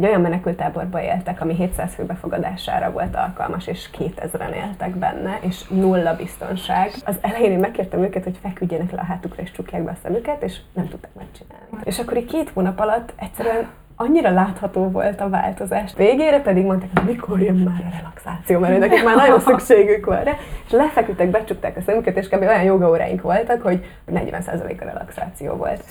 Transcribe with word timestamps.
egy 0.00 0.08
olyan 0.08 0.20
menekültáborba 0.20 1.02
éltek, 1.02 1.40
ami 1.40 1.54
700 1.54 1.94
fő 1.94 2.04
befogadására 2.04 2.90
volt 2.90 3.16
alkalmas, 3.16 3.66
és 3.66 3.90
2000-en 3.98 4.54
éltek 4.54 4.96
benne, 4.96 5.38
és 5.40 5.68
nulla 5.68 6.16
biztonság. 6.16 6.92
Az 7.04 7.16
elején 7.20 7.50
én 7.50 7.58
megkértem 7.58 8.02
őket, 8.02 8.24
hogy 8.24 8.38
feküdjenek 8.42 8.90
le 8.90 9.00
a 9.00 9.04
hátukra, 9.04 9.42
és 9.42 9.50
csukják 9.50 9.82
be 9.82 9.90
a 9.90 9.98
szemüket, 10.02 10.42
és 10.42 10.56
nem 10.72 10.88
tudták 10.88 11.10
megcsinálni. 11.14 11.66
És 11.84 11.98
akkor 11.98 12.16
így 12.16 12.26
két 12.26 12.50
hónap 12.50 12.80
alatt 12.80 13.12
egyszerűen 13.16 13.68
annyira 13.96 14.30
látható 14.30 14.88
volt 14.88 15.20
a 15.20 15.28
változás. 15.28 15.92
Végére 15.96 16.40
pedig 16.40 16.64
mondták, 16.64 16.90
hogy 16.94 17.08
mikor 17.08 17.40
jön 17.40 17.56
már 17.56 17.84
a 17.92 17.96
relaxáció, 17.96 18.58
mert 18.58 18.78
nekik 18.78 19.04
már 19.04 19.16
nagyon 19.16 19.40
szükségük 19.50 20.06
van 20.06 20.24
rá. 20.24 20.32
És 20.66 20.70
lefeküdtek, 20.72 21.30
becsukták 21.30 21.76
a 21.76 21.80
szemüket, 21.80 22.16
és 22.16 22.28
kb. 22.28 22.40
olyan 22.40 22.62
jogaóráink 22.62 23.22
voltak, 23.22 23.62
hogy 23.62 23.84
40% 24.12 24.80
a 24.80 24.84
relaxáció 24.84 25.54
volt. 25.54 25.82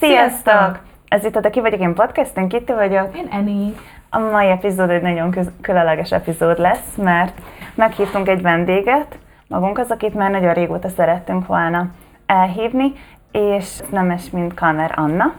Sziasztok! 0.00 0.78
Ez 1.08 1.24
itt 1.24 1.36
a 1.36 1.50
Ki 1.50 1.60
vagyok 1.60 1.80
én 1.80 1.94
podcast, 1.94 2.36
én 2.36 2.48
Kitty 2.48 2.72
vagyok. 2.72 3.16
Én 3.16 3.28
Eni. 3.32 3.74
A 4.10 4.18
mai 4.18 4.46
epizód 4.46 4.90
egy 4.90 5.02
nagyon 5.02 5.30
köz- 5.30 5.52
különleges 5.60 6.12
epizód 6.12 6.58
lesz, 6.58 6.94
mert 6.96 7.38
meghívtunk 7.74 8.28
egy 8.28 8.42
vendéget 8.42 9.18
magunkhoz, 9.48 9.90
akit 9.90 10.14
már 10.14 10.30
nagyon 10.30 10.54
régóta 10.54 10.88
szerettünk 10.88 11.46
volna 11.46 11.86
elhívni, 12.26 12.92
és 13.32 13.80
nem 13.90 14.06
más, 14.06 14.30
mint 14.30 14.54
Kanner 14.54 14.92
Anna. 14.96 15.32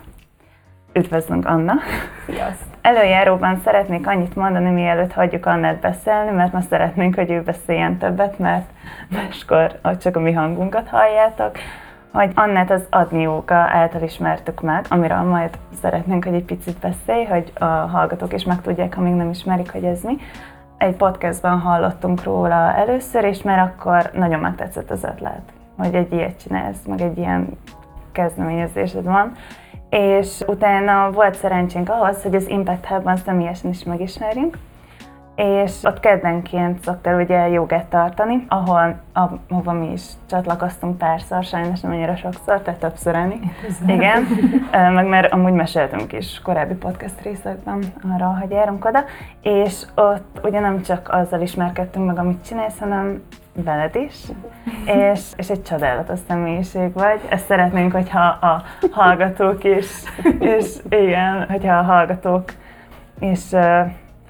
Üdvözlünk, 0.94 1.48
Anna! 1.48 1.74
Sziasztok! 2.26 2.68
Előjáróban 2.82 3.62
szeretnék 3.64 4.08
annyit 4.08 4.36
mondani, 4.36 4.70
mielőtt 4.70 5.14
hagyjuk 5.14 5.46
Annát 5.46 5.80
beszélni, 5.80 6.32
mert 6.32 6.54
most 6.54 6.68
szeretnénk, 6.68 7.16
hogy 7.16 7.32
ő 7.32 7.42
beszéljen 7.42 7.98
többet, 7.98 8.40
mert 8.40 8.70
máskor 9.10 9.80
csak 10.02 10.16
a 10.16 10.20
mi 10.20 10.32
hangunkat 10.32 10.88
halljátok 10.88 11.58
hogy 12.12 12.32
Annát 12.36 12.72
az 12.72 12.84
Adni 12.90 13.22
Jóga 13.22 13.56
által 13.56 14.02
ismertük 14.02 14.62
meg, 14.62 14.86
amiről 14.90 15.22
majd 15.22 15.58
szeretnénk, 15.82 16.24
hogy 16.24 16.34
egy 16.34 16.44
picit 16.44 16.78
beszélj, 16.80 17.26
hogy 17.26 17.52
a 17.60 17.66
hallgatók 17.66 18.34
is 18.34 18.44
megtudják, 18.44 18.94
ha 18.94 19.02
még 19.02 19.14
nem 19.14 19.30
ismerik, 19.30 19.72
hogy 19.72 19.84
ez 19.84 20.02
mi. 20.02 20.18
Egy 20.78 20.96
podcastban 20.96 21.60
hallottunk 21.60 22.24
róla 22.24 22.76
először, 22.76 23.24
és 23.24 23.42
már 23.42 23.60
akkor 23.60 24.12
nagyon 24.14 24.40
megtetszett 24.40 24.92
az 24.92 25.04
ötlet, 25.04 25.42
hogy 25.78 25.96
egy 25.96 26.14
ilyet 26.14 26.42
csinálsz, 26.42 26.86
meg 26.88 27.02
egy 27.02 27.18
ilyen 27.18 27.58
kezdeményezésed 28.12 29.04
van. 29.04 29.32
És 29.90 30.44
utána 30.48 31.12
volt 31.12 31.36
szerencsénk 31.36 31.90
ahhoz, 31.90 32.24
hogy 32.24 32.36
az 32.36 32.50
Impact 32.50 32.86
Hub-ban 32.86 33.18
személyesen 33.18 33.70
is 33.70 33.84
megismerjünk, 33.84 34.58
és 35.42 35.84
ott 35.84 36.00
keddenként 36.00 36.84
szoktál 36.84 37.22
ugye 37.22 37.48
jogát 37.48 37.86
tartani, 37.86 38.46
ahol, 38.48 39.00
ahova 39.14 39.72
mi 39.72 39.92
is 39.92 40.02
csatlakoztunk 40.30 40.98
párszor, 40.98 41.44
sajnos 41.44 41.80
nem 41.80 41.92
annyira 41.92 42.16
sokszor, 42.16 42.62
tehát 42.62 42.80
többször 42.80 43.16
enni. 43.16 43.40
Igen, 43.88 44.28
meg 44.96 45.08
mert 45.08 45.34
amúgy 45.34 45.54
meséltünk 45.54 46.14
is 46.14 46.40
korábbi 46.44 46.74
podcast 46.74 47.22
részekben 47.22 47.84
arra, 48.14 48.38
hogy 48.40 48.52
járunk 48.52 48.86
oda, 48.86 49.04
és 49.42 49.82
ott 49.96 50.40
ugye 50.44 50.60
nem 50.60 50.82
csak 50.82 51.10
azzal 51.12 51.42
ismerkedtünk 51.42 52.06
meg, 52.06 52.18
amit 52.18 52.46
csinálsz, 52.46 52.80
hanem 52.80 53.24
veled 53.54 53.96
is, 53.96 54.16
és, 55.12 55.22
és 55.36 55.50
egy 55.50 55.64
csodálatos 55.64 56.20
személyiség 56.28 56.94
vagy. 56.94 57.20
Ezt 57.30 57.46
szeretnénk, 57.46 57.92
hogyha 57.92 58.22
a 58.22 58.64
hallgatók 58.92 59.64
is, 59.64 59.88
és 60.56 60.76
igen, 60.90 61.46
hogyha 61.50 61.78
a 61.78 61.84
hallgatók 61.84 62.44
is 63.20 63.54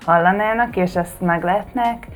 hallanának, 0.06 0.75
és 0.75 0.95
ezt 0.95 1.22
meglátnák, 1.22 2.07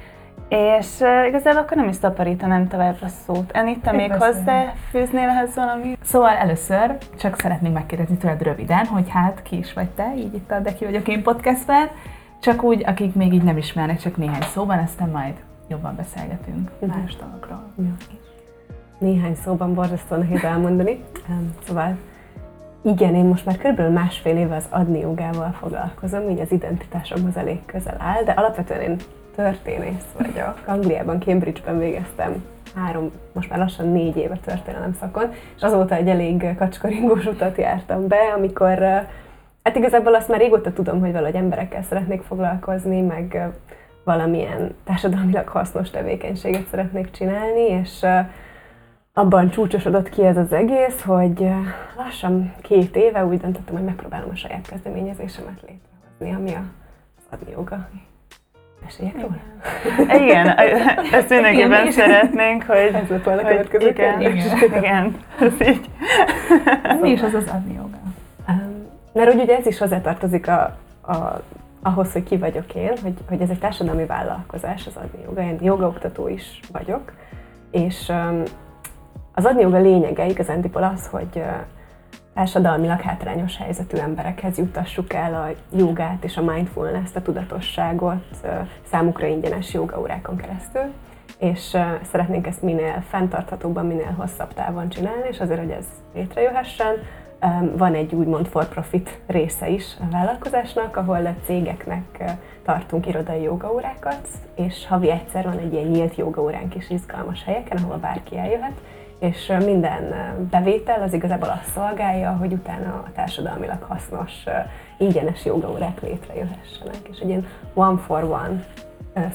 és 0.49 0.99
uh, 0.99 1.27
igazából 1.27 1.61
akkor 1.61 1.77
nem 1.77 1.87
is 1.87 1.95
szaporítanám 1.95 2.67
tovább 2.67 2.97
a 3.01 3.07
szót. 3.07 3.51
Enit, 3.51 3.79
te 3.79 3.91
még 3.91 4.11
hozzáfűznél 4.13 5.27
ehhez 5.29 5.55
valami? 5.55 5.97
Szóval 6.03 6.35
először 6.35 6.97
csak 7.19 7.39
szeretnék 7.39 7.73
megkérdezni 7.73 8.17
tőled 8.17 8.41
röviden, 8.41 8.85
hogy 8.85 9.09
hát 9.09 9.41
ki 9.41 9.57
is 9.57 9.73
vagy 9.73 9.89
te, 9.89 10.13
így 10.15 10.33
itt 10.33 10.51
a 10.51 10.59
De 10.59 10.73
ki 10.73 10.85
vagyok 10.85 11.07
én 11.07 11.23
podcastben, 11.23 11.89
csak 12.39 12.63
úgy, 12.63 12.83
akik 12.85 13.15
még 13.15 13.33
így 13.33 13.43
nem 13.43 13.57
ismernek, 13.57 13.99
csak 13.99 14.17
néhány 14.17 14.41
szóban, 14.41 14.79
aztán 14.79 15.09
majd 15.09 15.33
jobban 15.67 15.95
beszélgetünk 15.95 16.71
uh-huh. 16.79 17.01
más 17.01 17.15
dolgokról. 17.15 17.63
Ja. 17.77 17.95
Néhány 18.97 19.35
szóban 19.35 19.73
borzasztó 19.73 20.15
nehéz 20.15 20.43
elmondani. 20.43 21.03
Szóval 21.67 21.97
igen, 22.85 23.15
én 23.15 23.25
most 23.25 23.45
már 23.45 23.57
körülbelül 23.57 23.91
másfél 23.91 24.37
éve 24.37 24.55
az 24.55 24.65
adni 24.69 24.99
jogával 24.99 25.51
foglalkozom, 25.59 26.29
így 26.29 26.39
az 26.39 26.51
identitásomhoz 26.51 27.37
elég 27.37 27.65
közel 27.65 27.95
áll, 27.97 28.23
de 28.23 28.31
alapvetően 28.31 28.81
én 28.81 28.97
történész 29.35 30.05
vagyok. 30.17 30.61
Angliában, 30.65 31.21
Cambridge-ben 31.21 31.79
végeztem 31.79 32.43
három, 32.75 33.11
most 33.31 33.49
már 33.49 33.59
lassan 33.59 33.91
négy 33.91 34.17
éve 34.17 34.37
történelem 34.45 34.93
szakon, 34.99 35.31
és 35.55 35.61
azóta 35.61 35.95
egy 35.95 36.07
elég 36.07 36.55
kacskaringós 36.57 37.25
utat 37.25 37.57
jártam 37.57 38.07
be, 38.07 38.33
amikor 38.35 38.77
hát 39.63 39.75
igazából 39.75 40.15
azt 40.15 40.27
már 40.27 40.39
régóta 40.39 40.73
tudom, 40.73 40.99
hogy 40.99 41.11
valahogy 41.11 41.35
emberekkel 41.35 41.83
szeretnék 41.83 42.21
foglalkozni, 42.21 43.01
meg 43.01 43.49
valamilyen 44.03 44.75
társadalmilag 44.83 45.47
hasznos 45.47 45.89
tevékenységet 45.89 46.67
szeretnék 46.71 47.11
csinálni, 47.11 47.61
és 47.61 48.05
abban 49.17 49.49
csúcsosodott 49.49 50.09
ki 50.09 50.25
ez 50.25 50.37
az 50.37 50.53
egész, 50.53 51.01
hogy 51.01 51.49
lassan 51.97 52.53
két 52.61 52.95
éve 52.95 53.25
úgy 53.25 53.39
döntöttem, 53.39 53.75
hogy 53.75 53.83
megpróbálom 53.83 54.29
a 54.31 54.35
saját 54.35 54.67
kezdeményezésemet 54.67 55.61
létrehozni, 55.67 56.33
ami 56.33 56.55
a, 56.55 56.63
adni 57.31 57.51
joga. 57.51 57.87
Meséljek 58.83 59.21
róla? 59.21 59.37
Igen, 60.23 60.47
ezt 61.11 61.29
mindenképpen 61.29 61.91
szeretnénk, 61.91 62.63
hogy... 62.63 62.77
Ez 62.77 63.09
lett 63.09 63.23
volna 63.23 63.41
a 63.41 63.45
következő 63.45 63.87
igen, 63.87 64.21
igen, 64.21 64.63
igen, 64.77 65.15
ez 65.39 65.67
így. 65.67 65.89
Mi 67.01 67.09
is 67.09 67.21
az 67.21 67.33
az 67.33 67.47
adni 67.53 67.73
joga? 67.73 67.97
Mert 69.13 69.33
úgy 69.33 69.41
ugye 69.41 69.57
ez 69.57 69.65
is 69.65 69.77
hozzátartozik 69.77 70.47
a, 70.47 70.77
a, 71.01 71.41
ahhoz, 71.81 72.11
hogy 72.11 72.23
ki 72.23 72.37
vagyok 72.37 72.75
én, 72.75 72.93
hogy, 73.01 73.13
hogy 73.29 73.41
ez 73.41 73.49
egy 73.49 73.59
társadalmi 73.59 74.05
vállalkozás, 74.05 74.87
az 74.87 74.95
adni 74.95 75.19
joga. 75.23 75.41
Én 75.41 75.57
jogaoktató 75.61 76.27
is 76.27 76.59
vagyok, 76.71 77.11
és 77.71 78.09
um, 78.09 78.43
az 79.35 79.45
adni 79.45 79.61
joga 79.61 79.77
lényege 79.77 80.25
igazándiból 80.25 80.83
az, 80.83 81.07
hogy 81.07 81.43
társadalmilag 82.33 83.01
hátrányos 83.01 83.57
helyzetű 83.57 83.97
emberekhez 83.97 84.57
juttassuk 84.57 85.13
el 85.13 85.33
a 85.33 85.75
jogát 85.77 86.23
és 86.23 86.37
a 86.37 86.41
mindfulness-t, 86.41 87.15
a 87.15 87.21
tudatosságot 87.21 88.23
számukra 88.89 89.27
ingyenes 89.27 89.73
jogaórákon 89.73 90.35
keresztül, 90.35 90.93
és 91.39 91.77
szeretnénk 92.11 92.47
ezt 92.47 92.61
minél 92.61 93.03
fenntarthatóbban, 93.09 93.85
minél 93.85 94.13
hosszabb 94.17 94.53
távon 94.53 94.89
csinálni, 94.89 95.27
és 95.29 95.39
azért, 95.39 95.59
hogy 95.59 95.69
ez 95.69 95.85
létrejöhessen, 96.13 96.95
van 97.77 97.93
egy 97.93 98.13
úgymond 98.13 98.47
for-profit 98.47 99.19
része 99.27 99.69
is 99.69 99.95
a 99.99 100.11
vállalkozásnak, 100.11 100.97
ahol 100.97 101.25
a 101.25 101.35
cégeknek 101.45 102.23
tartunk 102.65 103.07
irodai 103.07 103.41
jogaórákat, 103.41 104.27
és 104.55 104.87
havi 104.87 105.11
egyszer 105.11 105.43
van 105.43 105.57
egy 105.57 105.73
ilyen 105.73 105.87
nyílt 105.87 106.15
jogaóránk 106.15 106.75
is 106.75 106.89
izgalmas 106.89 107.43
helyeken, 107.43 107.77
ahol 107.77 107.97
bárki 107.97 108.37
eljöhet, 108.37 108.81
és 109.19 109.53
minden 109.65 110.13
bevétel 110.49 111.01
az 111.01 111.13
igazából 111.13 111.49
azt 111.49 111.71
szolgálja, 111.73 112.31
hogy 112.31 112.53
utána 112.53 113.03
a 113.07 113.11
társadalmilag 113.15 113.81
hasznos, 113.81 114.43
ingyenes 114.97 115.45
jogaórák 115.45 116.01
létrejöhessenek. 116.01 117.07
És 117.11 117.19
egy 117.19 117.27
ilyen 117.27 117.47
one 117.73 117.97
for 117.97 118.23
one 118.23 118.65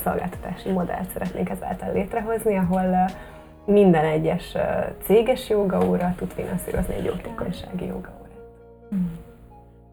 szolgáltatási 0.03 0.71
modellt 0.71 1.11
szeretnénk 1.13 1.49
ezáltal 1.51 1.93
létrehozni, 1.93 2.57
ahol 2.57 3.11
minden 3.65 4.05
egyes 4.05 4.57
céges 5.03 5.49
jogaóra 5.49 6.15
tud 6.17 6.31
finanszírozni 6.31 6.95
egy 6.95 7.05
jótékonysági 7.05 7.87
jogaórát. 7.87 8.19
Hmm. 8.91 9.19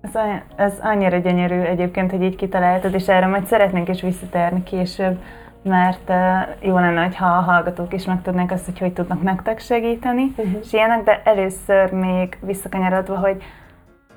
Ez, 0.02 0.12
ez 0.56 0.74
annyira 0.82 1.18
gyönyörű 1.18 1.60
egyébként, 1.60 2.12
hogy 2.12 2.22
így 2.22 2.36
kitaláltad, 2.36 2.94
és 2.94 3.08
erre 3.08 3.26
majd 3.26 3.46
szeretnénk 3.46 3.90
is 3.90 4.02
visszatérni 4.02 4.64
később, 4.64 5.20
mert 5.62 6.12
jó 6.60 6.76
lenne, 6.76 7.10
ha 7.18 7.26
a 7.26 7.42
hallgatók 7.42 7.94
is 7.94 8.06
megtudnák 8.06 8.52
azt, 8.52 8.66
hogy 8.66 8.80
hogy 8.80 8.94
tudnak 8.94 9.22
nektek 9.22 9.60
segíteni, 9.60 10.24
uh-huh. 10.24 10.60
és 10.64 10.74
ilyenek, 10.74 11.04
de 11.04 11.22
először 11.24 11.92
még 11.92 12.38
visszakanyarodva, 12.42 13.18
hogy 13.18 13.44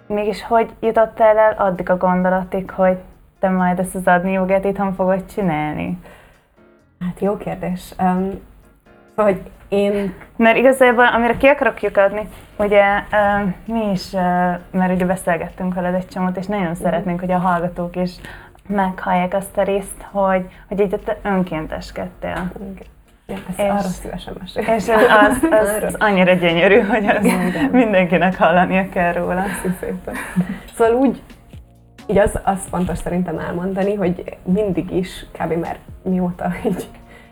mégis 0.07 0.45
hogy 0.45 0.71
jutottál 0.81 1.39
el 1.39 1.55
addig 1.59 1.91
a 1.91 1.97
gondolatig, 1.97 2.71
hogy 2.71 2.99
te 3.39 3.49
majd 3.49 3.79
ezt 3.79 3.95
az 3.95 4.07
adni 4.07 4.33
jogát 4.33 4.65
itthon 4.65 4.95
fogod 4.95 5.25
csinálni? 5.27 5.99
Hát 7.01 7.21
jó 7.21 7.37
kérdés. 7.37 7.95
Um, 7.99 8.31
hogy 9.17 9.43
én... 9.69 10.15
Mert 10.37 10.57
igazából, 10.57 11.07
amire 11.07 11.37
ki 11.37 11.47
akarok 11.47 11.83
lyukadni, 11.83 12.29
ugye 12.57 12.85
um, 13.13 13.55
mi 13.65 13.91
is, 13.91 14.13
uh, 14.13 14.21
mert 14.71 14.93
ugye 14.93 15.07
beszélgettünk 15.07 15.75
veled 15.75 15.95
egy 15.95 16.09
csomót, 16.09 16.37
és 16.37 16.47
nagyon 16.47 16.65
uh-huh. 16.65 16.81
szeretnénk, 16.81 17.21
hogy 17.21 17.31
a 17.31 17.39
hallgatók 17.39 17.97
is 17.97 18.11
meghallják 18.71 19.35
azt 19.35 19.57
a 19.57 19.63
részt, 19.63 20.07
hogy, 20.11 20.49
hogy 20.69 20.81
így 20.81 21.01
te 21.05 21.19
önkénteskedtél. 21.23 22.53
Ja, 23.27 23.37
ezt 23.49 23.59
És- 23.59 23.65
arra 23.69 23.79
szívesen 23.81 24.35
mesélek. 24.41 24.77
És 24.77 24.89
az, 24.89 25.03
az, 25.51 25.83
az 25.87 25.95
annyira 25.99 26.33
gyönyörű, 26.33 26.81
hogy 26.81 27.07
az 27.07 27.27
mindenkinek 27.73 28.37
hallania 28.37 28.89
kell 28.89 29.13
róla. 29.13 29.43
Szépen. 29.81 30.15
Szóval 30.75 30.95
úgy, 30.95 31.23
így 32.07 32.19
az, 32.19 32.39
az 32.45 32.59
fontos 32.71 32.99
szerintem 32.99 33.39
elmondani, 33.39 33.95
hogy 33.95 34.39
mindig 34.43 34.91
is, 34.91 35.27
kb. 35.33 35.53
már 35.53 35.77
mióta 36.03 36.53
így 36.67 36.89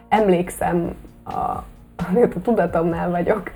emlékszem, 0.08 0.94
a, 1.24 1.62
amióta 2.08 2.40
tudatomnál 2.40 3.10
vagyok, 3.10 3.50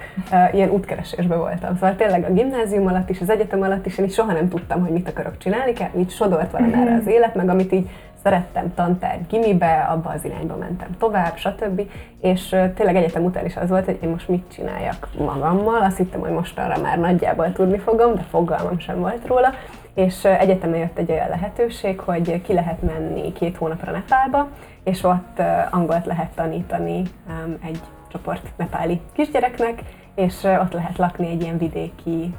ilyen 0.53 0.71
útkeresésben 0.71 1.39
voltam. 1.39 1.75
Szóval 1.75 1.97
tényleg 1.97 2.25
a 2.25 2.33
gimnázium 2.33 2.87
alatt 2.87 3.11
is, 3.11 3.21
az 3.21 3.31
egyetem 3.31 3.63
alatt 3.63 3.87
is, 3.87 3.99
én 3.99 4.05
így 4.05 4.13
soha 4.13 4.33
nem 4.33 4.49
tudtam, 4.49 4.81
hogy 4.81 4.91
mit 4.91 5.09
akarok 5.09 5.39
csinálni, 5.39 5.73
kell, 5.73 5.91
így 5.97 6.11
sodort 6.11 6.51
valamerre 6.51 6.95
az 6.95 7.07
élet, 7.07 7.35
meg 7.35 7.49
amit 7.49 7.73
így 7.73 7.89
szerettem 8.23 8.75
tantárgy 8.75 9.27
gimibe, 9.27 9.87
abba 9.91 10.11
az 10.11 10.25
irányba 10.25 10.57
mentem 10.57 10.89
tovább, 10.99 11.37
stb. 11.37 11.83
És 12.21 12.49
tényleg 12.49 12.97
egyetem 12.97 13.25
után 13.25 13.45
is 13.45 13.57
az 13.57 13.69
volt, 13.69 13.85
hogy 13.85 13.99
én 14.03 14.09
most 14.09 14.29
mit 14.29 14.45
csináljak 14.55 15.09
magammal. 15.19 15.83
Azt 15.83 15.97
hittem, 15.97 16.21
hogy 16.21 16.31
mostanra 16.31 16.81
már 16.83 16.99
nagyjából 16.99 17.53
tudni 17.53 17.79
fogom, 17.79 18.15
de 18.15 18.25
fogalmam 18.31 18.79
sem 18.79 18.99
volt 18.99 19.27
róla. 19.27 19.55
És 19.95 20.25
ö, 20.25 20.29
egyetemen 20.29 20.79
jött 20.79 20.99
egy 20.99 21.11
olyan 21.11 21.29
lehetőség, 21.29 22.01
hogy 22.01 22.43
ki 22.43 22.53
lehet 22.53 22.83
menni 22.83 23.33
két 23.33 23.57
hónapra 23.57 23.93
Nepálba, 23.93 24.49
és 24.85 25.05
ott 25.05 25.43
angolt 25.71 26.07
lehet 26.07 26.31
tanítani 26.35 27.03
egy 27.65 27.81
csoport 28.13 28.51
nepáli 28.57 29.01
kisgyereknek, 29.13 29.83
és 30.15 30.43
ott 30.43 30.73
lehet 30.73 30.99
lakni 30.99 31.31
egy 31.31 31.43
ilyen 31.43 31.59
vidéki 31.59 32.35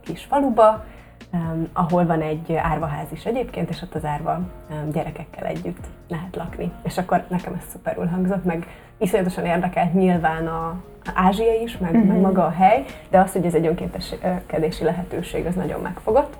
kis 0.00 0.24
faluba, 0.24 0.84
um, 1.32 1.68
ahol 1.72 2.06
van 2.06 2.20
egy 2.20 2.54
árvaház 2.54 3.12
is 3.12 3.24
egyébként, 3.24 3.70
és 3.70 3.82
ott 3.82 3.94
az 3.94 4.04
árva 4.04 4.40
um, 4.70 4.90
gyerekekkel 4.90 5.46
együtt 5.46 5.86
lehet 6.08 6.36
lakni. 6.36 6.72
És 6.82 6.98
akkor 6.98 7.24
nekem 7.28 7.54
ez 7.54 7.64
szuperul 7.70 8.06
hangzott, 8.06 8.44
meg 8.44 8.66
iszonyatosan 8.98 9.44
érdekelt 9.44 9.94
nyilván 9.94 10.46
a, 10.46 10.82
Ázsia 11.14 11.60
is, 11.62 11.78
meg, 11.78 12.06
meg 12.06 12.20
maga 12.20 12.44
a 12.44 12.50
hely, 12.50 12.84
de 13.10 13.18
az, 13.18 13.32
hogy 13.32 13.44
ez 13.44 13.54
egy 13.54 13.66
önkénteskedési 13.66 14.84
lehetőség, 14.84 15.46
az 15.46 15.54
nagyon 15.54 15.80
megfogott. 15.80 16.36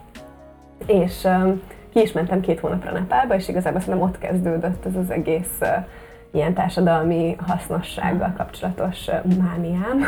És 0.86 1.24
um, 1.24 1.62
ki 1.92 2.00
is 2.00 2.12
mentem 2.12 2.40
két 2.40 2.60
hónapra 2.60 2.92
Nepálba, 2.92 3.34
és 3.34 3.48
igazából 3.48 3.80
szerintem 3.80 4.08
ott 4.08 4.18
kezdődött 4.18 4.84
ez 4.84 4.96
az 4.96 5.10
egész 5.10 5.58
uh, 5.60 5.68
ilyen 6.34 6.54
társadalmi 6.54 7.36
hasznossággal 7.46 8.32
kapcsolatos 8.36 9.06
mániám. 9.38 10.00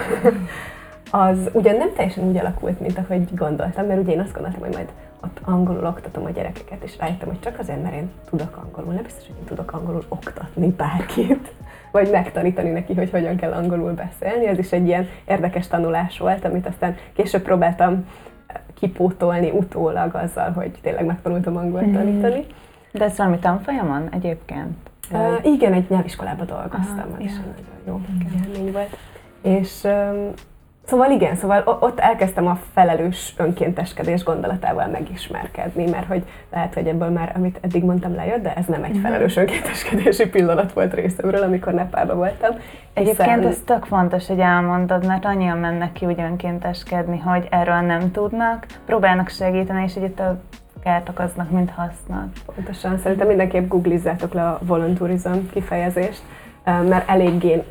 az 1.10 1.50
ugyan 1.52 1.76
nem 1.76 1.92
teljesen 1.94 2.24
úgy 2.24 2.36
alakult, 2.36 2.80
mint 2.80 2.98
ahogy 2.98 3.34
gondoltam, 3.34 3.86
mert 3.86 4.00
ugye 4.00 4.12
én 4.12 4.20
azt 4.20 4.32
gondoltam, 4.32 4.60
hogy 4.60 4.74
majd 4.74 4.88
ott 5.22 5.40
angolul 5.44 5.86
oktatom 5.86 6.24
a 6.24 6.30
gyerekeket, 6.30 6.82
és 6.82 6.98
rájöttem, 6.98 7.28
hogy 7.28 7.40
csak 7.40 7.58
azért, 7.58 7.82
mert 7.82 7.94
én 7.94 8.10
tudok 8.30 8.56
angolul, 8.64 8.92
nem 8.92 9.02
biztos, 9.02 9.26
hogy 9.26 9.36
én 9.38 9.44
tudok 9.44 9.72
angolul 9.72 10.04
oktatni 10.08 10.68
bárkit, 10.68 11.52
vagy 11.92 12.10
megtanítani 12.10 12.70
neki, 12.70 12.94
hogy 12.94 13.10
hogyan 13.10 13.36
kell 13.36 13.52
angolul 13.52 13.92
beszélni. 13.92 14.46
Ez 14.46 14.58
is 14.58 14.72
egy 14.72 14.86
ilyen 14.86 15.08
érdekes 15.28 15.66
tanulás 15.66 16.18
volt, 16.18 16.44
amit 16.44 16.66
aztán 16.66 16.96
később 17.12 17.42
próbáltam 17.42 18.08
kipótolni 18.74 19.50
utólag 19.50 20.14
azzal, 20.14 20.50
hogy 20.52 20.70
tényleg 20.82 21.04
megtanultam 21.04 21.56
angolt 21.56 21.92
tanítani. 21.92 22.46
De 22.92 23.04
ez 23.04 23.16
valami 23.16 23.38
tanfolyamon 23.38 24.08
egyébként? 24.10 24.76
Uh, 25.10 25.52
igen, 25.54 25.72
egy 25.72 25.88
nyelviskolában 25.88 26.46
dolgoztam, 26.46 27.06
Aha, 27.10 27.18
is 27.18 27.32
ja. 27.32 27.40
nagyon 27.40 27.66
jó 27.86 28.00
élmény 28.44 28.72
volt. 28.72 28.96
És 29.42 29.82
um, 29.84 30.32
szóval 30.86 31.10
igen, 31.10 31.36
szóval 31.36 31.78
ott 31.80 31.98
elkezdtem 32.00 32.46
a 32.46 32.58
felelős 32.72 33.34
önkénteskedés 33.36 34.24
gondolatával 34.24 34.86
megismerkedni, 34.86 35.90
mert 35.90 36.06
hogy 36.06 36.24
lehet, 36.52 36.74
hogy 36.74 36.86
ebből 36.86 37.08
már, 37.08 37.32
amit 37.36 37.58
eddig 37.60 37.84
mondtam, 37.84 38.14
lejött, 38.14 38.42
de 38.42 38.54
ez 38.54 38.66
nem 38.66 38.84
egy 38.84 38.98
felelős 39.02 39.36
önkénteskedési 39.36 40.28
pillanat 40.28 40.72
volt 40.72 40.94
részemről, 40.94 41.42
amikor 41.42 41.72
Nepálban 41.72 42.16
voltam. 42.16 42.56
Egyébként 42.94 43.28
hiszen- 43.28 43.46
ez 43.46 43.60
tök 43.64 43.84
fontos, 43.84 44.26
hogy 44.26 44.38
elmondod, 44.38 45.06
mert 45.06 45.24
annyian 45.24 45.58
mennek 45.58 45.92
ki 45.92 46.06
úgy 46.06 46.20
önkénteskedni, 46.20 47.18
hogy 47.18 47.46
erről 47.50 47.80
nem 47.80 48.10
tudnak, 48.10 48.66
próbálnak 48.86 49.28
segíteni, 49.28 49.82
és 49.82 49.96
így 49.96 50.14
több 50.14 50.38
kárt 50.86 51.08
okoznak, 51.08 51.50
mint 51.50 51.70
hasznot. 51.70 52.28
Pontosan, 52.54 52.98
szerintem 52.98 53.26
mindenképp 53.26 53.68
googlizzátok 53.68 54.32
le 54.32 54.48
a 54.48 54.58
volunturism 54.62 55.32
kifejezést, 55.52 56.22
mert 56.64 57.08
eléggé 57.08 57.62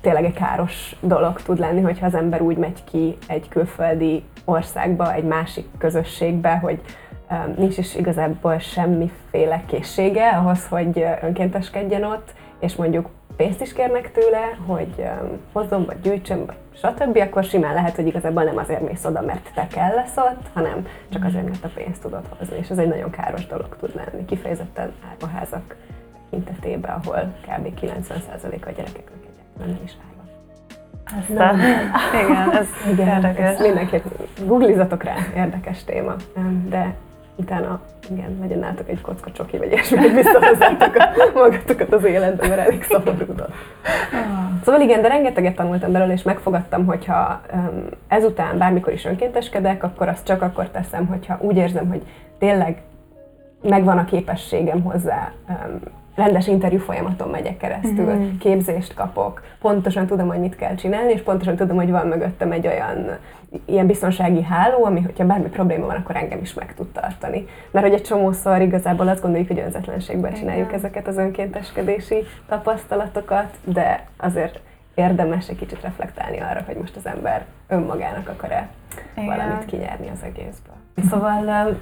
tényleg 0.00 0.24
egy 0.24 0.32
káros 0.32 0.96
dolog 1.00 1.42
tud 1.42 1.58
lenni, 1.58 1.80
hogyha 1.80 2.06
az 2.06 2.14
ember 2.14 2.40
úgy 2.40 2.56
megy 2.56 2.84
ki 2.84 3.16
egy 3.26 3.48
külföldi 3.48 4.24
országba, 4.44 5.12
egy 5.12 5.24
másik 5.24 5.66
közösségbe, 5.78 6.58
hogy 6.58 6.80
nincs 7.56 7.78
is 7.78 7.94
igazából 7.94 8.58
semmiféle 8.58 9.62
készsége 9.66 10.28
ahhoz, 10.28 10.66
hogy 10.68 11.04
önkénteskedjen 11.22 12.04
ott, 12.04 12.34
és 12.60 12.76
mondjuk 12.76 13.08
pénzt 13.36 13.60
is 13.60 13.72
kérnek 13.72 14.12
tőle, 14.12 14.58
hogy 14.66 14.94
um, 14.98 15.38
hozzon, 15.52 15.84
vagy 15.84 16.00
gyűjtsön, 16.00 16.46
vagy 16.46 16.56
stb., 16.74 17.16
akkor 17.16 17.44
simán 17.44 17.74
lehet, 17.74 17.96
hogy 17.96 18.06
igazából 18.06 18.42
nem 18.42 18.56
azért 18.56 18.88
mész 18.88 19.04
oda, 19.04 19.20
mert 19.20 19.50
te 19.54 19.66
kell 19.66 19.94
lesz 19.94 20.16
ott, 20.16 20.46
hanem 20.54 20.86
csak 21.08 21.24
azért, 21.24 21.44
mert 21.48 21.64
a 21.64 21.70
pénzt 21.74 22.02
tudod 22.02 22.24
hozni, 22.38 22.56
és 22.58 22.70
ez 22.70 22.78
egy 22.78 22.88
nagyon 22.88 23.10
káros 23.10 23.46
dolog 23.46 23.76
tud 23.80 23.94
lenni, 23.94 24.24
kifejezetten 24.24 24.92
árvaházak 25.10 25.76
tekintetében, 26.30 27.00
ahol 27.04 27.32
kb. 27.40 27.80
90% 27.80 28.66
a 28.66 28.70
gyerekeknek 28.70 29.22
egyáltalán 29.22 29.68
nem 29.68 29.78
is 29.84 29.92
árva. 30.08 30.14
Aztán, 31.20 31.58
igen, 32.22 32.50
ez 32.52 32.66
Igen, 32.92 33.08
érdekes. 33.08 33.58
mindenképp 33.58 34.04
googlizatok 34.44 35.02
rá, 35.02 35.14
érdekes 35.36 35.84
téma, 35.84 36.14
Um, 36.36 36.66
de 36.68 36.94
utána 37.36 37.80
igen, 38.10 38.38
legyen 38.40 38.58
nálatok 38.58 38.88
egy 38.88 39.00
kocka 39.00 39.32
csoki, 39.32 39.56
vagy 39.58 39.72
ilyesmi, 39.72 39.96
hogy 39.98 40.14
visszahozzátok 40.14 40.96
a, 40.96 41.04
magatokat 41.34 41.92
az 41.92 42.04
életbe, 42.04 42.48
mert 42.48 42.60
elég 42.60 42.82
szomorúdott. 42.82 43.52
Szóval 44.64 44.80
igen, 44.80 45.02
de 45.02 45.08
rengeteget 45.08 45.54
tanultam 45.54 45.92
belőle, 45.92 46.12
és 46.12 46.22
megfogadtam, 46.22 46.86
hogyha 46.86 47.40
um, 47.52 47.84
ezután 48.08 48.58
bármikor 48.58 48.92
is 48.92 49.04
önkénteskedek, 49.04 49.82
akkor 49.82 50.08
azt 50.08 50.26
csak 50.26 50.42
akkor 50.42 50.68
teszem, 50.68 51.06
hogyha 51.06 51.38
úgy 51.40 51.56
érzem, 51.56 51.88
hogy 51.88 52.02
tényleg 52.38 52.82
megvan 53.62 53.98
a 53.98 54.04
képességem 54.04 54.82
hozzá, 54.82 55.32
um, 55.48 55.80
rendes 56.14 56.46
interjú 56.46 56.78
folyamaton 56.78 57.28
megyek 57.28 57.56
keresztül, 57.56 58.14
Mhm. 58.14 58.36
képzést 58.38 58.94
kapok, 58.94 59.42
pontosan 59.60 60.06
tudom, 60.06 60.28
hogy 60.28 60.38
mit 60.38 60.56
kell 60.56 60.74
csinálni, 60.74 61.12
és 61.12 61.20
pontosan 61.22 61.56
tudom, 61.56 61.76
hogy 61.76 61.90
van 61.90 62.06
mögöttem 62.06 62.52
egy 62.52 62.66
olyan 62.66 63.16
ilyen 63.64 63.86
biztonsági 63.86 64.42
háló, 64.42 64.84
ami, 64.84 65.00
hogyha 65.00 65.26
bármi 65.26 65.48
probléma 65.48 65.86
van, 65.86 65.96
akkor 65.96 66.16
engem 66.16 66.40
is 66.40 66.54
meg 66.54 66.74
tud 66.74 66.86
tartani. 66.86 67.46
Mert 67.70 67.86
hogy 67.86 67.94
egy 67.94 68.02
csomószor 68.02 68.60
igazából 68.60 69.08
azt 69.08 69.22
gondoljuk, 69.22 69.48
hogy 69.48 69.58
önzetlenségben 69.58 70.34
csináljuk 70.34 70.66
Igen. 70.66 70.78
ezeket 70.78 71.06
az 71.06 71.16
önkénteskedési 71.16 72.24
tapasztalatokat, 72.48 73.54
de 73.64 74.06
azért 74.16 74.60
érdemes 74.94 75.48
egy 75.48 75.58
kicsit 75.58 75.80
reflektálni 75.80 76.40
arra, 76.40 76.62
hogy 76.66 76.76
most 76.76 76.96
az 76.96 77.06
ember 77.06 77.44
önmagának 77.68 78.28
akar-e 78.28 78.68
Igen. 79.16 79.26
valamit 79.26 79.64
kinyerni 79.64 80.08
az 80.08 80.22
egészből. 80.22 80.74
Szóval 81.10 81.76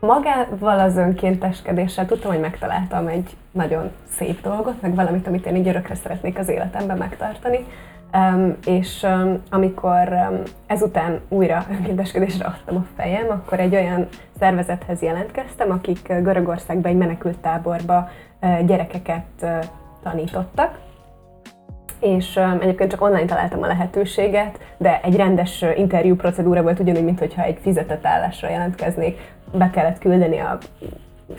magával 0.00 0.78
az 0.78 0.96
önkénteskedéssel 0.96 2.06
tudtam, 2.06 2.30
hogy 2.30 2.40
megtaláltam 2.40 3.06
egy 3.06 3.36
nagyon 3.50 3.90
szép 4.10 4.42
dolgot, 4.42 4.82
meg 4.82 4.94
valamit, 4.94 5.26
amit 5.26 5.46
én 5.46 5.56
így 5.56 5.68
örökre 5.68 5.94
szeretnék 5.94 6.38
az 6.38 6.48
életemben 6.48 6.96
megtartani. 6.96 7.66
Um, 8.16 8.56
és 8.66 9.02
um, 9.02 9.42
amikor 9.50 10.08
um, 10.08 10.42
ezután 10.66 11.20
újra 11.28 11.66
önkénteskedésre 11.70 12.44
adtam 12.44 12.76
a 12.76 12.86
fejem, 12.96 13.26
akkor 13.30 13.60
egy 13.60 13.74
olyan 13.74 14.06
szervezethez 14.38 15.02
jelentkeztem, 15.02 15.70
akik 15.70 16.06
uh, 16.08 16.22
Görögországban 16.22 16.90
egy 16.90 16.96
menekült 16.96 17.38
táborba 17.38 18.08
uh, 18.40 18.64
gyerekeket 18.64 19.26
uh, 19.42 19.64
tanítottak, 20.02 20.78
és 22.00 22.36
um, 22.36 22.58
egyébként 22.60 22.90
csak 22.90 23.02
online 23.02 23.24
találtam 23.24 23.62
a 23.62 23.66
lehetőséget, 23.66 24.58
de 24.76 25.00
egy 25.02 25.16
rendes 25.16 25.64
interjú 25.76 26.16
procedúra 26.16 26.62
volt, 26.62 26.80
ugyanúgy, 26.80 27.04
mint 27.04 27.18
hogyha 27.18 27.42
egy 27.42 27.58
fizetett 27.62 28.06
állásra 28.06 28.48
jelentkeznék, 28.48 29.34
be 29.52 29.70
kellett 29.70 29.98
küldeni 29.98 30.38
a 30.38 30.58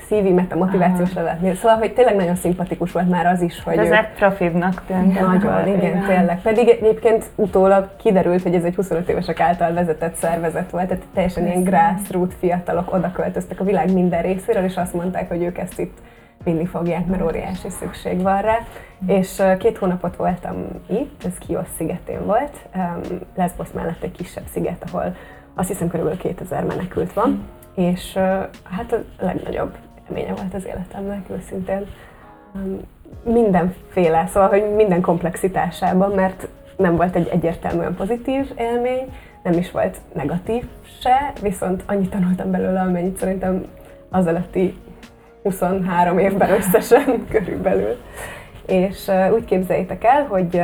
CV-met, 0.08 0.52
a 0.52 0.56
motivációs 0.56 1.14
levelet. 1.14 1.56
Szóval, 1.56 1.78
hogy 1.78 1.94
tényleg 1.94 2.16
nagyon 2.16 2.36
szimpatikus 2.36 2.92
volt 2.92 3.10
már 3.10 3.26
az 3.26 3.42
is, 3.42 3.64
hogy 3.64 3.78
Ez 3.78 3.92
egy 3.92 4.08
profibbnak 4.16 4.84
tűnt. 4.88 5.20
nagyon, 5.20 5.68
igen, 5.68 6.04
tényleg. 6.06 6.42
Pedig 6.42 6.68
egyébként 6.68 7.26
utólag 7.36 7.90
kiderült, 7.98 8.44
hogy 8.44 8.54
ez 8.54 8.64
egy 8.64 8.76
25 8.76 9.10
évesek 9.10 9.40
által 9.40 9.74
vezetett 9.74 10.16
szervezet 10.16 10.72
volt, 10.72 10.88
tehát 10.88 11.04
teljesen 11.14 11.46
ilyen 11.46 11.64
grassroot 11.64 12.34
fiatalok 12.40 12.94
oda 12.94 13.12
költöztek 13.12 13.60
a 13.60 13.64
világ 13.64 13.94
minden 13.94 14.22
részéről, 14.22 14.64
és 14.64 14.76
azt 14.76 14.94
mondták, 14.94 15.28
hogy 15.28 15.44
ők 15.44 15.58
ezt 15.58 15.80
itt 15.80 15.98
vinni 16.44 16.66
fogják, 16.66 17.06
mert 17.06 17.22
óriási 17.22 17.70
szükség 17.70 18.22
van 18.22 18.42
rá. 18.42 18.58
És 19.08 19.44
két 19.60 19.78
hónapot 19.78 20.16
voltam 20.16 20.56
itt, 20.90 21.24
ez 21.26 21.38
Kiosz 21.38 21.74
szigetén 21.78 22.26
volt, 22.26 22.58
Lesbos 23.36 23.72
mellett 23.72 24.04
egy 24.04 24.12
kisebb 24.12 24.46
sziget, 24.52 24.84
ahol 24.92 25.16
azt 25.56 25.68
hiszem 25.68 25.88
körülbelül 25.88 26.20
2000 26.20 26.64
menekült 26.64 27.14
van, 27.14 27.44
és 27.78 28.14
hát 28.64 28.92
a 28.92 29.24
legnagyobb 29.26 29.76
élménye 30.10 30.34
volt 30.34 30.54
az 30.54 30.66
életemnek, 30.66 31.30
őszintén. 31.30 31.86
Um, 32.56 32.80
mindenféle, 33.24 34.28
szóval, 34.28 34.50
hogy 34.50 34.76
minden 34.76 35.02
komplexitásában, 35.02 36.12
mert 36.12 36.48
nem 36.78 36.96
volt 36.96 37.16
egy 37.16 37.28
egyértelműen 37.28 37.96
pozitív 37.96 38.52
élmény, 38.58 39.14
nem 39.44 39.54
is 39.54 39.72
volt 39.72 39.98
negatív 40.14 40.64
se, 41.02 41.34
viszont 41.42 41.84
annyit 41.86 42.10
tanultam 42.10 42.52
belőle, 42.52 42.82
amennyit 42.82 43.18
szerintem 43.18 43.66
az 44.10 44.28
előtti 44.28 44.78
23 45.44 46.20
évben 46.20 46.50
összesen 46.50 47.26
körülbelül. 47.32 47.96
és 48.66 49.12
úgy 49.34 49.46
képzeljétek 49.46 50.04
el, 50.04 50.26
hogy 50.26 50.62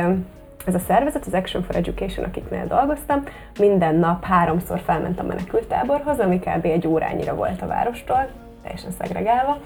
ez 0.66 0.74
a 0.74 0.78
szervezet, 0.78 1.26
az 1.26 1.34
Action 1.34 1.62
for 1.62 1.76
Education, 1.76 2.24
akiknél 2.24 2.66
dolgoztam, 2.66 3.22
minden 3.58 3.94
nap 3.94 4.24
háromszor 4.24 4.80
felment 4.80 5.20
a 5.20 5.22
menekültáborhoz, 5.22 6.18
ami 6.18 6.38
kb. 6.38 6.64
egy 6.64 6.86
órányira 6.86 7.34
volt 7.34 7.62
a 7.62 7.66
várostól, 7.66 8.28
teljesen 8.62 8.90
szegregálva. 8.90 9.58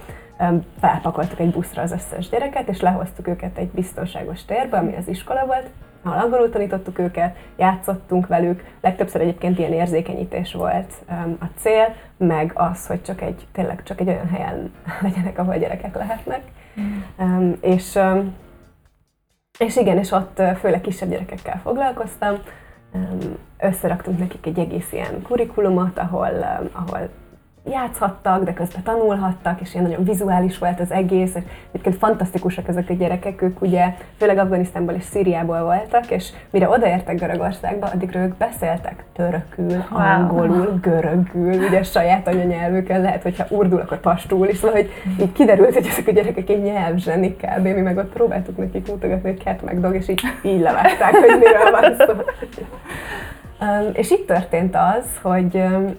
Felpakoltuk 0.80 1.38
egy 1.38 1.50
buszra 1.50 1.82
az 1.82 1.92
összes 1.92 2.28
gyereket, 2.28 2.68
és 2.68 2.80
lehoztuk 2.80 3.28
őket 3.28 3.58
egy 3.58 3.68
biztonságos 3.68 4.44
térbe, 4.44 4.76
ami 4.76 4.96
az 4.96 5.08
iskola 5.08 5.46
volt, 5.46 5.70
ahol 6.02 6.18
angolul 6.18 6.50
tanítottuk 6.50 6.98
őket, 6.98 7.36
játszottunk 7.56 8.26
velük, 8.26 8.64
legtöbbször 8.80 9.20
egyébként 9.20 9.58
ilyen 9.58 9.72
érzékenyítés 9.72 10.52
volt 10.52 10.92
a 11.40 11.44
cél, 11.56 11.94
meg 12.16 12.52
az, 12.54 12.86
hogy 12.86 13.02
csak 13.02 13.20
egy, 13.20 13.46
tényleg 13.52 13.82
csak 13.82 14.00
egy 14.00 14.08
olyan 14.08 14.28
helyen 14.28 14.72
legyenek, 15.02 15.38
ahol 15.38 15.56
gyerekek 15.56 15.96
lehetnek. 15.96 16.42
Mm. 17.22 17.52
és 17.60 17.98
és 19.58 19.76
igen, 19.76 19.98
és 19.98 20.10
ott 20.10 20.42
főleg 20.60 20.80
kisebb 20.80 21.08
gyerekekkel 21.08 21.60
foglalkoztam, 21.62 22.34
összeraktunk 23.58 24.18
nekik 24.18 24.46
egy 24.46 24.58
egész 24.58 24.92
ilyen 24.92 25.22
kurikulumot, 25.22 25.98
ahol, 25.98 26.28
ahol 26.72 27.08
játszhattak, 27.70 28.44
de 28.44 28.52
közben 28.52 28.82
tanulhattak, 28.82 29.60
és 29.60 29.74
ilyen 29.74 29.86
nagyon 29.86 30.04
vizuális 30.04 30.58
volt 30.58 30.80
az 30.80 30.90
egész, 30.90 31.34
és 31.34 31.42
egyébként 31.70 31.96
fantasztikusak 31.96 32.68
ezek 32.68 32.88
a 32.88 32.94
gyerekek, 32.94 33.42
ők 33.42 33.62
ugye 33.62 33.94
főleg 34.18 34.38
Afganisztánból 34.38 34.94
és 34.94 35.04
Szíriából 35.04 35.62
voltak, 35.62 36.10
és 36.10 36.30
mire 36.50 36.68
odaértek 36.68 37.18
Görögországba, 37.18 37.86
addig 37.86 38.14
ők 38.14 38.36
beszéltek 38.36 39.04
törökül, 39.12 39.84
wow. 39.90 40.00
angolul, 40.00 40.78
görögül, 40.82 41.54
ugye 41.54 41.82
saját 41.82 42.28
anyanyelvükön, 42.28 43.00
lehet, 43.00 43.22
hogyha 43.22 43.46
urdul, 43.48 43.80
akkor 43.80 44.00
pastul, 44.00 44.46
és 44.46 44.56
szóval, 44.56 44.76
hogy 44.76 44.90
így 45.20 45.32
kiderült, 45.32 45.74
hogy 45.74 45.86
ezek 45.86 46.06
a 46.06 46.12
gyerekek 46.12 46.48
egy 46.48 46.62
nyelvzsenik 46.62 47.36
kb. 47.36 47.62
Mi 47.62 47.80
meg 47.80 47.96
ott 47.96 48.12
próbáltuk 48.12 48.56
nekik 48.56 48.88
mutogatni, 48.88 49.30
hogy 49.30 49.42
cat 49.42 49.62
meg 49.62 49.80
dog, 49.80 49.94
és 49.94 50.08
így, 50.08 50.20
így 50.42 50.60
levágták, 50.60 51.14
hogy 51.14 51.38
miről 51.38 51.70
van 51.70 52.06
szó. 52.06 52.12
Um, 53.60 53.90
és 53.92 54.10
itt 54.10 54.26
történt 54.26 54.76
az, 54.76 55.04
hogy 55.22 55.54
um, 55.54 55.96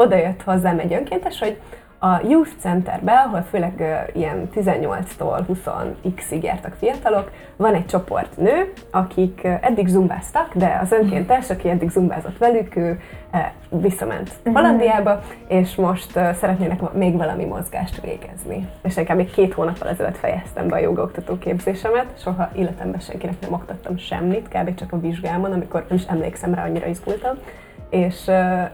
oda 0.00 0.16
jött 0.16 0.42
hozzám 0.42 0.78
egy 0.78 0.92
önkéntes, 0.92 1.38
hogy 1.38 1.60
a 2.02 2.20
Youth 2.28 2.50
Centerbe, 2.60 3.12
ahol 3.12 3.42
főleg 3.50 3.74
uh, 3.78 4.16
ilyen 4.16 4.48
18-tól 4.54 5.40
20x-ig 5.48 6.42
jártak 6.42 6.74
fiatalok, 6.78 7.30
van 7.56 7.74
egy 7.74 7.86
csoport 7.86 8.36
nő, 8.36 8.72
akik 8.90 9.40
uh, 9.44 9.58
eddig 9.60 9.88
zumbáztak, 9.88 10.54
de 10.54 10.78
az 10.82 10.92
önkéntes, 10.92 11.50
aki 11.50 11.68
eddig 11.68 11.90
zumbázott 11.90 12.38
velük, 12.38 12.76
ő 12.76 13.00
uh, 13.32 13.80
visszament 13.80 14.30
mhm. 14.42 14.54
Hollandiába, 14.54 15.20
és 15.48 15.74
most 15.74 16.10
szeretnének 16.12 16.92
még 16.92 17.16
valami 17.16 17.44
mozgást 17.44 18.00
végezni. 18.00 18.68
És 18.82 18.94
nekem 18.94 19.16
még 19.16 19.30
két 19.30 19.54
hónappal 19.54 19.88
ezelőtt 19.88 20.16
fejeztem 20.16 20.68
be 20.68 20.74
a 20.74 20.78
jogaoktató 20.78 21.38
képzésemet, 21.38 22.06
soha 22.22 22.50
életemben 22.54 23.00
senkinek 23.00 23.40
nem 23.40 23.52
oktattam 23.52 23.98
semmit, 23.98 24.48
kb. 24.48 24.74
csak 24.74 24.92
a 24.92 25.00
vizsgámon, 25.00 25.52
amikor 25.52 25.84
nem 25.88 25.98
is 25.98 26.04
emlékszem 26.06 26.54
rá, 26.54 26.64
annyira 26.64 26.86
izgultam 26.86 27.36
és 27.90 28.30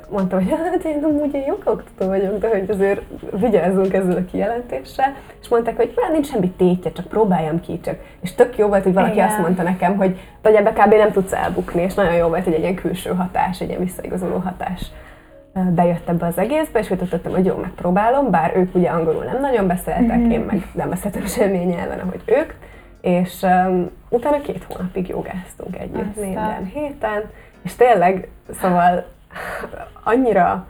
mondtam, 0.09 0.39
hogy 0.43 0.51
hát 0.73 0.85
én 0.85 1.05
amúgy 1.05 1.35
egy 1.35 1.47
jogoktató 1.47 2.07
vagyok, 2.09 2.39
de 2.39 2.49
hogy 2.49 2.71
azért 2.71 3.03
vigyázzunk 3.33 3.93
ezzel 3.93 4.17
a 4.17 4.25
kijelentéssel, 4.31 5.15
és 5.41 5.49
mondták, 5.49 5.77
hogy 5.77 5.95
hát 5.97 6.13
nincs 6.13 6.27
semmi 6.27 6.51
tétje, 6.51 6.93
csak 6.93 7.07
próbáljam 7.07 7.61
ki, 7.61 7.81
csak. 7.81 7.97
És 8.21 8.35
tök 8.35 8.59
jó 8.59 8.69
volt, 8.69 8.83
hogy 8.83 8.95
valaki 8.95 9.13
Igen. 9.13 9.29
azt 9.29 9.39
mondta 9.39 9.63
nekem, 9.63 9.97
hogy 9.97 10.19
vagy 10.43 10.55
ebbe 10.55 10.73
kb. 10.73 10.95
nem 10.95 11.13
tudsz 11.13 11.33
elbukni, 11.33 11.83
és 11.83 11.95
nagyon 11.95 12.15
jó 12.15 12.29
volt, 12.29 12.45
hogy 12.45 12.53
egy 12.53 12.61
ilyen 12.61 12.75
külső 12.75 13.11
hatás, 13.11 13.61
egy 13.61 13.69
ilyen 13.69 13.81
visszaigazoló 13.81 14.37
hatás 14.37 14.91
bejött 15.75 16.09
ebbe 16.09 16.27
az 16.27 16.39
egészbe, 16.39 16.79
és 16.79 16.87
tettem, 16.87 17.33
hogy 17.33 17.45
jó, 17.45 17.57
megpróbálom, 17.57 18.31
bár 18.31 18.57
ők 18.57 18.75
ugye 18.75 18.89
angolul 18.89 19.25
nem 19.25 19.41
nagyon 19.41 19.67
beszéltek, 19.67 20.19
mm. 20.19 20.31
én 20.31 20.41
meg 20.41 20.67
nem 20.73 20.89
beszéltem 20.89 21.27
semmi 21.37 21.59
nyelven, 21.59 21.99
ahogy 21.99 22.23
ők, 22.25 22.53
és 23.01 23.43
um, 23.43 23.91
utána 24.09 24.41
két 24.41 24.67
hónapig 24.69 25.09
jogáztunk 25.09 25.79
együtt 25.79 26.09
Aztán. 26.09 26.25
minden 26.25 26.65
héten, 26.75 27.23
és 27.67 27.75
tényleg, 27.75 28.29
szóval 28.61 29.05
annyira 30.03 30.67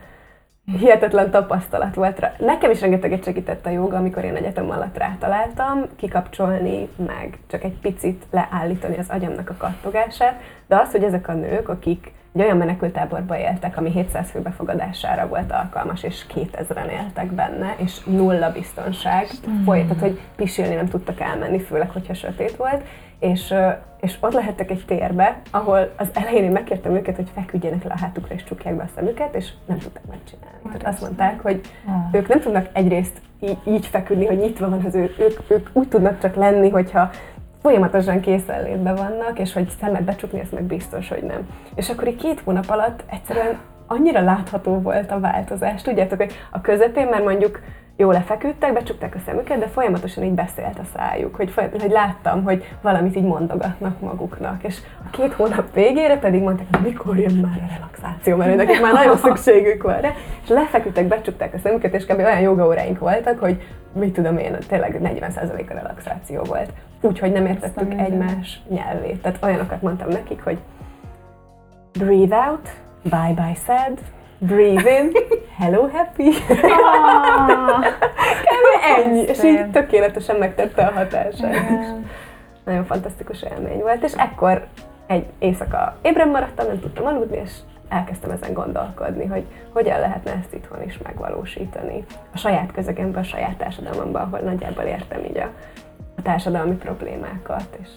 hihetetlen 0.79 1.31
tapasztalat 1.31 1.95
volt 1.95 2.19
rá. 2.19 2.33
Nekem 2.38 2.71
is 2.71 2.81
rengeteget 2.81 3.25
segített 3.25 3.67
a 3.67 3.71
joga, 3.71 3.97
amikor 3.97 4.25
én 4.25 4.37
egyetem 4.37 4.71
alatt 4.71 4.97
rátaláltam, 4.97 5.83
kikapcsolni, 5.97 6.88
meg 7.07 7.38
csak 7.47 7.65
egy 7.65 7.79
picit 7.83 8.25
leállítani 8.31 8.97
az 8.99 9.09
agyamnak 9.09 9.50
a 9.50 9.57
kattogását, 9.59 10.41
de 10.67 10.76
az, 10.76 10.91
hogy 10.91 11.03
ezek 11.03 11.29
a 11.29 11.33
nők, 11.33 11.69
akik 11.69 12.12
egy 12.35 12.43
olyan 12.43 12.57
menekültáborba 12.57 13.38
éltek, 13.38 13.76
ami 13.76 13.91
700 13.91 14.31
fő 14.31 14.41
befogadására 14.41 15.29
volt 15.29 15.53
alkalmas, 15.53 16.03
és 16.03 16.26
2000-en 16.35 16.91
éltek 16.91 17.33
benne, 17.33 17.75
és 17.76 18.05
nulla 18.05 18.53
biztonság, 18.53 19.29
mm. 19.50 19.65
folytat, 19.65 20.00
hogy 20.00 20.21
pisilni 20.37 20.75
nem 20.75 20.88
tudtak 20.88 21.21
elmenni, 21.21 21.61
főleg, 21.61 21.91
hogyha 21.91 22.15
sötét 22.15 22.57
volt, 22.57 22.83
és, 23.18 23.54
és 24.00 24.16
ott 24.20 24.32
lehettek 24.32 24.70
egy 24.70 24.85
térbe, 24.87 25.40
ahol 25.50 25.92
az 25.96 26.08
elején 26.12 26.44
én 26.44 26.50
megkértem 26.50 26.94
őket, 26.94 27.16
hogy 27.16 27.30
feküdjenek 27.35 27.85
le 27.85 27.92
a 27.92 27.99
hátukra 27.99 28.35
és 28.35 28.44
csukják 28.44 28.75
be 28.75 28.82
a 28.82 28.90
szemüket, 28.94 29.35
és 29.35 29.50
nem 29.66 29.78
tudták 29.78 30.04
megcsinálni. 30.08 30.58
Tehát 30.64 30.87
azt 30.87 31.00
mondták, 31.00 31.40
hogy 31.40 31.61
ők 32.12 32.28
nem 32.28 32.40
tudnak 32.40 32.68
egyrészt 32.73 33.20
így, 33.40 33.58
így 33.64 33.87
feküdni, 33.87 34.26
hogy 34.26 34.38
nyitva 34.38 34.68
van 34.68 34.85
az 34.85 34.94
ő, 34.94 35.14
ők, 35.18 35.50
ők 35.50 35.68
úgy 35.73 35.88
tudnak 35.88 36.20
csak 36.20 36.35
lenni, 36.35 36.68
hogyha 36.68 37.11
folyamatosan 37.62 38.20
készenlétben 38.20 38.94
vannak, 38.94 39.38
és 39.38 39.52
hogy 39.52 39.68
szemet 39.80 40.04
becsukni, 40.04 40.40
ez 40.40 40.50
meg 40.50 40.62
biztos, 40.62 41.08
hogy 41.08 41.23
nem. 41.23 41.49
És 41.75 41.88
akkor 41.88 42.08
így 42.08 42.16
két 42.16 42.40
hónap 42.40 42.68
alatt 42.68 43.04
egyszerűen 43.11 43.58
annyira 43.87 44.20
látható 44.20 44.80
volt 44.80 45.11
a 45.11 45.20
változás. 45.20 45.82
Tudjátok, 45.82 46.18
hogy 46.18 46.32
a 46.50 46.61
közepén 46.61 47.06
már 47.06 47.23
mondjuk 47.23 47.61
jó 47.97 48.11
lefeküdtek, 48.11 48.73
becsukták 48.73 49.15
a 49.15 49.19
szemüket, 49.26 49.59
de 49.59 49.67
folyamatosan 49.67 50.25
így 50.25 50.33
beszélt 50.33 50.79
a 50.79 50.85
szájuk, 50.97 51.35
hogy, 51.35 51.53
hogy 51.55 51.91
láttam, 51.91 52.43
hogy 52.43 52.65
valamit 52.83 53.17
így 53.17 53.23
mondogatnak 53.23 54.00
maguknak. 54.00 54.62
És 54.62 54.79
a 55.07 55.11
két 55.11 55.33
hónap 55.33 55.75
végére 55.75 56.19
pedig 56.19 56.43
mondták, 56.43 56.67
hogy 56.71 56.87
mikor 56.87 57.19
jön 57.19 57.35
már 57.35 57.61
a 57.62 57.73
relaxáció, 57.75 58.37
mert 58.37 58.57
nekik 58.67 58.81
már 58.81 58.93
nagyon 58.93 59.17
szükségük 59.17 59.83
van 59.83 60.00
rá. 60.00 60.12
És 60.43 60.49
lefeküdtek, 60.49 61.07
becsukták 61.07 61.55
a 61.55 61.59
szemüket, 61.59 61.95
és 61.95 62.07
kb. 62.07 62.19
olyan 62.19 62.41
jogaóráink 62.41 62.99
voltak, 62.99 63.38
hogy 63.38 63.62
mit 63.93 64.15
tudom 64.15 64.38
én, 64.38 64.57
tényleg 64.69 65.00
40% 65.03 65.71
a 65.71 65.75
relaxáció 65.75 66.43
volt. 66.43 66.73
Úgyhogy 67.00 67.33
nem 67.33 67.47
értettük 67.47 67.95
egymás 67.95 68.62
nyelvét. 68.69 69.23
Tehát 69.23 69.45
olyanokat 69.45 69.83
mondtam 69.83 70.09
nekik, 70.09 70.43
hogy 70.43 70.59
breathe 71.99 72.37
out, 72.37 72.69
bye 73.03 73.33
bye 73.35 73.55
sad, 73.67 73.99
breathe 74.38 75.00
in, 75.00 75.12
hello 75.59 75.88
happy. 75.93 76.31
Ah, 76.49 77.85
ennyi, 78.99 79.21
és 79.21 79.43
így 79.43 79.71
tökéletesen 79.71 80.37
megtette 80.37 80.87
a 80.87 80.93
hatását. 80.93 81.55
Nagyon 82.64 82.85
fantasztikus 82.85 83.43
élmény 83.43 83.81
volt, 83.81 84.05
és 84.05 84.12
ekkor 84.12 84.66
egy 85.07 85.26
éjszaka 85.38 85.97
ébren 86.02 86.28
maradtam, 86.28 86.66
nem 86.66 86.81
tudtam 86.81 87.07
aludni, 87.07 87.40
és 87.45 87.50
elkezdtem 87.88 88.31
ezen 88.31 88.52
gondolkodni, 88.52 89.26
hogy 89.26 89.45
hogyan 89.73 90.00
lehetne 90.00 90.33
ezt 90.33 90.55
itthon 90.55 90.83
is 90.83 90.99
megvalósítani. 90.99 92.05
A 92.35 92.38
saját 92.38 92.73
közegemben, 92.73 93.23
a 93.23 93.26
saját 93.26 93.57
társadalmamban, 93.57 94.23
ahol 94.23 94.38
nagyjából 94.38 94.85
értem 94.85 95.25
így 95.25 95.38
a, 95.38 95.50
a 96.16 96.23
társadalmi 96.23 96.75
problémákat, 96.75 97.78
és, 97.83 97.88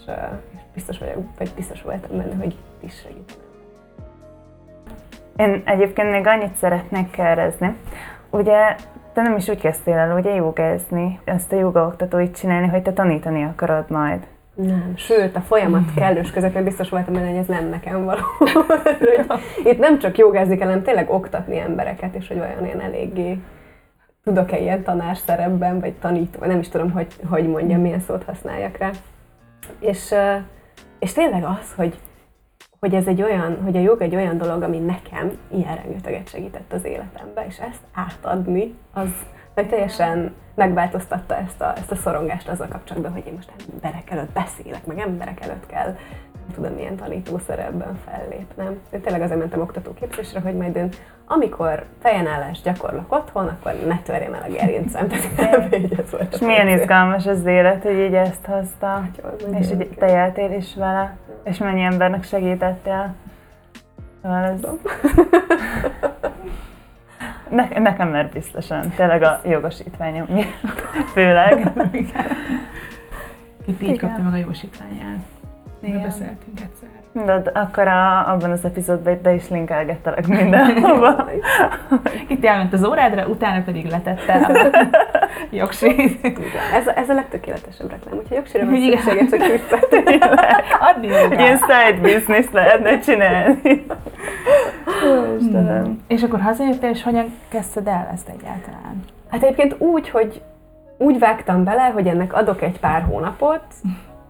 és 0.56 0.62
biztos 0.74 0.98
vagyok, 0.98 1.24
vagy 1.38 1.52
biztos 1.56 1.82
voltam 1.82 2.18
benne, 2.18 2.36
hogy 2.36 2.56
is 2.80 2.94
segít. 3.04 3.38
Én 5.40 5.62
egyébként 5.66 6.12
még 6.12 6.28
annyit 6.28 6.56
szeretnék 6.56 7.12
kérdezni. 7.12 7.76
Ugye 8.30 8.76
te 9.14 9.22
nem 9.22 9.36
is 9.36 9.50
úgy 9.50 9.62
kezdtél 9.62 9.94
el 9.94 10.18
ugye 10.18 10.34
jogázni, 10.34 11.20
ezt 11.24 11.52
a 11.52 11.56
jogaoktatóit 11.56 12.38
csinálni, 12.38 12.68
hogy 12.68 12.82
te 12.82 12.94
tanítani 12.94 13.44
akarod 13.44 13.90
majd. 13.90 14.28
Nem, 14.56 14.94
sőt, 14.96 15.36
a 15.36 15.40
folyamat 15.40 15.94
kellős 15.96 16.32
közepén 16.32 16.64
biztos 16.64 16.90
voltam 16.90 17.14
benne, 17.14 17.28
hogy 17.28 17.38
ez 17.38 17.46
nem 17.46 17.70
nekem 17.70 18.06
való. 18.06 18.22
Itt 19.72 19.80
nem 19.80 20.00
csak 20.00 20.18
jogázni 20.18 20.58
kell, 20.58 20.68
hanem 20.68 20.84
tényleg 20.84 21.10
oktatni 21.10 21.60
embereket, 21.60 22.16
és 22.16 22.28
hogy 22.28 22.40
olyan 22.40 22.66
én 22.66 22.80
eléggé 22.80 23.40
tudok-e 24.24 24.60
ilyen 24.60 24.84
tanár 24.84 25.18
szerepben, 25.18 25.80
vagy 25.80 25.94
tanító, 25.94 26.46
nem 26.46 26.60
is 26.60 26.70
tudom, 26.70 26.92
hogy, 26.92 27.08
hogy 27.30 27.48
mondjam, 27.48 27.82
milyen 27.82 28.00
szót 28.00 28.24
használjak 28.24 28.78
rá. 28.78 28.90
És, 29.80 30.14
és 31.00 31.14
tényleg 31.14 31.44
az, 31.44 31.74
hogy 31.76 32.00
hogy 32.80 32.94
ez 32.94 33.08
egy 33.08 33.22
olyan, 33.22 33.62
hogy 33.64 33.78
a 33.78 33.80
jog 33.80 34.02
egy 34.02 34.16
olyan 34.16 34.38
dolog, 34.38 34.62
ami 34.62 34.78
nekem 34.78 35.38
ilyen 35.48 35.76
rengeteget 35.76 36.30
segített 36.30 36.74
az 36.74 36.86
életembe, 36.86 37.46
és 37.48 37.58
ezt 37.58 37.82
átadni, 37.94 38.76
az 38.94 39.10
meg 39.54 39.70
teljesen 39.70 40.34
megváltoztatta 40.56 41.38
ezt 41.38 41.62
a, 41.62 41.74
ezt 41.78 41.92
a 41.92 41.96
szorongást 41.96 42.48
azzal 42.48 42.68
kapcsolatban, 42.68 43.12
hogy 43.12 43.26
én 43.28 43.34
most 43.34 43.52
emberek 43.74 44.10
előtt 44.10 44.32
beszélek, 44.32 44.86
meg 44.86 45.00
emberek 45.00 45.42
előtt 45.42 45.66
kell, 45.66 45.96
tudom, 46.54 46.74
milyen 46.74 46.96
tanítószerepben 46.96 48.00
fellépnem. 48.06 48.80
Én 48.92 49.02
tényleg 49.02 49.22
azért 49.22 49.40
mentem 49.40 49.62
oktatóképzésre, 49.62 50.40
hogy 50.40 50.56
majd 50.56 50.76
én, 50.76 50.90
amikor 51.28 51.86
fejenállás 52.02 52.62
gyakorlok 52.62 53.14
otthon, 53.14 53.48
akkor 53.48 53.74
ne 53.88 54.00
törjem 54.04 54.34
el 54.34 54.46
a 54.48 54.52
gerincem. 54.52 55.08
Tehát 55.08 55.64
ez 56.00 56.12
volt 56.12 56.34
És 56.34 56.40
milyen 56.40 56.68
izgalmas 56.68 57.26
az 57.26 57.46
élet, 57.46 57.84
hogy 57.84 58.00
így 58.00 58.14
ezt 58.14 58.46
hozta, 58.46 59.08
és 59.60 59.72
így 59.72 59.90
te 59.90 60.26
éltél 60.26 60.52
is 60.52 60.76
vele. 60.76 61.18
És 61.44 61.58
mennyi 61.58 61.82
embernek 61.82 62.24
segítettél? 62.24 63.14
Szóval 64.22 64.44
ez... 64.44 64.60
Ne, 67.50 67.68
nekem 67.80 68.10
mert 68.10 68.34
biztosan, 68.34 68.94
tényleg 68.96 69.24
a 69.24 69.40
jogosítványom 69.44 70.26
főleg. 71.14 71.72
Itt 73.66 73.82
így 73.82 74.00
kapta 74.00 74.22
meg 74.22 74.34
a 74.34 74.38
jósítványát. 74.38 75.20
Igen. 75.82 76.02
beszéltünk 76.02 76.60
egyszer. 76.62 76.88
De 77.26 77.40
d- 77.40 77.52
akkor 77.58 77.88
a, 77.88 78.32
abban 78.32 78.52
az 78.52 78.66
epizódban 78.66 79.20
be 79.24 79.34
is 79.34 79.50
linkelgettelek 79.50 80.28
mindenhova. 80.28 81.30
Itt 82.28 82.46
elment 82.46 82.74
az 82.74 82.86
órádra, 82.88 83.28
utána 83.28 83.64
pedig 83.64 83.86
letette 83.90 84.34
a 84.34 84.70
jogsit. 85.56 85.98
Igen. 86.24 86.42
Ez, 86.74 86.88
a- 86.88 86.98
ez 86.98 87.10
a 87.10 87.14
legtökéletesebb 87.14 87.90
reklám, 87.90 88.16
hogyha 88.16 88.36
jogsira 88.36 88.66
van 88.66 88.74
Igen. 88.76 89.00
szüksége, 89.02 89.26
csak 89.26 89.40
küldhet. 89.48 89.88
Adni 90.80 91.08
Ilyen 91.08 91.22
jogra. 91.22 91.46
side 91.46 92.00
business 92.02 92.46
lehetne 92.52 93.00
csinálni. 93.00 93.86
Hmm. 95.52 96.00
És 96.08 96.24
akkor 96.24 96.42
hazajöttél, 96.42 96.90
és 96.90 97.04
hogyan 97.04 97.34
kezdted 97.50 97.88
el 97.88 98.10
ezt 98.14 98.30
egyáltalán? 98.30 99.04
Hát 99.32 99.44
egyébként 99.44 99.76
úgy, 99.80 100.10
hogy 100.10 100.42
úgy 100.98 101.20
vágtam 101.20 101.64
bele, 101.64 101.84
hogy 101.94 102.08
ennek 102.08 102.34
adok 102.34 102.62
egy 102.62 102.80
pár 102.80 103.02
hónapot, 103.02 103.62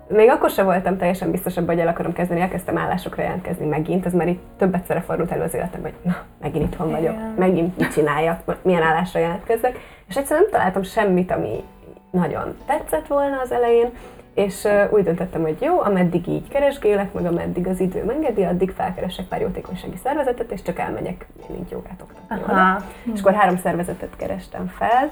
még 0.09 0.29
akkor 0.29 0.49
sem 0.49 0.65
voltam 0.65 0.97
teljesen 0.97 1.31
biztos 1.31 1.57
abban, 1.57 1.75
hogy 1.75 1.83
el 1.83 1.87
akarom 1.87 2.13
kezdeni, 2.13 2.41
elkezdtem 2.41 2.77
állásokra 2.77 3.23
jelentkezni 3.23 3.65
megint, 3.65 4.05
ez 4.05 4.13
már 4.13 4.27
itt 4.27 4.41
több 4.57 4.75
egyszerre 4.75 5.01
fordult 5.01 5.31
elő 5.31 5.41
az 5.41 5.53
életemben, 5.53 5.91
hogy 5.91 6.11
na, 6.11 6.17
megint 6.41 6.65
itthon 6.65 6.91
vagyok, 6.91 7.13
Igen. 7.13 7.33
megint 7.37 7.77
mit 7.77 7.91
csináljak, 7.93 8.57
milyen 8.61 8.81
állásra 8.81 9.19
jelentkezzek, 9.19 9.79
és 10.07 10.15
egyszerűen 10.15 10.47
nem 10.49 10.59
találtam 10.59 10.83
semmit, 10.83 11.31
ami 11.31 11.63
nagyon 12.11 12.55
tetszett 12.65 13.07
volna 13.07 13.39
az 13.39 13.51
elején, 13.51 13.89
és 14.33 14.67
úgy 14.89 15.03
döntöttem, 15.03 15.41
hogy 15.41 15.57
jó, 15.61 15.81
ameddig 15.81 16.27
így 16.27 16.47
keresgélek, 16.47 17.13
meg 17.13 17.25
ameddig 17.25 17.67
az 17.67 17.79
idő 17.79 18.05
engedi, 18.09 18.43
addig 18.43 18.71
felkeresek 18.71 19.25
pár 19.25 19.41
jótékonysági 19.41 19.97
szervezetet, 20.03 20.51
és 20.51 20.61
csak 20.61 20.79
elmegyek 20.79 21.25
én 21.49 21.55
így 21.55 21.71
jogát 21.71 22.01
oktatni 22.01 22.43
oda. 22.43 22.83
És 23.13 23.19
akkor 23.19 23.33
három 23.33 23.57
szervezetet 23.57 24.15
kerestem 24.15 24.67
fel. 24.67 25.09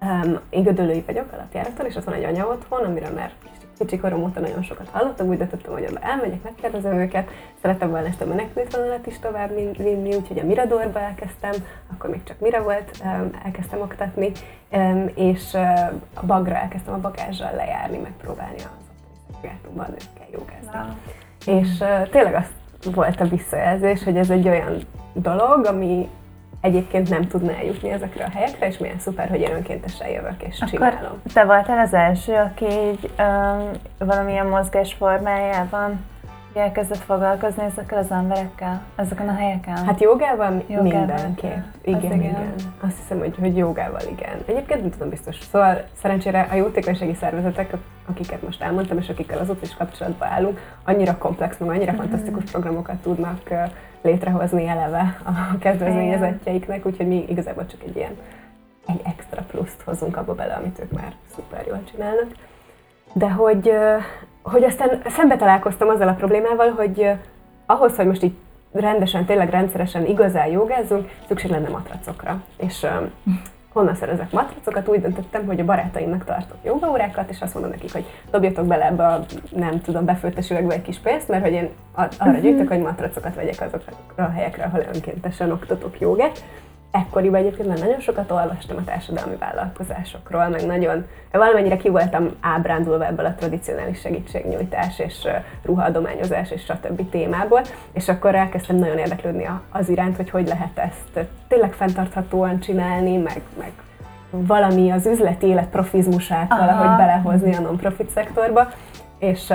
Um, 0.00 0.38
én 0.50 0.62
gödöllői 0.62 1.02
vagyok 1.06 1.32
alapjáraton, 1.32 1.86
és 1.86 1.96
ott 1.96 2.04
van 2.04 2.14
egy 2.14 2.24
anya 2.24 2.46
otthon, 2.46 2.84
amiről 2.84 3.10
már 3.14 3.30
kicsi 3.80 3.98
korom 3.98 4.22
óta 4.22 4.40
nagyon 4.40 4.62
sokat 4.62 4.88
hallottam, 4.90 5.28
úgy 5.28 5.36
döntöttem, 5.36 5.72
hogy 5.72 5.86
oda 5.90 5.98
elmegyek, 6.00 6.42
megkérdezem 6.42 6.98
őket. 6.98 7.30
Szerettem 7.60 7.90
volna 7.90 8.06
ezt 8.06 8.20
a 8.20 8.26
menekültvonalat 8.26 9.06
is 9.06 9.18
tovább 9.18 9.54
vin- 9.54 9.76
vinni, 9.76 10.14
úgyhogy 10.14 10.38
a 10.38 10.44
Miradorba 10.44 11.00
elkezdtem, 11.00 11.52
akkor 11.92 12.10
még 12.10 12.22
csak 12.22 12.38
Mira 12.40 12.62
volt, 12.62 13.04
elkezdtem 13.44 13.80
oktatni, 13.80 14.32
és 15.14 15.54
a 16.14 16.26
bagra 16.26 16.54
elkezdtem 16.54 16.94
a 16.94 16.98
bagázsal 16.98 17.54
lejárni, 17.54 17.98
megpróbálni 17.98 18.58
az 18.58 18.80
ottani 19.42 19.90
nőkkel 19.90 20.26
jogázni. 20.32 20.96
És 21.46 21.84
tényleg 22.10 22.34
az 22.34 22.92
volt 22.94 23.20
a 23.20 23.24
visszajelzés, 23.24 24.04
hogy 24.04 24.16
ez 24.16 24.30
egy 24.30 24.48
olyan 24.48 24.78
dolog, 25.12 25.64
ami 25.64 26.08
egyébként 26.60 27.08
nem 27.08 27.28
tudna 27.28 27.52
eljutni 27.52 27.90
ezekre 27.90 28.24
a 28.24 28.30
helyekre, 28.30 28.66
és 28.66 28.78
milyen 28.78 28.98
szuper, 28.98 29.28
hogy 29.28 29.40
én 29.40 29.52
önkéntesen 29.54 30.08
jövök 30.08 30.42
és 30.42 30.58
csinálom. 30.70 30.98
Akkor 30.98 31.18
te 31.32 31.44
voltál 31.44 31.78
az 31.78 31.94
első, 31.94 32.32
aki 32.34 32.64
így 32.64 33.10
um, 33.18 33.70
valamilyen 33.98 34.46
mozgás 34.46 34.92
formájában 34.92 36.00
így 36.50 36.56
elkezdett 36.56 36.98
foglalkozni 36.98 37.62
ezekkel 37.62 37.98
az 37.98 38.10
emberekkel, 38.10 38.82
ezeken 38.96 39.28
a 39.28 39.34
helyeken? 39.34 39.84
Hát 39.84 40.00
jogával, 40.00 40.62
Jogával 40.66 40.82
mindenképp. 40.82 41.40
kell. 41.40 41.62
Igen, 41.84 42.02
igen, 42.02 42.18
igen. 42.18 42.54
Azt 42.80 42.96
hiszem, 42.96 43.18
hogy, 43.18 43.34
hogy 43.38 43.56
jogával 43.56 44.00
igen. 44.10 44.36
Egyébként 44.46 44.80
nem 44.80 44.90
tudom 44.90 45.08
biztos. 45.08 45.36
Szóval 45.50 45.82
szerencsére 46.02 46.48
a 46.50 46.54
jótékonysági 46.54 47.14
szervezetek, 47.14 47.76
akiket 48.06 48.42
most 48.42 48.62
elmondtam, 48.62 48.98
és 48.98 49.08
akikkel 49.08 49.38
azóta 49.38 49.60
is 49.62 49.74
kapcsolatban 49.74 50.28
állunk, 50.28 50.60
annyira 50.84 51.18
komplex, 51.18 51.58
meg 51.58 51.68
annyira 51.68 51.92
fantasztikus 51.92 52.50
programokat 52.50 52.96
tudnak 52.96 53.42
létrehozni 54.02 54.66
eleve 54.66 55.20
a 55.24 55.58
kezdvezményezetjeiknek, 55.58 56.86
úgyhogy 56.86 57.08
mi 57.08 57.24
igazából 57.28 57.66
csak 57.66 57.82
egy 57.82 57.96
ilyen 57.96 58.16
egy 58.86 59.00
extra 59.04 59.42
pluszt 59.42 59.82
hozunk 59.84 60.16
abba 60.16 60.34
bele, 60.34 60.54
amit 60.54 60.78
ők 60.78 60.90
már 60.90 61.14
szuper 61.34 61.66
jól 61.66 61.82
csinálnak. 61.90 62.28
De 63.12 63.30
hogy, 63.30 63.72
hogy 64.42 64.64
aztán 64.64 65.02
szembe 65.06 65.36
találkoztam 65.36 65.88
azzal 65.88 66.08
a 66.08 66.14
problémával, 66.14 66.70
hogy 66.70 67.10
ahhoz, 67.66 67.96
hogy 67.96 68.06
most 68.06 68.22
így 68.22 68.34
rendesen, 68.72 69.24
tényleg 69.24 69.50
rendszeresen 69.50 70.06
igazán 70.06 70.46
jogázzunk, 70.46 71.10
szükség 71.28 71.50
lenne 71.50 71.68
matracokra. 71.68 72.42
És 72.56 72.86
honnan 73.72 73.94
szerezek 73.94 74.32
matracokat? 74.32 74.88
Úgy 74.88 75.00
döntöttem, 75.00 75.46
hogy 75.46 75.60
a 75.60 75.64
barátaimnak 75.64 76.24
tartok 76.24 76.56
jogaórákat, 76.64 77.30
és 77.30 77.40
azt 77.40 77.54
mondom 77.54 77.70
nekik, 77.72 77.92
hogy 77.92 78.04
dobjatok 78.30 78.66
bele 78.66 78.86
ebbe 78.86 79.06
a, 79.06 79.24
nem 79.50 79.80
tudom, 79.80 80.04
befőttes 80.04 80.50
üvegbe 80.50 80.74
egy 80.74 80.82
kis 80.82 80.98
pénzt, 80.98 81.28
mert 81.28 81.42
hogy 81.42 81.52
én 81.52 81.68
arra 82.18 82.38
gyűjtök, 82.38 82.68
hogy 82.68 82.80
matracokat 82.80 83.34
vegyek 83.34 83.60
azokra 83.60 83.94
a 84.16 84.30
helyekre, 84.30 84.64
ahol 84.64 84.84
önkéntesen 84.94 85.52
oktatok 85.52 86.00
jogát. 86.00 86.44
Ekkoriban 86.90 87.40
egyébként 87.40 87.68
már 87.68 87.78
nagyon 87.78 88.00
sokat 88.00 88.30
olvastam 88.30 88.76
a 88.76 88.84
társadalmi 88.84 89.36
vállalkozásokról, 89.36 90.48
meg 90.48 90.66
nagyon, 90.66 91.06
valamennyire 91.32 91.76
ki 91.76 91.88
voltam 91.88 92.30
ábrándulva 92.40 93.06
ebből 93.06 93.26
a 93.26 93.34
tradicionális 93.34 94.00
segítségnyújtás 94.00 94.98
és 94.98 95.28
ruhaadományozás 95.62 96.50
és 96.50 96.62
stb. 96.62 97.10
témából, 97.10 97.60
és 97.92 98.08
akkor 98.08 98.34
elkezdtem 98.34 98.76
nagyon 98.76 98.98
érdeklődni 98.98 99.48
az 99.70 99.88
iránt, 99.88 100.16
hogy 100.16 100.30
hogy 100.30 100.46
lehet 100.46 100.78
ezt 100.78 101.28
tényleg 101.48 101.72
fenntarthatóan 101.72 102.60
csinálni, 102.60 103.16
meg, 103.16 103.42
meg 103.58 103.72
valami 104.30 104.90
az 104.90 105.06
üzleti 105.06 105.46
élet 105.46 105.68
profizmusát 105.68 106.52
Aha. 106.52 106.66
valahogy 106.66 106.96
belehozni 106.96 107.54
a 107.54 107.60
non-profit 107.60 108.10
szektorba, 108.10 108.68
és 109.18 109.52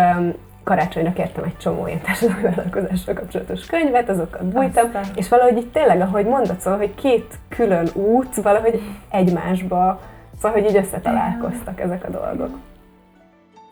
karácsonyra 0.66 1.14
kértem 1.14 1.44
egy 1.44 1.58
csomó 1.58 1.88
ilyen 1.88 2.02
társadalmi 2.02 2.42
vállalkozással 2.42 3.14
kapcsolatos 3.14 3.66
könyvet, 3.66 4.10
azokat 4.10 4.46
bújtam, 4.46 4.86
Aztán. 4.86 5.04
és 5.16 5.30
valahogy 5.30 5.58
így 5.58 5.72
tényleg, 5.72 6.02
ahogy 6.02 6.26
mondod, 6.26 6.60
szóval, 6.60 6.80
hogy 6.80 6.96
két 6.96 7.34
külön 7.50 7.88
út 7.94 8.36
valahogy 8.36 8.82
egymásba, 9.10 10.00
szóval, 10.42 10.62
hogy 10.62 10.70
így 10.70 10.78
összetalálkoztak 10.78 11.80
ezek 11.80 12.04
a 12.04 12.10
dolgok. 12.10 12.58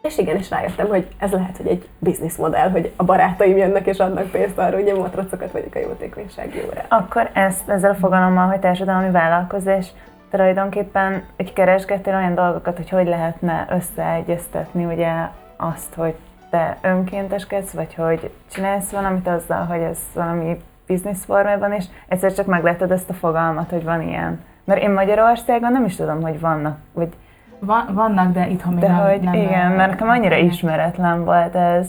És 0.02 0.18
igen, 0.18 0.36
és 0.38 0.50
rájöttem, 0.50 0.88
hogy 0.88 1.08
ez 1.18 1.32
lehet, 1.32 1.58
hogy 1.58 1.68
egy 1.68 1.90
bizniszmodell, 2.00 2.70
hogy 2.70 2.92
a 2.96 3.04
barátaim 3.04 3.58
jönnek 3.58 3.88
és 3.88 3.98
adnak 3.98 4.32
pénzt 4.32 4.58
arra, 4.58 4.76
hogy 4.76 4.88
én 4.88 4.96
matracokat 4.96 5.52
vagyok 5.52 5.76
a 5.76 5.80
jótékonysági 5.80 6.62
órán. 6.70 6.86
Akkor 6.88 7.30
ezt, 7.34 7.70
ezzel 7.70 7.92
a 7.92 7.96
fogalommal, 7.96 8.48
hogy 8.48 8.60
társadalmi 8.60 9.12
vállalkozás, 9.12 9.88
tulajdonképpen 10.30 11.24
egy 11.36 11.54
keresgettél 11.54 12.16
olyan 12.16 12.36
dolgokat, 12.36 12.78
hogy 12.78 12.90
hogy 12.90 13.08
lehetne 13.08 13.68
összeegyeztetni 13.70 14.86
ugye 14.86 15.12
azt, 15.58 15.94
hogy 15.96 16.16
te 16.54 16.78
önkénteskedsz, 16.82 17.72
vagy 17.72 17.94
hogy 17.94 18.32
csinálsz 18.52 18.92
valamit 18.92 19.28
azzal, 19.28 19.66
hogy 19.66 19.80
ez 19.80 19.98
valami 20.14 20.58
biznisz 20.88 21.26
formában, 21.26 21.72
és 21.72 21.86
egyszer 22.08 22.34
csak 22.34 22.46
megláttad 22.46 22.92
ezt 22.92 23.10
a 23.10 23.14
fogalmat, 23.14 23.70
hogy 23.70 23.84
van 23.84 24.02
ilyen. 24.02 24.40
Mert 24.64 24.82
én 24.82 24.92
Magyarországon 24.92 25.72
nem 25.72 25.86
is 25.86 25.96
tudom, 25.96 26.22
hogy 26.22 26.40
vannak, 26.40 26.78
vagy, 26.94 27.10
Van, 27.60 27.90
vannak, 27.94 28.34
de 28.34 28.48
itthon 28.48 28.74
még 28.74 28.84
de 28.84 28.88
nem, 28.88 29.10
hogy 29.10 29.22
nem 29.22 29.34
igen, 29.34 29.72
mert 29.72 29.90
nekem 29.90 30.10
annyira 30.10 30.36
nem- 30.36 30.46
ismeretlen 30.46 31.24
volt 31.24 31.56
ez. 31.56 31.88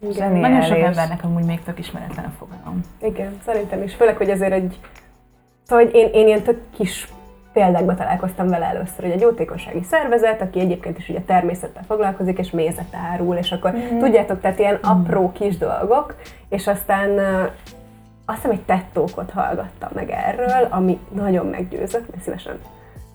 Igen. 0.00 0.32
Nagyon 0.32 0.62
sok 0.62 0.78
embernek 0.78 1.24
amúgy 1.24 1.44
még 1.44 1.62
tök 1.62 1.78
ismeretlen 1.78 2.24
a 2.24 2.32
fogalom. 2.38 2.80
Igen, 3.02 3.38
szerintem 3.44 3.82
is. 3.82 3.94
Főleg, 3.94 4.16
hogy 4.16 4.30
azért 4.30 4.52
egy... 4.52 4.80
Szóval 5.66 5.84
hogy 5.84 5.94
én, 5.94 6.08
én 6.12 6.26
ilyen 6.26 6.42
tök 6.42 6.60
kis 6.76 7.08
példákba 7.54 7.94
találkoztam 7.94 8.48
vele 8.48 8.66
először, 8.66 9.00
hogy 9.00 9.10
egy 9.10 9.20
jótékonysági 9.20 9.82
szervezet, 9.82 10.40
aki 10.40 10.60
egyébként 10.60 10.98
is 10.98 11.08
ugye 11.08 11.20
természettel 11.20 11.82
foglalkozik, 11.86 12.38
és 12.38 12.50
mézet 12.50 12.94
árul, 13.12 13.36
és 13.36 13.52
akkor 13.52 13.72
mm. 13.72 13.98
tudjátok, 13.98 14.40
tehát 14.40 14.58
ilyen 14.58 14.78
apró 14.82 15.32
kis 15.32 15.56
dolgok, 15.56 16.14
és 16.48 16.66
aztán 16.66 17.18
azt 18.26 18.36
hiszem 18.36 18.50
egy 18.50 18.62
tettókot 18.62 19.30
hallgattam 19.30 19.90
meg 19.94 20.10
erről, 20.10 20.68
ami 20.70 20.98
nagyon 21.14 21.46
meggyőzött, 21.46 22.10
mert 22.10 22.22
szívesen 22.22 22.58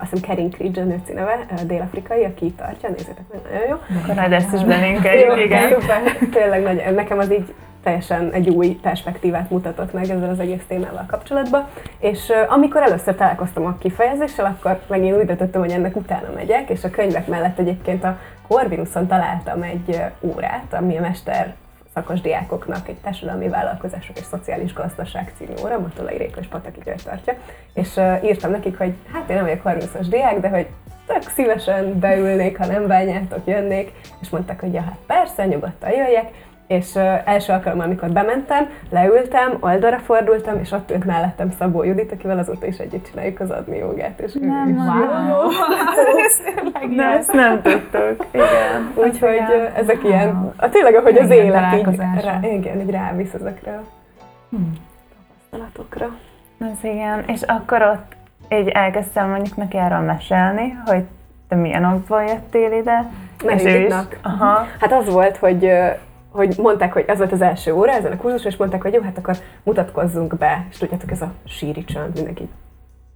azt 0.02 0.12
hiszem 0.12 0.30
Kerin 0.30 0.50
Creed 0.50 0.78
a 0.78 0.84
nőci 0.84 1.14
neve, 1.14 1.46
dél-afrikai, 1.66 2.24
aki 2.24 2.46
itt 2.46 2.58
tartja, 2.58 2.90
nézzétek 2.90 3.24
meg, 3.32 3.42
nagyon 3.52 3.68
jó. 3.68 3.98
Akkor 4.02 4.16
majd 4.16 4.32
ezt 4.32 4.54
is 4.54 4.64
belinkeljük, 4.64 5.40
igen. 5.46 5.70
Szuper, 5.70 6.02
tényleg 6.32 6.62
nagy, 6.62 6.94
nekem 6.96 7.18
az 7.20 7.32
így 7.32 7.54
teljesen 7.84 8.32
egy 8.32 8.50
új 8.50 8.80
perspektívát 8.82 9.50
mutatott 9.50 9.94
meg 9.94 10.10
ezzel 10.10 10.30
az 10.30 10.40
egész 10.40 10.64
témával 10.68 11.06
kapcsolatban. 11.08 11.68
És 12.00 12.32
amikor 12.48 12.82
először 12.82 13.16
találkoztam 13.16 13.66
a 13.66 13.78
kifejezéssel, 13.78 14.46
akkor 14.46 14.80
meg 14.88 15.04
én 15.04 15.16
úgy 15.16 15.26
döntöttem, 15.26 15.62
hogy 15.62 15.72
ennek 15.72 15.96
utána 15.96 16.28
megyek, 16.36 16.70
és 16.70 16.84
a 16.84 16.90
könyvek 16.90 17.28
mellett 17.28 17.60
egyébként 17.60 18.04
a 18.04 18.18
Corvinuson 18.48 19.08
találtam 19.08 19.62
egy 19.62 20.02
órát, 20.22 20.74
ami 20.74 20.98
a 20.98 21.02
mester 21.02 21.56
szakos 21.94 22.22
diákoknak 22.22 22.88
egy 22.88 22.98
társadalmi 22.98 23.50
vállalkozások 23.50 24.18
és 24.18 24.26
szociális 24.26 24.74
gazdaság 24.74 25.34
című 25.38 25.54
óra, 25.64 25.80
Matolai 25.80 26.18
Réka 26.18 26.40
és 26.40 26.48
Pataki 26.48 26.80
György 26.86 27.04
tartja, 27.04 27.34
és 27.74 28.00
írtam 28.24 28.52
nekik, 28.52 28.78
hogy 28.78 28.94
hát 29.14 29.30
én 29.30 29.36
nem 29.36 29.46
vagyok 29.46 29.62
30-as 29.66 30.06
diák, 30.10 30.40
de 30.40 30.50
hogy 30.50 30.68
tök 31.06 31.30
szívesen 31.30 32.00
beülnék, 32.00 32.58
ha 32.58 32.66
nem 32.66 32.88
bányátok, 32.88 33.48
jönnék, 33.48 33.92
és 34.22 34.30
mondták, 34.30 34.60
hogy 34.60 34.74
ja, 34.74 34.82
hát 34.82 34.98
persze, 35.08 35.46
nyugodtan 35.46 35.90
jöjjek, 35.90 36.32
és 36.70 36.96
első 37.26 37.54
alkalommal, 37.54 37.86
amikor 37.86 38.10
bementem, 38.10 38.70
leültem, 38.90 39.58
oldalra 39.60 39.98
fordultam, 39.98 40.60
és 40.60 40.72
ott 40.72 40.92
ült 40.92 41.06
mellettem 41.06 41.52
Szabó 41.52 41.84
Judit, 41.84 42.12
akivel 42.12 42.38
azóta 42.38 42.66
is 42.66 42.78
együtt 42.78 43.10
csináljuk 43.10 43.40
az 43.40 43.50
adni 43.50 43.78
jogát, 43.78 44.20
és 44.20 44.36
ő 44.36 44.46
Nem, 44.46 44.70
is. 44.70 44.76
Wow! 44.76 45.50
De 46.96 47.04
ezt 47.04 47.34
nem 47.34 47.62
tudtuk, 47.62 48.26
igen. 48.32 48.92
Úgyhogy 49.06 49.42
ezek 49.76 50.04
ilyen, 50.04 50.54
a, 50.58 50.70
tényleg 50.70 50.96
ahogy 50.96 51.18
az 51.18 51.30
élet 51.30 51.74
így, 51.74 51.96
rá, 52.24 52.40
igen, 52.42 52.80
így 52.80 52.90
rávisz 52.90 53.34
ezekre 53.34 53.72
a 53.72 53.82
Hmm. 54.50 54.74
tapasztalatokra. 55.50 56.16
Ez 56.60 56.84
igen, 56.84 57.24
és 57.28 57.42
akkor 57.42 57.82
ott 57.82 58.16
így 58.60 58.68
elkezdtem 58.68 59.30
mondjuk 59.30 59.56
neki 59.56 59.78
erről 59.78 60.00
mesélni, 60.00 60.78
hogy 60.86 61.04
te 61.48 61.56
milyen 61.56 61.86
okból 61.86 62.24
jöttél 62.24 62.72
ide? 62.72 63.06
Mert 63.46 63.62
És 63.62 63.74
ő 63.74 63.86
is? 63.86 63.94
Aha. 64.22 64.68
Hát 64.80 64.94
az 64.94 65.10
volt, 65.14 65.38
hogy 65.38 65.72
hogy 66.32 66.56
mondták, 66.58 66.94
hogy 66.94 67.06
ez 67.08 67.18
volt 67.18 67.32
az 67.32 67.42
első 67.42 67.74
óra 67.74 67.92
ezen 67.92 68.12
a 68.12 68.18
kurzuson, 68.18 68.52
és 68.52 68.58
mondták, 68.58 68.82
hogy 68.82 68.94
jó, 68.94 69.02
hát 69.02 69.18
akkor 69.18 69.36
mutatkozzunk 69.64 70.38
be. 70.38 70.68
És 70.70 70.78
tudjátok, 70.78 71.12
ez 71.12 71.22
a 71.22 71.32
síri 71.46 71.84
csönd, 71.86 72.14
mindenki 72.16 72.50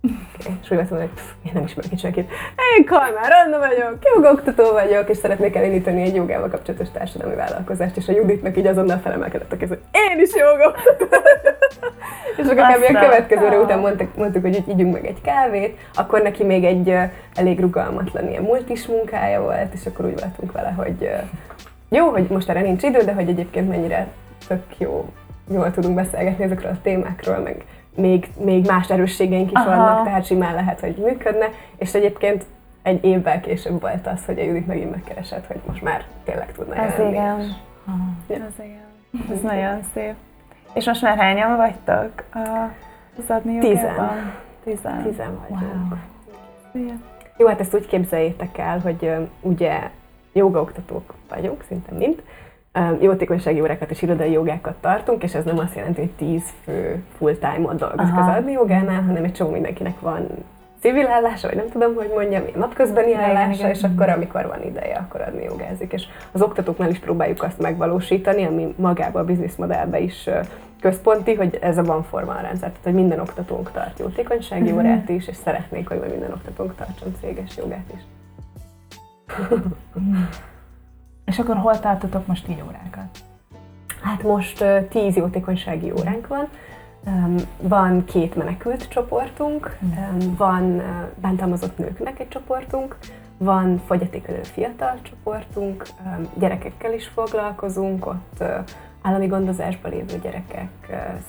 Okay. 0.03 0.57
És 0.61 0.71
úgy 0.71 0.77
voltam, 0.77 0.97
hogy 0.97 1.07
pff, 1.07 1.31
én 1.45 1.51
nem 1.53 1.63
ismerek 1.63 1.91
itt 1.91 1.99
senkit. 1.99 2.31
Én 2.77 2.85
Kalmár 2.85 3.31
Anna 3.45 3.57
vagyok, 3.57 3.97
jogoktató 4.15 4.71
vagyok, 4.71 5.09
és 5.09 5.17
szeretnék 5.17 5.55
elindítani 5.55 6.01
egy 6.01 6.15
jogával 6.15 6.49
kapcsolatos 6.49 6.87
társadalmi 6.91 7.35
vállalkozást, 7.35 7.97
és 7.97 8.07
a 8.07 8.11
Juditnak 8.11 8.57
így 8.57 8.67
azonnal 8.67 8.97
felemelkedett 8.97 9.51
a 9.51 9.57
kez, 9.57 9.69
hogy 9.69 9.81
én 9.91 10.19
is 10.19 10.29
jogoktató. 10.35 11.05
És 12.37 12.45
akkor 12.45 12.55
kb. 12.55 12.81
a 12.81 12.85
Aztán. 12.85 13.03
következő 13.03 13.45
óra 13.45 13.61
után 13.61 13.79
mondtuk, 13.79 14.15
mondtuk, 14.15 14.41
hogy 14.41 14.55
így 14.55 14.69
ígyunk 14.69 14.93
meg 14.93 15.05
egy 15.05 15.21
kávét, 15.21 15.79
akkor 15.93 16.21
neki 16.21 16.43
még 16.43 16.63
egy 16.63 16.95
elég 17.33 17.59
rugalmatlan 17.59 18.29
ilyen 18.29 18.43
multis 18.43 18.87
munkája 18.87 19.41
volt, 19.41 19.73
és 19.73 19.85
akkor 19.85 20.05
úgy 20.05 20.19
voltunk 20.19 20.51
vele, 20.51 20.69
hogy 20.69 21.09
jó, 21.93 22.09
hogy 22.09 22.27
most 22.29 22.49
erre 22.49 22.61
nincs 22.61 22.83
idő, 22.83 22.99
de 22.99 23.13
hogy 23.13 23.29
egyébként 23.29 23.69
mennyire 23.69 24.07
tök 24.47 24.63
jó, 24.77 25.09
jól 25.51 25.71
tudunk 25.71 25.95
beszélgetni 25.95 26.43
ezekről 26.43 26.71
a 26.71 26.81
témákról, 26.81 27.37
meg 27.37 27.65
még, 27.95 28.29
még 28.39 28.65
más 28.65 28.89
erősségeink 28.89 29.51
is 29.51 29.57
Aha. 29.57 29.69
vannak, 29.69 30.03
tehát 30.03 30.25
simán 30.25 30.53
lehet, 30.53 30.79
hogy 30.79 30.95
működne, 30.95 31.45
és 31.77 31.93
egyébként 31.93 32.45
egy 32.83 33.03
évvel 33.05 33.39
később 33.39 33.81
volt 33.81 34.07
az, 34.07 34.25
hogy 34.25 34.39
a 34.39 34.43
Judit 34.43 34.67
megint 34.67 34.91
megkeresett, 34.91 35.45
hogy 35.47 35.59
most 35.67 35.81
már 35.81 36.03
tényleg 36.23 36.51
tudna 36.51 36.75
Ez 36.75 36.91
jelenni. 36.97 37.11
igen. 37.11 37.39
Ja. 38.27 38.35
Ez 38.35 38.65
igen. 38.65 39.31
Ez 39.35 39.41
nagyon 39.41 39.79
szép. 39.93 40.13
És 40.73 40.85
most 40.85 41.01
már 41.01 41.17
hányan 41.17 41.57
vagytok 41.57 42.11
a- 42.33 42.71
az 43.17 43.23
adni 43.27 43.57
Tizen. 43.59 44.33
Tizen. 44.63 45.03
Tizen 45.03 45.37
vagyunk. 45.49 45.95
Wow. 46.73 46.91
Jó, 47.37 47.47
hát 47.47 47.59
ezt 47.59 47.73
úgy 47.75 47.87
képzeljétek 47.87 48.57
el, 48.57 48.79
hogy 48.79 49.11
ugye 49.41 49.79
jogaoktatók 50.33 51.13
vagyunk, 51.29 51.63
szinte 51.67 51.91
mind. 51.95 52.21
Jótékonysági 52.99 53.61
órákat 53.61 53.89
és 53.91 54.01
irodai 54.01 54.31
jogákat 54.31 54.75
tartunk, 54.81 55.23
és 55.23 55.33
ez 55.33 55.43
nem 55.43 55.57
azt 55.57 55.75
jelenti, 55.75 55.99
hogy 55.99 56.11
10 56.11 56.43
fő 56.63 57.03
full-time-ot 57.17 57.75
dolgozik 57.75 58.13
Aha. 58.13 58.31
az 58.31 58.37
adni 58.37 58.51
jogánál, 58.51 59.01
hanem 59.01 59.23
egy 59.23 59.33
csomó 59.33 59.51
mindenkinek 59.51 59.99
van 59.99 60.27
civil 60.79 61.07
állása, 61.07 61.47
vagy 61.47 61.57
nem 61.57 61.69
tudom, 61.69 61.95
hogy 61.95 62.11
mondjam, 62.15 62.43
napközbeni 62.55 63.13
állása, 63.13 63.53
igen. 63.53 63.69
és 63.69 63.83
akkor, 63.83 64.09
amikor 64.09 64.47
van 64.47 64.63
ideje, 64.63 64.95
akkor 64.95 65.21
adni 65.21 65.43
jogázik. 65.43 65.93
És 65.93 66.03
az 66.31 66.41
oktatóknál 66.41 66.89
is 66.89 66.99
próbáljuk 66.99 67.43
azt 67.43 67.59
megvalósítani, 67.59 68.43
ami 68.43 68.73
magába 68.77 69.19
a 69.19 69.23
bizniszmodellbe 69.23 69.99
is 69.99 70.29
központi, 70.81 71.33
hogy 71.33 71.57
ez 71.61 71.77
a 71.77 71.83
van 71.83 72.03
forma 72.03 72.31
a 72.31 72.41
rendszer, 72.41 72.69
tehát 72.69 72.83
hogy 72.83 72.93
minden 72.93 73.19
oktatónk 73.19 73.71
tart 73.71 73.99
jótékonysági 73.99 74.69
Mhm. 74.71 74.77
órát 74.77 75.09
is, 75.09 75.27
és 75.27 75.35
szeretnénk, 75.35 75.87
hogy 75.87 75.99
minden 76.09 76.31
oktatónk 76.31 76.75
tartson 76.75 77.15
céges 77.21 77.57
jogát 77.57 77.93
is. 77.95 78.01
És 81.25 81.39
akkor 81.39 81.55
hol 81.55 81.79
tartotok 81.79 82.27
most 82.27 82.47
így 82.47 82.63
órákat? 82.67 83.23
Hát 84.01 84.23
most 84.23 84.61
ö, 84.61 84.83
10 84.89 85.15
jótékonysági 85.15 85.91
óránk 85.91 86.27
van, 86.27 86.47
Öm, 87.05 87.35
van 87.61 88.05
két 88.05 88.35
menekült 88.35 88.87
csoportunk, 88.87 89.77
öm, 89.81 90.35
van 90.35 90.79
ö, 90.79 90.83
bántalmazott 91.15 91.77
nőknek 91.77 92.19
egy 92.19 92.27
csoportunk, 92.27 92.97
van 93.37 93.81
fogyatékelő 93.85 94.43
fiatal 94.43 94.97
csoportunk, 95.01 95.87
öm, 96.05 96.29
gyerekekkel 96.37 96.93
is 96.93 97.07
foglalkozunk, 97.07 98.05
ott 98.05 98.37
ö, 98.39 98.57
állami 99.01 99.27
gondozásban 99.27 99.91
lévő 99.91 100.19
gyerekek, 100.21 100.69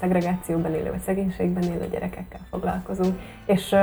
szegregációban 0.00 0.74
élő 0.74 0.90
vagy 0.90 1.00
szegénységben 1.00 1.62
élő 1.62 1.88
gyerekekkel 1.90 2.40
foglalkozunk, 2.50 3.18
és 3.44 3.74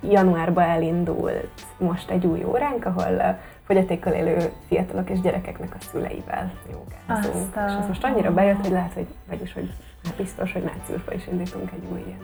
januárban 0.00 0.64
elindult 0.64 1.64
most 1.78 2.10
egy 2.10 2.26
új 2.26 2.44
óránk, 2.44 2.84
ahol 2.84 3.38
fogyatékkal 3.66 4.12
élő 4.12 4.52
fiatalok 4.68 5.10
és 5.10 5.20
gyerekeknek 5.20 5.74
a 5.74 5.82
szüleivel 5.90 6.52
jogázunk. 6.70 7.34
Aztán. 7.34 7.68
És 7.68 7.74
ez 7.80 7.86
most 7.86 8.04
annyira 8.04 8.32
bejött, 8.32 8.60
hogy 8.60 8.70
lehet, 8.70 8.92
hogy 8.92 9.06
vagyis, 9.28 9.52
hogy 9.52 9.70
hát 10.04 10.14
biztos, 10.14 10.52
hogy 10.52 10.62
márciusban 10.62 11.14
is 11.14 11.26
indítunk 11.26 11.70
egy 11.72 11.84
új 11.92 12.02
ilyen. 12.06 12.18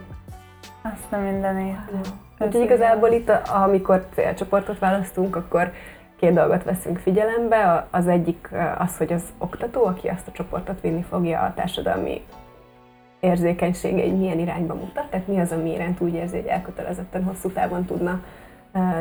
Azt 0.83 1.13
a 1.13 1.17
mindenét. 1.17 1.79
Úgyhogy 2.39 2.63
igazából 2.63 3.11
itt, 3.11 3.31
amikor 3.65 4.07
célcsoportot 4.15 4.79
választunk, 4.79 5.37
akkor 5.37 5.73
két 6.17 6.33
dolgot 6.33 6.65
veszünk 6.65 6.99
figyelembe. 6.99 7.87
Az 7.91 8.09
egyik 8.09 8.51
az, 8.79 8.97
hogy 8.97 9.13
az 9.13 9.23
oktató, 9.39 9.85
aki 9.85 10.09
azt 10.09 10.29
a 10.29 10.33
csoportot 10.33 10.81
vinni 10.81 11.03
fogja, 11.03 11.41
a 11.41 11.55
társadalmi 11.55 12.25
érzékenységei 13.21 14.11
milyen 14.11 14.39
irányba 14.39 14.75
mutat, 14.75 15.11
tehát 15.11 15.27
mi 15.27 15.41
az, 15.41 15.53
ami 15.53 15.73
iránt 15.73 16.01
úgy 16.01 16.15
érzi, 16.15 16.37
hogy 16.37 16.47
elkötelezetten 16.47 17.25
hosszú 17.25 17.49
távon 17.49 17.85
tudna 17.85 18.23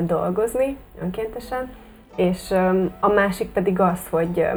dolgozni 0.01 0.77
önkéntesen. 1.01 1.69
És 2.15 2.51
a 2.99 3.07
másik 3.07 3.49
pedig 3.49 3.79
az, 3.79 3.99
hogy, 4.09 4.47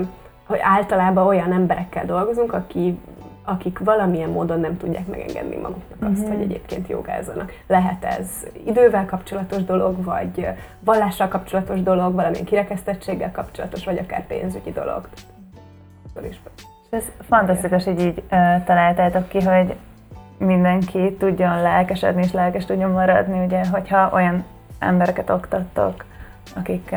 hogy 0.47 0.59
általában 0.63 1.27
olyan 1.27 1.53
emberekkel 1.53 2.05
dolgozunk, 2.05 2.53
aki, 2.53 2.99
akik 3.45 3.79
valamilyen 3.79 4.29
módon 4.31 4.61
nem 4.61 4.77
tudják 4.77 5.07
megengedni 5.07 5.57
maguknak 5.57 6.11
azt, 6.13 6.21
Mhm. 6.23 6.33
hogy 6.33 6.41
egyébként 6.43 6.89
jogázzanak. 6.89 7.53
Lehet 7.67 8.05
ez 8.05 8.29
idővel 8.67 9.07
kapcsolatos 9.07 9.65
dolog, 9.65 10.05
vagy 10.05 10.47
vallással 10.81 11.29
kapcsolatos 11.29 11.83
dolog, 11.83 12.15
valamilyen 12.15 12.45
kirekesztettséggel 12.45 13.31
kapcsolatos, 13.33 13.85
vagy 13.85 13.99
akár 13.99 14.27
pénzügyi 14.27 14.73
dolog. 14.73 15.09
És 16.31 16.37
ez 16.91 17.05
fantasztikus, 17.29 17.85
hogy 17.85 18.01
így 18.01 18.23
ö, 18.31 18.37
találtátok 18.65 19.29
ki, 19.29 19.43
hogy 19.43 19.75
mindenki 20.39 21.17
tudjon 21.19 21.63
lelkesedni 21.63 22.23
és 22.23 22.33
lelkes 22.33 22.65
tudjon 22.65 22.91
maradni, 22.91 23.45
ugye, 23.45 23.67
hogyha 23.67 24.11
olyan 24.13 24.45
embereket 24.79 25.31
oktattok, 25.31 26.05
akik 26.57 26.89
ö, 26.93 26.97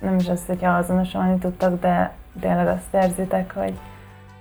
nem 0.00 0.14
is 0.18 0.28
azt, 0.28 0.46
hogyha 0.46 0.70
azonosulni 0.76 1.38
tudtak, 1.38 1.80
de 1.80 2.12
tényleg 2.40 2.66
azt 2.66 2.94
érzitek, 3.04 3.54
hogy, 3.54 3.78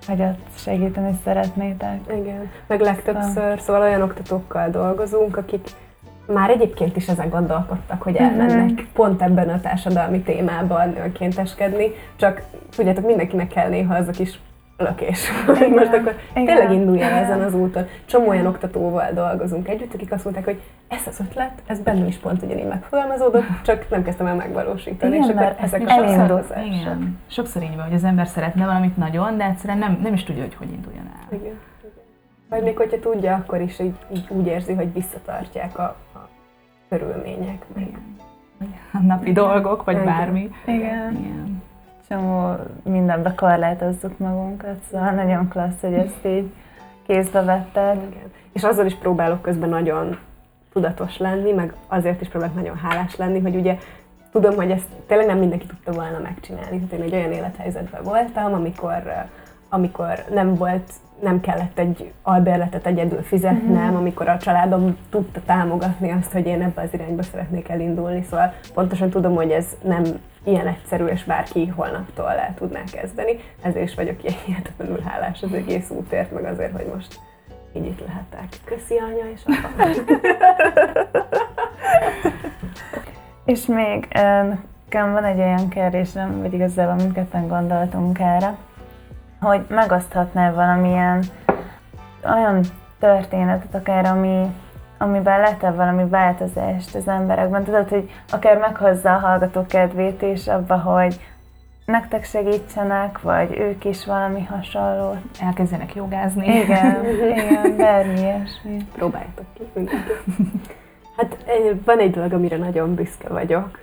hogy 0.07 0.21
ott 0.21 0.47
segíteni 0.55 1.19
szeretnétek. 1.23 1.99
Igen, 2.19 2.49
meg 2.67 2.79
legtöbbször, 2.81 3.59
szóval 3.59 3.81
olyan 3.81 4.01
oktatókkal 4.01 4.69
dolgozunk, 4.69 5.37
akik 5.37 5.69
már 6.27 6.49
egyébként 6.49 6.95
is 6.95 7.07
ezen 7.07 7.29
gondolkodtak, 7.29 8.01
hogy 8.01 8.15
elmennek 8.15 8.69
Mhm. 8.71 8.79
pont 8.93 9.21
ebben 9.21 9.49
a 9.49 9.59
társadalmi 9.61 10.21
témában 10.21 10.97
önkénteskedni, 10.97 11.91
csak 12.15 12.41
tudjátok, 12.75 13.05
mindenkinek 13.05 13.47
kell 13.47 13.69
néha 13.69 13.95
az 13.95 14.07
a 14.07 14.11
kis 14.11 14.39
lökés. 14.77 15.29
Igen, 15.55 15.69
Most 15.69 15.93
akkor 15.93 16.15
igen. 16.31 16.45
tényleg 16.45 16.71
indulj 16.71 17.01
el 17.01 17.11
ezen 17.11 17.35
Igen. 17.35 17.47
az 17.47 17.53
úton. 17.53 17.85
Csomó 18.05 18.27
olyan 18.27 18.45
oktatóval 18.45 19.11
dolgozunk 19.13 19.67
együtt, 19.67 19.93
akik 19.93 20.11
azt 20.11 20.23
mondták, 20.23 20.45
hogy 20.45 20.61
ez 20.87 21.01
az 21.07 21.19
ötlet, 21.19 21.51
ez 21.67 21.79
bennem 21.79 22.07
is 22.07 22.15
pont 22.17 22.43
ugyanígy 22.43 22.67
megfogalmazódott, 22.67 23.43
csak 23.63 23.89
nem 23.89 24.03
kezdtem 24.03 24.25
el 24.27 24.35
megvalósítani. 24.35 25.15
Igen, 25.15 25.29
és 25.29 25.35
akkor 25.35 25.55
ezek 25.59 25.81
a 25.87 25.89
elindul. 25.91 26.15
sokszorozások. 26.17 26.65
Igen. 26.73 27.19
Sokszor 27.27 27.61
így 27.63 27.75
van, 27.75 27.85
hogy 27.85 27.93
az 27.93 28.03
ember 28.03 28.27
szeretne 28.27 28.65
valamit 28.65 28.97
nagyon, 28.97 29.37
de 29.37 29.43
egyszerűen 29.43 29.77
nem, 29.77 29.99
nem 30.03 30.13
is 30.13 30.23
tudja, 30.23 30.41
hogy 30.41 30.55
hogy 30.55 30.71
induljon 30.71 31.05
el. 31.15 31.27
Igen. 31.37 31.45
igen. 31.45 31.59
Vagy 32.49 32.63
még 32.63 32.77
hogyha 32.77 32.99
tudja, 32.99 33.33
akkor 33.35 33.61
is 33.61 33.79
így, 33.79 33.95
így 34.13 34.25
úgy 34.29 34.47
érzi, 34.47 34.73
hogy 34.73 34.93
visszatartják 34.93 35.77
a, 35.79 35.95
a 36.13 36.29
körülmények. 36.89 37.65
Meg. 37.75 37.99
A 38.93 38.97
napi 39.05 39.31
dolgok, 39.31 39.83
vagy 39.83 39.95
Igen. 39.95 40.05
bármi. 40.05 40.49
Igen. 40.65 41.15
Igen. 41.17 41.63
Csomó 42.09 42.55
mindenbe 42.83 43.33
korlátozzuk 43.35 44.17
magunkat, 44.17 44.75
szóval 44.91 45.11
nagyon 45.11 45.47
klassz, 45.47 45.81
hogy 45.81 45.93
ezt 45.93 46.25
így 46.25 46.53
kézbe 47.07 47.41
vetted. 47.41 47.95
Igen. 47.95 48.31
És 48.53 48.63
azzal 48.63 48.85
is 48.85 48.95
próbálok 48.95 49.41
közben 49.41 49.69
nagyon 49.69 50.17
tudatos 50.73 51.17
lenni, 51.17 51.51
meg 51.51 51.73
azért 51.87 52.21
is 52.21 52.27
próbálok 52.27 52.55
nagyon 52.55 52.77
hálás 52.77 53.15
lenni, 53.15 53.39
hogy 53.39 53.55
ugye 53.55 53.77
tudom, 54.31 54.55
hogy 54.55 54.71
ezt 54.71 54.87
tényleg 55.07 55.27
nem 55.27 55.37
mindenki 55.37 55.65
tudta 55.65 55.91
volna 55.91 56.19
megcsinálni. 56.19 56.79
Tehát 56.79 56.91
én 56.91 57.01
egy 57.01 57.13
olyan 57.13 57.31
élethelyzetben 57.31 58.03
voltam, 58.03 58.53
amikor, 58.53 59.25
amikor 59.69 60.23
nem 60.33 60.55
volt, 60.55 60.91
nem 61.25 61.39
kellett 61.39 61.79
egy 61.79 62.13
albérletet 62.21 62.85
egyedül 62.85 63.21
fizetnem, 63.21 63.95
amikor 63.95 64.27
a 64.27 64.37
családom 64.37 64.97
tudta 65.09 65.41
támogatni 65.45 66.11
azt, 66.11 66.31
hogy 66.31 66.45
én 66.45 66.61
ebbe 66.61 66.81
az 66.81 66.93
irányba 66.93 67.23
szeretnék 67.23 67.69
elindulni. 67.69 68.23
Szóval 68.29 68.53
pontosan 68.73 69.09
tudom, 69.09 69.35
hogy 69.35 69.51
ez 69.51 69.65
nem 69.83 70.03
ilyen 70.43 70.67
egyszerű, 70.67 71.05
és 71.05 71.23
bárki 71.23 71.67
holnaptól 71.67 72.29
el 72.29 72.53
tudná 72.55 72.83
kezdeni. 72.91 73.39
Ezért 73.61 73.87
is 73.87 73.95
vagyok 73.95 74.23
ilyen 74.23 74.37
hihetetlenül 74.45 75.01
hálás 75.05 75.43
az 75.43 75.53
egész 75.53 75.89
útért, 75.89 76.31
meg 76.31 76.43
azért, 76.43 76.71
hogy 76.71 76.91
most 76.95 77.19
így 77.73 77.85
itt 77.85 78.05
lehetek. 78.05 78.47
Köszi 78.65 78.95
anya 78.97 79.31
és 79.33 79.41
apa. 79.45 79.89
És 83.45 83.65
még 83.65 84.07
nekem 84.95 85.11
van 85.11 85.23
egy 85.23 85.37
olyan 85.37 85.69
kérdésem, 85.69 86.41
vagy 86.41 86.53
igazából 86.53 86.93
mindketten 86.93 87.47
gondoltunk 87.47 88.19
erre, 88.19 88.55
hogy 89.41 89.65
megoszthatnál 89.67 90.53
valamilyen 90.53 91.23
olyan 92.33 92.63
történetet 92.99 93.75
akár, 93.75 94.05
ami, 94.05 94.45
amiben 94.97 95.39
lett 95.39 95.75
valami 95.75 96.07
változást 96.09 96.95
az 96.95 97.07
emberekben. 97.07 97.63
Tudod, 97.63 97.89
hogy 97.89 98.09
akár 98.31 98.57
meghozza 98.57 99.13
a 99.13 99.19
hallgató 99.19 99.65
kedvét 99.65 100.21
is 100.21 100.47
abba, 100.47 100.77
hogy 100.77 101.19
nektek 101.85 102.23
segítsenek, 102.23 103.21
vagy 103.21 103.57
ők 103.57 103.85
is 103.85 104.05
valami 104.05 104.43
hasonlót. 104.43 105.17
Elkezdenek 105.41 105.95
jogázni. 105.95 106.59
Igen, 106.59 107.05
igen, 107.31 107.77
bármi 107.77 108.19
ilyesmi. 108.19 108.77
Próbáljátok 108.93 109.45
ki. 109.53 109.63
Hát 111.17 111.37
eh, 111.45 111.55
van 111.85 111.99
egy 111.99 112.11
dolog, 112.11 112.33
amire 112.33 112.57
nagyon 112.57 112.95
büszke 112.95 113.27
vagyok, 113.27 113.79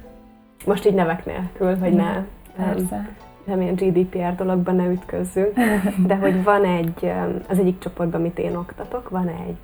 most 0.66 0.86
így 0.86 0.94
nevek 0.94 1.24
nélkül, 1.24 1.78
hogy 1.78 1.92
ne, 1.92 2.24
Persze. 2.56 3.08
Nem 3.44 3.60
ilyen 3.60 3.74
GDPR 3.74 4.34
dologban 4.34 4.76
ne 4.76 4.86
ütközzünk, 4.86 5.54
de 6.08 6.16
hogy 6.16 6.42
van 6.42 6.64
egy, 6.64 7.12
az 7.48 7.58
egyik 7.58 7.78
csoportban, 7.78 8.20
amit 8.20 8.38
én 8.38 8.56
oktatok, 8.56 9.08
van 9.08 9.28
egy 9.28 9.58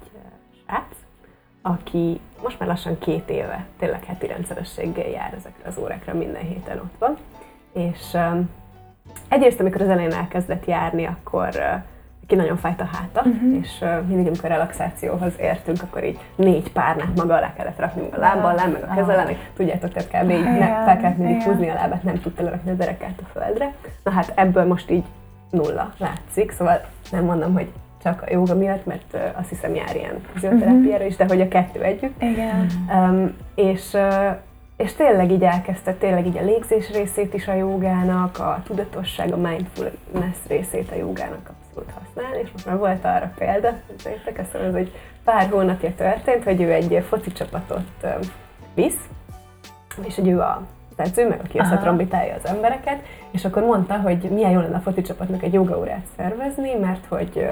srác, 0.66 0.94
aki 1.62 2.20
most 2.42 2.58
már 2.58 2.68
lassan 2.68 2.98
két 2.98 3.30
éve 3.30 3.66
tényleg 3.78 4.04
heti 4.04 4.26
rendszerességgel 4.26 5.08
jár 5.08 5.34
ezekre 5.34 5.68
az 5.68 5.78
órákra, 5.78 6.14
minden 6.14 6.42
héten 6.42 6.78
ott 6.78 6.98
van. 6.98 7.16
És 7.72 8.16
egyrészt, 9.28 9.60
amikor 9.60 9.80
az 9.80 9.88
elején 9.88 10.12
elkezdett 10.12 10.64
járni, 10.64 11.04
akkor 11.04 11.48
neki 12.28 12.40
nagyon 12.40 12.56
fájt 12.56 12.80
a 12.80 12.88
háta, 12.92 13.20
uh-huh. 13.20 13.58
és 13.60 13.70
uh, 13.80 14.06
mindig, 14.06 14.26
amikor 14.26 14.50
relaxációhoz 14.50 15.32
értünk, 15.40 15.82
akkor 15.82 16.04
így 16.04 16.18
négy 16.36 16.72
párnát 16.72 17.16
maga 17.16 17.34
alá 17.34 17.52
kellett 17.52 17.78
rakni 17.78 18.08
a 18.12 18.18
lába 18.18 18.48
alá, 18.48 18.64
meg 18.64 18.82
a 18.82 19.10
alá, 19.10 19.24
meg 19.24 19.50
tudjátok, 19.56 19.92
tehát 19.92 20.08
kb. 20.08 20.30
így 20.30 20.58
ne, 20.58 20.82
fel 20.84 20.96
kellett 20.96 21.16
mindig 21.16 21.42
húzni 21.42 21.68
a 21.68 21.74
lábát, 21.74 22.02
nem 22.02 22.20
tudta 22.20 22.42
lerakni 22.42 22.70
a 22.70 22.74
derekát 22.74 23.22
a 23.22 23.38
földre. 23.38 23.74
Na 24.04 24.10
hát 24.10 24.32
ebből 24.34 24.64
most 24.64 24.90
így 24.90 25.04
nulla 25.50 25.92
látszik, 25.98 26.50
szóval 26.50 26.80
nem 27.10 27.24
mondom, 27.24 27.52
hogy 27.52 27.72
csak 28.02 28.22
a 28.22 28.32
joga 28.32 28.54
miatt, 28.54 28.86
mert 28.86 29.14
uh, 29.14 29.20
azt 29.38 29.48
hiszem 29.48 29.74
jár 29.74 29.96
ilyen 29.96 30.20
fizioterápiára 30.32 31.04
is, 31.04 31.16
de 31.16 31.24
hogy 31.28 31.40
a 31.40 31.48
kettő 31.48 31.82
együtt. 31.82 32.22
Igen. 32.22 32.66
Um, 32.94 33.36
és, 33.54 33.92
uh, 33.92 34.36
és 34.76 34.92
tényleg 34.92 35.30
így 35.30 35.42
elkezdte 35.42 35.92
tényleg 35.92 36.26
így 36.26 36.36
a 36.36 36.44
légzés 36.44 36.90
részét 36.90 37.34
is 37.34 37.48
a 37.48 37.54
jogának, 37.54 38.38
a 38.38 38.62
tudatosság, 38.64 39.32
a 39.32 39.36
mindfulness 39.36 40.36
részét 40.48 40.90
a 40.92 40.96
jogának 40.96 41.56
abszolút 41.78 42.04
használni, 42.04 42.40
és 42.42 42.52
most 42.52 42.66
már 42.66 42.76
volt 42.76 43.04
arra 43.04 43.32
példa, 43.38 43.72
értek, 44.06 44.38
ez 44.38 44.60
az, 44.66 44.72
hogy 44.72 44.92
pár 45.24 45.48
hónapja 45.48 45.94
történt, 45.94 46.44
hogy 46.44 46.60
ő 46.60 46.72
egy 46.72 47.04
foci 47.08 47.32
csapatot 47.32 48.06
visz, 48.74 49.08
és 50.02 50.14
hogy 50.14 50.28
ő 50.28 50.40
a 50.40 50.62
edző, 50.96 51.28
meg 51.28 51.40
aki 51.44 51.58
összetrombitálja 51.58 52.34
az 52.34 52.46
embereket, 52.46 53.02
és 53.30 53.44
akkor 53.44 53.62
mondta, 53.62 53.96
hogy 53.96 54.18
milyen 54.30 54.50
jó 54.50 54.60
lenne 54.60 54.76
a 54.76 54.80
foci 54.80 55.02
csapatnak 55.02 55.42
egy 55.42 55.52
jogaórát 55.52 56.06
szervezni, 56.16 56.74
mert 56.74 57.06
hogy 57.08 57.48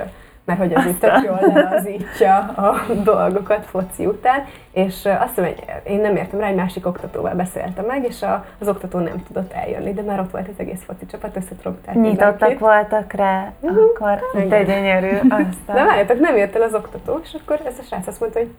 mert 0.46 0.58
hogy 0.58 0.74
az 0.74 0.86
úgy 0.86 0.98
tök 0.98 1.22
jól 1.24 1.40
leazítja 1.54 2.36
a 2.38 2.76
dolgokat 3.02 3.66
foci 3.66 4.06
után, 4.06 4.44
és 4.72 5.04
azt 5.04 5.28
hiszem, 5.28 5.44
hogy 5.44 5.64
én 5.84 6.00
nem 6.00 6.16
értem 6.16 6.40
rá, 6.40 6.46
egy 6.46 6.54
másik 6.54 6.86
oktatóval 6.86 7.34
beszéltem 7.34 7.84
meg, 7.84 8.04
és 8.04 8.22
a, 8.22 8.44
az 8.58 8.68
oktató 8.68 8.98
nem 8.98 9.22
tudott 9.26 9.52
eljönni, 9.52 9.92
de 9.92 10.02
már 10.02 10.20
ott 10.20 10.30
volt 10.30 10.48
az 10.48 10.54
egész 10.56 10.82
foci 10.86 11.06
csapat, 11.06 11.36
összetrombitált 11.36 11.96
Nyitottak 11.96 12.30
mindenkit. 12.30 12.58
voltak 12.58 13.12
rá, 13.12 13.52
akkor 13.62 14.18
Igen. 14.34 14.48
de 14.48 14.62
gyönyörű. 14.62 15.28
De 15.28 15.34
Aztán. 15.34 15.86
várjátok, 15.86 16.20
nem 16.20 16.36
jött 16.36 16.54
el 16.54 16.62
az 16.62 16.74
oktató, 16.74 17.20
és 17.22 17.36
akkor 17.42 17.60
ez 17.66 17.74
a 17.78 17.82
srác 17.82 18.06
azt 18.06 18.20
mondta, 18.20 18.38
hogy 18.38 18.50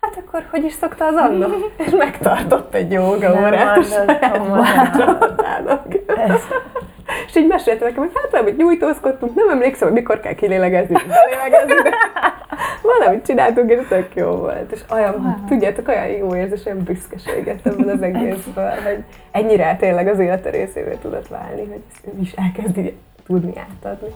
hát 0.00 0.22
akkor 0.26 0.46
hogy 0.50 0.64
is 0.64 0.72
szokta 0.72 1.06
az 1.06 1.14
Anna? 1.14 1.46
És 1.86 1.90
megtartott 1.90 2.74
egy 2.74 2.88
Nem 2.92 3.44
órát 3.44 3.76
a 3.76 3.82
saját. 3.82 4.40
Ez, 6.16 6.40
És 7.34 7.40
így 7.40 7.46
mesélte 7.46 7.84
nekem, 7.84 8.02
hogy 8.02 8.12
hát 8.14 8.30
valamit 8.30 8.56
nyújtózkodtunk, 8.56 9.34
nem 9.34 9.48
emlékszem, 9.48 9.88
hogy 9.88 9.96
mikor 9.96 10.20
kell 10.20 10.32
kilélegezni, 10.34 10.94
vagy 10.94 11.06
belélegezni, 11.06 11.82
de 11.82 11.90
valamit 12.98 13.26
csináltunk, 13.26 13.70
és 13.70 13.78
tök 13.88 14.14
jó 14.14 14.26
volt. 14.30 14.72
És 14.72 14.80
olyan, 14.90 15.14
Wow. 15.14 15.48
tudjátok, 15.48 15.88
olyan 15.88 16.06
jó 16.06 16.36
érzés, 16.36 16.64
olyan 16.66 16.82
büszkeséget 16.82 17.66
ebből 17.66 17.90
az 17.90 18.02
egészből, 18.02 18.70
hogy 18.84 18.98
ennyire 19.30 19.76
tényleg 19.80 20.06
az 20.08 20.18
élete 20.18 20.50
részévé 20.50 20.98
tudott 21.02 21.28
válni, 21.28 21.60
hogy 21.60 21.80
ezt 21.92 22.06
ő 22.16 22.20
is 22.20 22.32
elkezdi 22.32 22.96
tudni 23.26 23.52
átadni. 23.56 24.08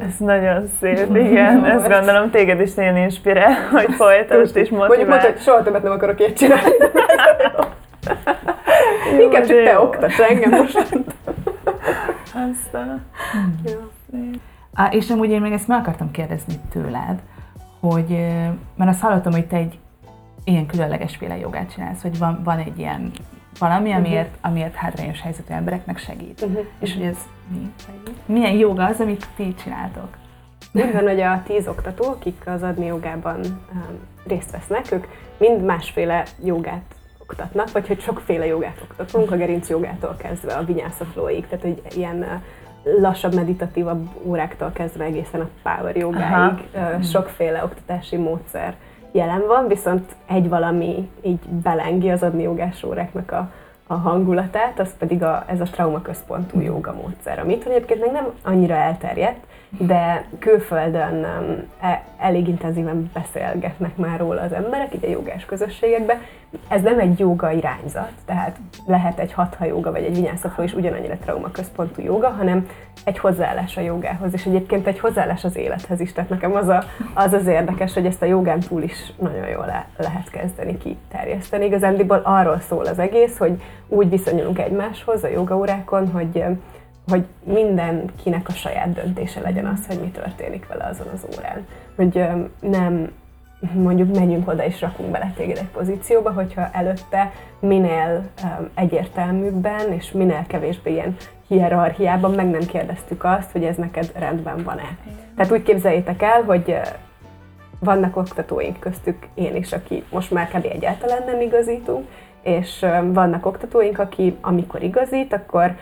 ez 0.00 0.16
nagyon 0.18 0.68
szép, 0.80 1.16
igen. 1.16 1.64
Ezt 1.64 1.88
gondolom 1.88 2.30
téged 2.30 2.60
is 2.60 2.74
nagyon 2.74 2.96
inspirál, 2.96 3.54
hogy 3.72 3.94
folytasd 3.94 4.56
és 4.56 4.68
Mondjuk 4.68 4.88
mondta, 4.88 5.04
motivál. 5.04 5.20
hogy 5.32 5.40
soha 5.40 5.62
többet 5.62 5.82
nem 5.82 5.92
akarok 5.92 6.20
ilyet 6.20 6.36
csinálni. 6.36 6.70
Inkább 9.20 9.46
csak 9.46 9.64
te 9.64 9.72
jó. 9.72 9.82
oktass 9.82 10.18
engem 10.18 10.50
most. 10.50 10.88
Aztán. 12.50 13.04
Ja. 13.64 13.90
Á, 14.74 14.88
és 14.92 15.10
amúgy 15.10 15.30
én 15.30 15.40
még 15.40 15.52
ezt 15.52 15.68
meg 15.68 15.78
akartam 15.78 16.10
kérdezni 16.10 16.54
tőled, 16.70 17.22
hogy, 17.80 18.08
mert 18.76 18.90
azt 18.90 19.00
hallottam, 19.00 19.32
hogy 19.32 19.46
te 19.46 19.56
egy 19.56 19.78
ilyen 20.44 20.66
különleges 20.66 21.16
féle 21.16 21.38
jogát 21.38 21.72
csinálsz, 21.72 22.02
hogy 22.02 22.18
van, 22.18 22.40
van 22.44 22.58
egy 22.58 22.78
ilyen 22.78 23.10
valami, 23.58 23.92
amiért, 23.92 24.36
amiért 24.40 24.74
hátrányos 24.74 25.20
helyzetű 25.20 25.54
embereknek 25.54 25.98
segít. 25.98 26.46
Mhm. 26.46 26.58
És 26.78 26.94
hogy 26.94 27.02
ez 27.02 27.16
mi? 27.48 27.72
Milyen 28.26 28.52
joga 28.52 28.84
az, 28.84 29.00
amit 29.00 29.26
ti 29.36 29.54
csináltok? 29.54 30.16
Úgy 30.72 30.92
van, 30.92 31.02
hogy 31.02 31.20
a 31.20 31.42
tíz 31.46 31.68
oktató, 31.68 32.04
akik 32.04 32.42
az 32.46 32.62
adni 32.62 32.86
jogában 32.86 33.40
um, 33.72 33.98
részt 34.26 34.50
vesznek, 34.50 34.92
ők 34.92 35.06
mind 35.38 35.64
másféle 35.64 36.22
jogát 36.44 36.94
oktatnak, 37.32 37.72
vagy 37.72 37.86
hogy 37.86 38.00
sokféle 38.00 38.46
jogát 38.46 38.78
oktatunk, 38.82 39.30
a 39.30 39.36
gerinc 39.36 39.68
jogától 39.68 40.16
kezdve 40.16 40.52
a 40.52 40.64
vinyasa 40.64 41.04
flowig, 41.04 41.46
tehát 41.46 41.64
egy 41.64 41.96
ilyen 41.96 42.42
lassabb, 43.00 43.34
meditatívabb 43.34 44.08
óráktól 44.22 44.70
kezdve 44.72 45.04
egészen 45.04 45.40
a 45.40 45.48
power 45.62 45.96
jogáig 45.96 46.68
uh, 46.74 47.02
sokféle 47.02 47.64
oktatási 47.64 48.16
módszer 48.16 48.74
jelen 49.12 49.46
van, 49.46 49.68
viszont 49.68 50.12
egy 50.26 50.48
valami 50.48 51.10
így 51.22 51.40
belengi 51.48 52.10
az 52.10 52.22
adni 52.22 52.42
jogás 52.42 52.82
óráknak 52.82 53.30
a, 53.30 53.50
a 53.86 53.94
hangulatát, 53.94 54.80
az 54.80 54.96
pedig 54.98 55.22
a, 55.22 55.44
ez 55.46 55.60
a 55.60 55.64
traumaközpontú 55.64 56.60
joga 56.60 56.92
módszer, 56.92 57.38
amit 57.38 57.66
egyébként 57.66 58.00
még 58.00 58.10
nem 58.10 58.26
annyira 58.42 58.74
elterjedt, 58.74 59.44
de 59.78 60.24
külföldön 60.38 61.26
e, 61.80 62.04
elég 62.18 62.48
intenzíven 62.48 63.10
beszélgetnek 63.14 63.96
már 63.96 64.18
róla 64.18 64.40
az 64.40 64.52
emberek, 64.52 64.94
így 64.94 65.04
a 65.04 65.08
jogás 65.08 65.44
közösségekben. 65.44 66.18
Ez 66.68 66.82
nem 66.82 66.98
egy 66.98 67.18
joga 67.18 67.50
irányzat, 67.50 68.12
tehát 68.24 68.56
lehet 68.86 69.18
egy 69.18 69.32
hatha 69.32 69.64
joga 69.64 69.90
vagy 69.90 70.04
egy 70.04 70.14
vinyászafló 70.14 70.64
is 70.64 70.74
ugyanannyira 70.74 71.16
traumaközpontú 71.16 72.02
joga, 72.02 72.28
hanem 72.28 72.66
egy 73.04 73.18
hozzáállás 73.18 73.76
a 73.76 73.80
jogához, 73.80 74.32
és 74.32 74.44
egyébként 74.44 74.86
egy 74.86 74.98
hozzáállás 74.98 75.44
az 75.44 75.56
élethez 75.56 76.00
is. 76.00 76.12
Tehát 76.12 76.30
nekem 76.30 76.54
az, 76.54 76.68
a, 76.68 76.84
az 77.14 77.32
az 77.32 77.46
érdekes, 77.46 77.94
hogy 77.94 78.06
ezt 78.06 78.22
a 78.22 78.26
jogán 78.26 78.60
túl 78.60 78.82
is 78.82 79.12
nagyon 79.18 79.48
jól 79.48 79.66
le, 79.66 79.86
lehet 79.96 80.30
kezdeni 80.30 80.78
kiterjeszteni. 80.78 81.64
Igazándiból 81.64 82.20
arról 82.24 82.60
szól 82.60 82.84
az 82.84 82.98
egész, 82.98 83.38
hogy 83.38 83.62
úgy 83.88 84.08
viszonyulunk 84.08 84.58
egymáshoz 84.58 85.24
a 85.24 85.28
jogaórákon, 85.28 86.10
hogy 86.10 86.44
hogy 87.08 87.24
mindenkinek 87.44 88.48
a 88.48 88.52
saját 88.52 88.92
döntése 88.92 89.40
legyen 89.40 89.66
az, 89.66 89.86
hogy 89.86 90.00
mi 90.00 90.10
történik 90.10 90.66
vele 90.66 90.84
azon 90.84 91.06
az 91.14 91.26
órán. 91.38 91.66
Hogy 91.96 92.26
nem 92.60 93.10
mondjuk 93.74 94.14
menjünk 94.14 94.48
oda 94.48 94.64
és 94.64 94.80
rakunk 94.80 95.10
bele 95.10 95.32
téged 95.36 95.56
egy 95.56 95.68
pozícióba, 95.68 96.30
hogyha 96.30 96.68
előtte 96.72 97.32
minél 97.58 98.22
öm, 98.42 98.70
egyértelműbben 98.74 99.92
és 99.92 100.12
minél 100.12 100.44
kevésbé 100.46 100.92
ilyen 100.92 101.16
hierarchiában 101.48 102.30
meg 102.30 102.50
nem 102.50 102.66
kérdeztük 102.66 103.24
azt, 103.24 103.52
hogy 103.52 103.64
ez 103.64 103.76
neked 103.76 104.12
rendben 104.18 104.62
van-e. 104.64 104.96
Tehát 105.36 105.52
úgy 105.52 105.62
képzeljétek 105.62 106.22
el, 106.22 106.42
hogy 106.42 106.80
vannak 107.78 108.16
oktatóink 108.16 108.80
köztük 108.80 109.26
én 109.34 109.56
is, 109.56 109.72
aki 109.72 110.04
most 110.10 110.30
már 110.30 110.48
kb. 110.48 110.64
egyáltalán 110.64 111.22
nem 111.26 111.40
igazítunk, 111.40 112.06
és 112.42 112.86
vannak 113.04 113.46
oktatóink, 113.46 113.98
aki 113.98 114.36
amikor 114.40 114.82
igazít, 114.82 115.32
akkor 115.32 115.76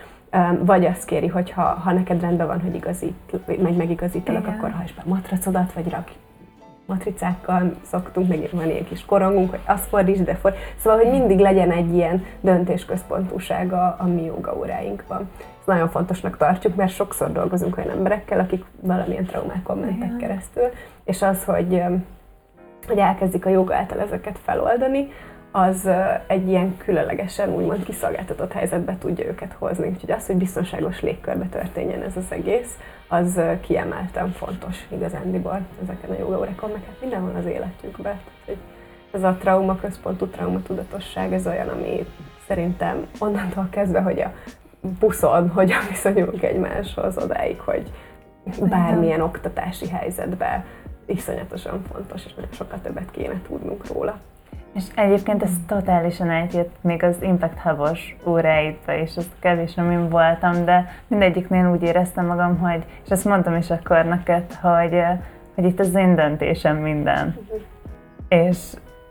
vagy 0.59 0.85
azt 0.85 1.05
kéri, 1.05 1.27
hogy 1.27 1.51
ha, 1.51 1.63
ha 1.63 1.93
neked 1.93 2.21
rendben 2.21 2.47
van, 2.47 2.61
hogy 2.61 2.75
igazít, 2.75 3.41
meg 3.63 3.77
megigazítalak, 3.77 4.43
Igen. 4.43 4.55
akkor 4.55 4.71
hajtsd 4.71 4.95
be 4.95 5.03
matracodat, 5.05 5.73
vagy 5.73 5.91
rak 5.91 6.09
matricákkal 6.91 7.73
szoktunk, 7.83 8.29
meg 8.29 8.49
van 8.53 8.71
ilyen 8.71 8.85
kis 8.85 9.05
korongunk, 9.05 9.51
hogy 9.51 9.61
azt 9.65 9.87
fordítsd, 9.87 10.25
de 10.25 10.35
ford. 10.35 10.55
Szóval, 10.77 10.99
hogy 10.99 11.11
mindig 11.11 11.39
legyen 11.39 11.71
egy 11.71 11.95
ilyen 11.95 12.25
döntésközpontúság 12.41 13.73
a, 13.73 14.07
mi 14.15 14.25
jogaóráinkban. 14.25 15.31
Ezt 15.59 15.67
nagyon 15.67 15.89
fontosnak 15.89 16.37
tartjuk, 16.37 16.75
mert 16.75 16.93
sokszor 16.93 17.33
dolgozunk 17.33 17.77
olyan 17.77 17.91
emberekkel, 17.91 18.39
akik 18.39 18.65
valamilyen 18.81 19.25
traumákon 19.25 19.79
mentek 19.79 20.17
keresztül, 20.17 20.69
és 21.05 21.23
az, 21.23 21.45
hogy, 21.45 21.83
hogy 22.87 22.99
elkezdik 22.99 23.47
a 23.47 23.51
joga 23.51 23.75
által 23.75 24.01
ezeket 24.01 24.39
feloldani, 24.45 25.09
az 25.51 25.89
egy 26.27 26.49
ilyen 26.49 26.77
különlegesen 26.77 27.55
úgymond 27.55 27.85
kiszolgáltatott 27.85 28.53
helyzetbe 28.53 28.97
tudja 28.99 29.27
őket 29.27 29.53
hozni. 29.53 29.89
Úgyhogy 29.89 30.11
az, 30.11 30.27
hogy 30.27 30.37
biztonságos 30.37 31.01
légkörbe 31.01 31.47
történjen 31.47 32.03
ez 32.03 32.17
az 32.17 32.25
egész, 32.29 32.79
az 33.09 33.41
kiemelten 33.61 34.33
fontos 34.33 34.87
igazándiból 34.89 35.61
ezeken 35.83 36.11
a 36.11 36.19
jogaórákon, 36.19 36.71
meg 36.71 36.85
hát 36.87 37.01
mindenhol 37.01 37.35
az 37.39 37.47
életükben. 37.47 38.21
Ez 39.13 39.23
a 39.23 39.37
trauma 39.41 39.77
központú 39.77 40.27
traumatudatosság, 40.27 41.33
ez 41.33 41.47
olyan, 41.47 41.69
ami 41.69 42.07
szerintem 42.47 43.07
onnantól 43.19 43.69
kezdve, 43.71 44.01
hogy 44.01 44.21
a 44.21 44.33
buszon 44.81 45.49
hogyan 45.49 45.81
viszonyulunk 45.89 46.43
egymáshoz 46.43 47.19
odáig, 47.19 47.61
hogy 47.61 47.91
bármilyen 48.61 49.21
oktatási 49.21 49.89
helyzetben 49.89 50.65
iszonyatosan 51.07 51.83
fontos, 51.93 52.25
és 52.25 52.35
nagyon 52.35 52.53
sokkal 52.53 52.81
többet 52.83 53.11
kéne 53.11 53.41
tudnunk 53.49 53.87
róla. 53.87 54.19
És 54.73 54.85
egyébként 54.95 55.43
ez 55.43 55.51
totálisan 55.67 56.31
átjött 56.31 56.75
még 56.81 57.03
az 57.03 57.17
Impact 57.21 57.59
Hub-os 57.59 58.17
óráidba, 58.27 58.95
és 58.95 59.17
az 59.17 59.29
kevés, 59.41 59.77
amin 59.77 60.09
voltam, 60.09 60.65
de 60.65 60.93
mindegyiknél 61.07 61.71
úgy 61.71 61.83
éreztem 61.83 62.27
magam, 62.27 62.59
hogy, 62.59 62.85
és 63.05 63.11
ezt 63.11 63.25
mondtam 63.25 63.57
is 63.57 63.71
akkor 63.71 64.05
neked, 64.05 64.53
hogy, 64.61 64.93
eh, 64.93 65.19
hogy 65.55 65.65
itt 65.65 65.81
az 65.81 65.95
én 65.95 66.15
döntésem 66.15 66.77
minden. 66.77 67.37
És 68.29 68.59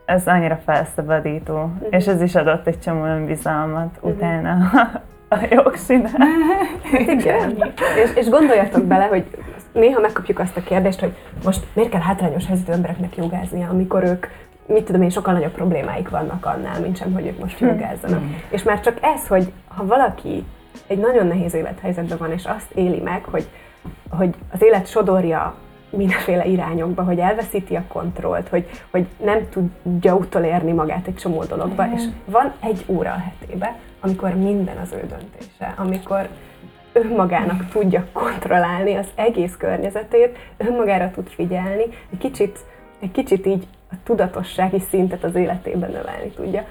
ez 0.06 0.28
annyira 0.28 0.60
felszabadító, 0.66 1.54
uh-huh. 1.54 1.88
és 1.90 2.08
ez 2.08 2.22
is 2.22 2.36
adott 2.36 2.68
egy 2.68 2.80
csomó 2.80 3.06
önbizalmat 3.06 3.96
uh-huh. 3.96 4.12
utána 4.12 4.58
a 5.30 5.38
jogszíne. 5.50 6.10
Hát 6.92 7.00
igen. 7.00 7.58
és, 8.04 8.12
és 8.16 8.30
gondoljatok 8.30 8.84
bele, 8.86 9.06
hogy 9.06 9.26
néha 9.72 10.00
megkapjuk 10.00 10.40
azt 10.40 10.58
a 10.58 10.62
kérdést, 10.62 11.00
hogy 11.00 11.16
most 11.44 11.66
miért 11.74 11.90
kell 11.90 12.02
hátrányos 12.02 12.46
helyzetű 12.46 12.72
embereknek 12.72 13.16
jogáznia, 13.16 13.70
amikor 13.70 14.04
ők 14.04 14.26
mit 14.70 14.84
tudom 14.84 15.02
én, 15.02 15.10
sokkal 15.10 15.34
nagyobb 15.34 15.52
problémáik 15.52 16.10
vannak 16.10 16.46
annál, 16.46 16.82
mint 16.82 16.98
sem, 16.98 17.14
hogy 17.14 17.26
ők 17.26 17.40
most 17.40 17.58
hm. 17.58 17.66
jogázzanak. 17.66 18.20
Hmm. 18.20 18.36
És 18.50 18.64
már 18.64 18.80
csak 18.80 18.98
ez, 19.02 19.28
hogy 19.28 19.52
ha 19.68 19.86
valaki 19.86 20.46
egy 20.88 20.98
nagyon 20.98 21.28
nehéz 21.28 21.54
élethelyzetben 21.54 22.18
van, 22.18 22.32
és 22.32 22.46
azt 22.46 22.72
éli 22.76 23.00
meg, 23.00 23.24
hogy, 23.24 23.50
hogy 24.10 24.36
az 24.52 24.62
élet 24.64 24.88
sodorja 24.88 25.56
mindenféle 25.90 26.46
irányokba, 26.46 27.04
hogy 27.04 27.20
elveszíti 27.20 27.76
a 27.76 27.84
kontrollt, 27.88 28.48
hogy, 28.48 28.70
hogy 28.92 29.08
nem 29.24 29.50
tudja 29.50 30.16
utolérni 30.16 30.72
magát 30.72 31.08
egy 31.08 31.16
csomó 31.16 31.44
dologba, 31.44 31.86
és 31.96 32.04
van 32.26 32.54
egy 32.60 32.84
óra 32.88 33.12
a 33.12 33.24
hetébe, 33.24 33.76
amikor 34.00 34.36
minden 34.36 34.78
az 34.78 34.92
ő 34.92 35.06
döntése, 35.08 35.74
amikor 35.78 36.30
önmagának 36.94 37.70
tudja 37.70 38.06
kontrollálni 38.14 38.96
az 38.96 39.08
egész 39.16 39.56
környezetét, 39.58 40.38
önmagára 40.58 41.12
tud 41.12 41.28
figyelni, 41.28 41.84
egy 42.12 42.18
kicsit, 42.18 42.60
egy 43.00 43.12
kicsit 43.12 43.46
így 43.46 43.68
a 43.92 43.96
tudatossági 44.04 44.80
szintet 44.90 45.24
az 45.24 45.36
életében 45.36 45.92
növelni 45.92 46.30
tudja. 46.30 46.66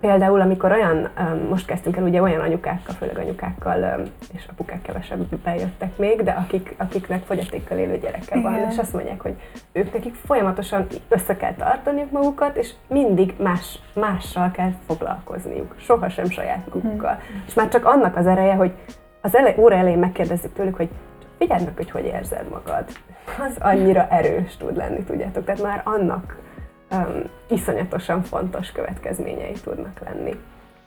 Például, 0.00 0.40
amikor 0.40 0.72
olyan, 0.72 1.08
most 1.48 1.66
kezdtünk 1.66 1.96
el 1.96 2.02
ugye 2.02 2.22
olyan 2.22 2.40
anyukákkal, 2.40 2.94
főleg 2.94 3.18
anyukákkal, 3.18 4.02
és 4.32 4.46
apukák 4.50 4.82
kevesebb 4.82 5.36
bejöttek 5.36 5.96
még, 5.96 6.22
de 6.22 6.30
akik, 6.30 6.74
akiknek 6.78 7.24
fogyatékkal 7.24 7.78
élő 7.78 7.98
gyereke 7.98 8.40
van, 8.40 8.54
Igen. 8.54 8.70
és 8.70 8.78
azt 8.78 8.92
mondják, 8.92 9.20
hogy 9.20 9.34
ők 9.72 9.92
nekik 9.92 10.14
folyamatosan 10.14 10.86
össze 11.08 11.36
kell 11.36 11.54
tartaniuk 11.54 12.10
magukat, 12.10 12.56
és 12.56 12.72
mindig 12.88 13.34
más, 13.38 13.78
mással 13.94 14.50
kell 14.50 14.70
foglalkozniuk, 14.86 15.74
sohasem 15.78 16.30
saját 16.30 16.74
magukkal. 16.74 17.14
Hmm. 17.14 17.42
És 17.46 17.54
már 17.54 17.68
csak 17.68 17.84
annak 17.84 18.16
az 18.16 18.26
ereje, 18.26 18.54
hogy 18.54 18.72
az 19.20 19.36
ele, 19.36 19.54
óra 19.58 19.74
elején 19.74 19.98
megkérdezzük 19.98 20.52
tőlük, 20.52 20.76
hogy 20.76 20.88
figyeld 21.38 21.64
meg, 21.64 21.76
hogy 21.76 21.90
hogy 21.90 22.04
érzed 22.04 22.48
magad. 22.50 22.84
Az 23.38 23.56
annyira 23.58 24.06
erős 24.10 24.56
tud 24.56 24.76
lenni, 24.76 25.04
tudjátok. 25.04 25.44
Tehát 25.44 25.62
már 25.62 25.80
annak 25.84 26.36
um, 26.92 27.22
iszonyatosan 27.48 28.22
fontos 28.22 28.72
következményei 28.72 29.54
tudnak 29.64 30.00
lenni. 30.04 30.34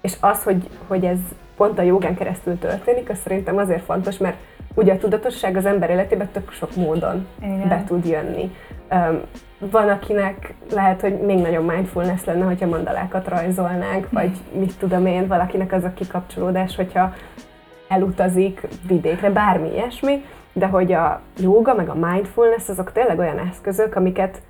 És 0.02 0.14
az, 0.20 0.44
hogy, 0.44 0.70
hogy 0.88 1.06
ez 1.06 1.20
pont 1.56 1.80
a 1.80 1.82
jogán 1.82 2.16
keresztül 2.16 2.60
történik, 2.60 3.10
az 3.10 3.18
szerintem 3.18 3.58
azért 3.58 3.84
fontos, 3.84 4.18
mert 4.18 4.38
ugye 4.74 4.94
a 4.94 4.98
tudatosság 4.98 5.58
az 5.58 5.66
ember 5.66 5.90
életében 5.90 6.30
tök 6.32 6.52
sok 6.52 6.76
módon 6.76 7.28
Igen. 7.42 7.68
be 7.68 7.84
tud 7.88 8.06
jönni. 8.06 8.56
Um, 8.92 9.22
van, 9.60 9.90
akinek 9.90 10.54
lehet, 10.72 11.02
hogy 11.02 11.20
még 11.20 11.38
nagyobb 11.38 11.72
mindfulness 11.72 12.24
lenne, 12.24 12.46
hogyha 12.46 12.68
mandalákat 12.68 13.28
rajzolnánk, 13.28 14.08
vagy 14.12 14.38
mit 14.52 14.78
tudom 14.78 15.06
én, 15.06 15.28
valakinek 15.28 15.72
az 15.72 15.84
a 15.84 15.94
kikapcsolódás, 15.94 16.76
hogyha 16.76 17.14
elutazik 17.88 18.68
vidékre, 18.88 19.30
bármi 19.30 19.72
ilyesmi, 19.72 20.26
de 20.54 20.66
hogy 20.66 20.94
a 20.94 21.22
joga 21.38 21.74
meg 21.74 21.90
a 21.90 21.96
mindfulness 21.96 22.70
azok 22.70 22.92
tényleg 22.92 23.20
olyan 23.20 23.40
eszközök, 23.40 23.96
amiket 23.96 24.42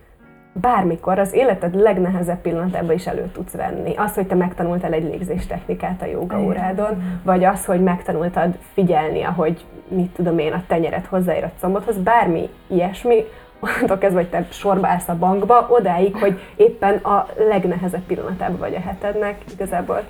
bármikor 0.62 1.20
az 1.20 1.34
életed 1.34 1.76
legnehezebb 1.76 2.42
pillanatában 2.42 2.96
is 2.96 3.08
elő 3.08 3.30
tudsz 3.34 3.54
venni. 3.54 3.96
Az, 3.96 4.14
hogy 4.14 4.28
te 4.28 4.36
megtanultál 4.36 4.94
egy 4.94 5.04
légzés 5.04 5.48
technikát 5.48 6.02
a 6.02 6.06
joga 6.06 6.42
órádon, 6.42 7.20
vagy 7.24 7.44
az, 7.44 7.66
hogy 7.66 7.84
megtanultad 7.84 8.58
figyelni, 8.74 9.24
ahogy 9.24 9.66
mit 9.88 10.12
tudom 10.12 10.40
én, 10.40 10.54
a 10.54 10.64
tenyeret 10.68 11.06
hozzáér 11.06 11.44
a 11.44 11.52
combodhoz, 11.60 11.98
bármi 11.98 12.50
ilyesmi, 12.68 13.24
onnantól 13.60 13.98
kezdve, 13.98 14.20
hogy 14.20 14.30
te 14.30 14.48
sorba 14.50 14.88
állsz 14.88 15.08
a 15.08 15.18
bankba, 15.18 15.68
odáig, 15.70 16.16
hogy 16.16 16.40
éppen 16.56 16.96
a 16.96 17.28
legnehezebb 17.38 18.04
pillanatában 18.04 18.58
vagy 18.58 18.76
a 18.76 18.80
hetednek, 18.80 19.38
igazából 19.54 20.02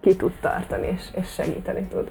ki 0.00 0.16
tud 0.16 0.32
tartani 0.40 0.86
és, 0.96 1.08
és 1.14 1.32
segíteni 1.32 1.82
tud. 1.82 2.10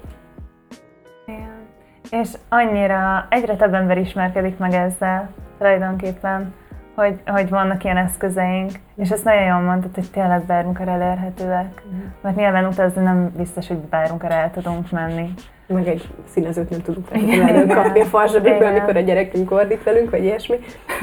És 2.10 2.28
annyira, 2.48 3.26
egyre 3.30 3.56
több 3.56 3.74
ember 3.74 3.98
ismerkedik 3.98 4.58
meg 4.58 4.72
ezzel 4.72 5.30
tulajdonképpen, 5.58 6.54
hogy, 6.94 7.18
hogy 7.26 7.48
vannak 7.48 7.84
ilyen 7.84 7.96
eszközeink, 7.96 8.70
és 8.96 9.10
ezt 9.10 9.24
nagyon 9.24 9.44
jól 9.44 9.60
mondtad, 9.60 9.94
hogy 9.94 10.10
tényleg 10.10 10.42
bármikor 10.42 10.88
elérhetőek, 10.88 11.82
mm. 11.94 11.98
mert 12.20 12.36
nyilván 12.36 12.66
utazni 12.66 13.02
nem 13.02 13.32
biztos, 13.36 13.68
hogy 13.68 13.76
bármikor 13.76 14.30
el 14.30 14.50
tudunk 14.50 14.90
menni. 14.90 15.34
Meg 15.66 15.88
egy 15.88 16.08
színezőt 16.28 16.70
nem 16.70 16.80
tudunk 16.80 17.08
előkapni 17.48 18.00
a 18.00 18.04
farzsabikből, 18.04 18.68
amikor 18.68 18.96
a 18.96 19.00
gyerekünk 19.00 19.50
ordít 19.50 19.82
velünk, 19.82 20.10
vagy 20.10 20.24
ilyesmi, 20.24 20.56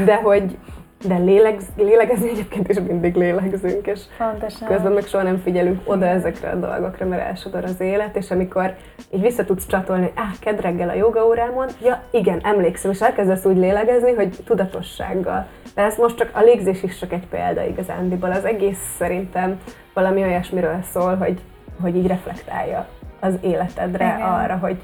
de 0.05 0.15
hogy, 0.15 0.57
de 1.07 1.17
lélegz, 1.17 1.65
lélegezni 1.75 2.29
egyébként 2.29 2.69
is 2.69 2.79
mindig 2.79 3.15
lélegzünk, 3.15 3.87
és 3.87 3.99
Pontosan. 4.17 4.67
közben 4.67 4.91
meg 4.91 5.05
soha 5.05 5.23
nem 5.23 5.37
figyelünk 5.37 5.81
oda 5.85 6.05
ezekre 6.05 6.49
a 6.49 6.55
dolgokra, 6.55 7.05
mert 7.05 7.27
elsodor 7.27 7.63
az 7.63 7.79
élet, 7.79 8.15
és 8.15 8.31
amikor 8.31 8.75
így 9.13 9.21
vissza 9.21 9.45
tudsz 9.45 9.67
csatolni, 9.67 10.01
hogy 10.01 10.13
áh, 10.15 10.31
kedd 10.39 10.61
reggel 10.61 10.89
a 10.89 10.93
joga 10.93 11.25
órámon, 11.25 11.67
ja 11.83 12.03
igen, 12.11 12.39
emlékszem, 12.43 12.91
és 12.91 13.01
elkezdesz 13.01 13.45
úgy 13.45 13.57
lélegezni, 13.57 14.13
hogy 14.13 14.37
tudatossággal. 14.45 15.47
De 15.75 15.81
ez 15.81 15.97
most 15.97 16.17
csak 16.17 16.29
a 16.33 16.41
légzés 16.41 16.83
is 16.83 16.99
csak 16.99 17.13
egy 17.13 17.27
példa 17.27 17.65
igazándiból. 17.65 18.31
Az 18.31 18.45
egész 18.45 18.95
szerintem 18.97 19.59
valami 19.93 20.23
olyasmiről 20.23 20.79
szól, 20.93 21.15
hogy, 21.15 21.41
hogy 21.81 21.95
így 21.95 22.07
reflektálja 22.07 22.87
az 23.19 23.33
életedre, 23.41 24.05
igen. 24.05 24.21
arra, 24.21 24.57
hogy 24.57 24.77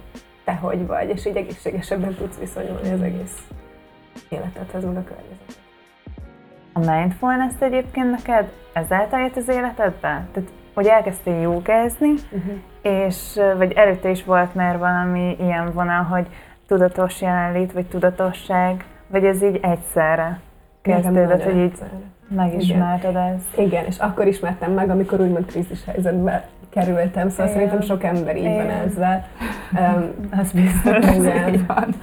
te 0.44 0.54
hogy 0.54 0.88
vagy, 0.88 1.10
és 1.10 1.26
így 1.26 1.36
egészségesebben 1.36 2.16
tudsz 2.16 2.38
viszonyulni 2.40 2.92
az 2.92 3.02
egész 3.02 3.38
életedhez, 4.30 4.84
meg 4.84 4.98
a 4.98 5.04
környezethez. 5.04 5.67
A 6.78 6.92
mindfulness 6.92 7.54
egyébként 7.60 8.12
neked 8.12 8.52
ezáltal 8.74 9.20
jött 9.20 9.36
az 9.36 9.50
életedbe? 9.50 10.28
Tehát, 10.32 10.50
hogy 10.74 10.86
elkezdtél 10.86 11.42
jogázni, 11.42 12.10
uh-huh. 12.10 12.54
és 12.82 13.40
vagy 13.58 13.72
előtte 13.72 14.10
is 14.10 14.24
volt 14.24 14.56
már 14.56 14.78
valami 14.78 15.36
ilyen 15.40 15.72
vonal, 15.74 16.04
hogy 16.04 16.28
tudatos 16.68 17.22
jelenlét, 17.22 17.72
vagy 17.72 17.86
tudatosság, 17.86 18.86
vagy 19.08 19.26
ez 19.26 19.44
így 19.44 19.60
egyszerre 19.62 20.40
kezdődött, 20.82 21.44
hogy 21.44 21.58
így 21.58 21.80
megismerted 22.28 23.16
ezt? 23.16 23.58
Igen, 23.58 23.86
és 23.86 23.98
akkor 23.98 24.28
ismertem 24.28 24.72
meg, 24.72 24.90
amikor 24.90 25.20
úgymond 25.20 25.46
krízis 25.46 25.86
helyzetbe 25.86 26.48
kerültem, 26.78 27.30
szóval 27.30 27.46
Igen. 27.46 27.58
szerintem 27.58 27.82
sok 27.82 28.04
ember 28.04 28.38
így 28.38 28.44
Igen. 28.44 28.56
van 28.56 28.70
ezzel. 28.70 29.28
Um, 29.72 30.12
az 30.42 30.52
biztos, 30.62 31.16
igen. 31.16 31.66
van. 31.68 31.96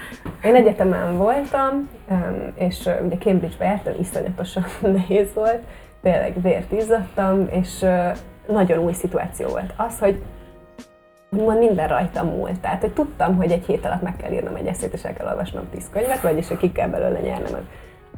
Én 0.43 0.55
egyetemen 0.55 1.17
voltam, 1.17 1.89
um, 2.11 2.53
és 2.55 2.87
uh, 2.87 3.07
ugye 3.07 3.17
Cambridge-be 3.17 3.65
jártam, 3.65 3.93
iszonyatosan 4.01 4.65
nehéz 4.97 5.29
volt, 5.35 5.61
tényleg 6.03 6.43
vért 6.43 6.73
izzadtam, 6.73 7.49
és 7.51 7.83
uh, 7.83 8.17
nagyon 8.47 8.79
új 8.79 8.93
szituáció 8.93 9.49
volt 9.49 9.73
az, 9.77 9.99
hogy 9.99 10.23
úgymond 11.31 11.59
minden 11.59 11.89
rajtam 11.89 12.27
múlt. 12.27 12.61
Tehát, 12.61 12.81
hogy 12.81 12.93
tudtam, 12.93 13.37
hogy 13.37 13.51
egy 13.51 13.65
hét 13.65 13.85
alatt 13.85 14.03
meg 14.03 14.17
kell 14.17 14.33
írnom 14.33 14.55
egy 14.55 14.67
eszét, 14.67 14.93
és 14.93 15.05
el 15.05 15.13
kell 15.13 15.27
olvasnom 15.27 15.69
tíz 15.71 15.89
könyvet, 15.93 16.21
vagyis, 16.21 16.49
hogy 16.49 16.57
ki 16.57 16.73
kell 16.73 16.89
belőle 16.89 17.21
nyernem 17.21 17.69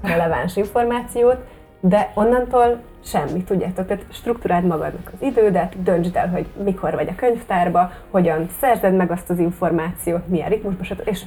a 0.03 0.07
releváns 0.07 0.57
információt, 0.57 1.38
de 1.81 2.11
onnantól 2.15 2.81
semmi, 3.05 3.45
tudjátok, 3.45 3.87
tehát 3.87 4.05
struktúráld 4.11 4.65
magadnak 4.65 5.11
az 5.15 5.23
idődet, 5.23 5.83
döntsd 5.83 6.17
el, 6.17 6.29
hogy 6.29 6.47
mikor 6.65 6.95
vagy 6.95 7.09
a 7.09 7.15
könyvtárba, 7.15 7.91
hogyan 8.11 8.49
szerzed 8.61 8.95
meg 8.95 9.11
azt 9.11 9.31
az 9.31 9.39
információt, 9.39 10.29
milyen 10.29 10.49
ritmusban, 10.49 10.99
és 11.05 11.23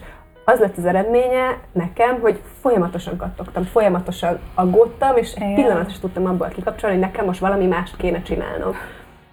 az 0.45 0.59
lett 0.59 0.77
az 0.77 0.85
eredménye 0.85 1.57
nekem, 1.71 2.19
hogy 2.21 2.41
folyamatosan 2.61 3.17
kattogtam, 3.17 3.63
folyamatosan 3.63 4.39
aggódtam, 4.53 5.17
és 5.17 5.33
egy 5.33 5.53
pillanat 5.53 5.89
is 5.89 5.99
tudtam 5.99 6.25
abból 6.25 6.47
kikapcsolni, 6.47 6.95
hogy 6.95 7.05
nekem 7.05 7.25
most 7.25 7.39
valami 7.39 7.65
mást 7.65 7.95
kéne 7.97 8.21
csinálnom. 8.21 8.75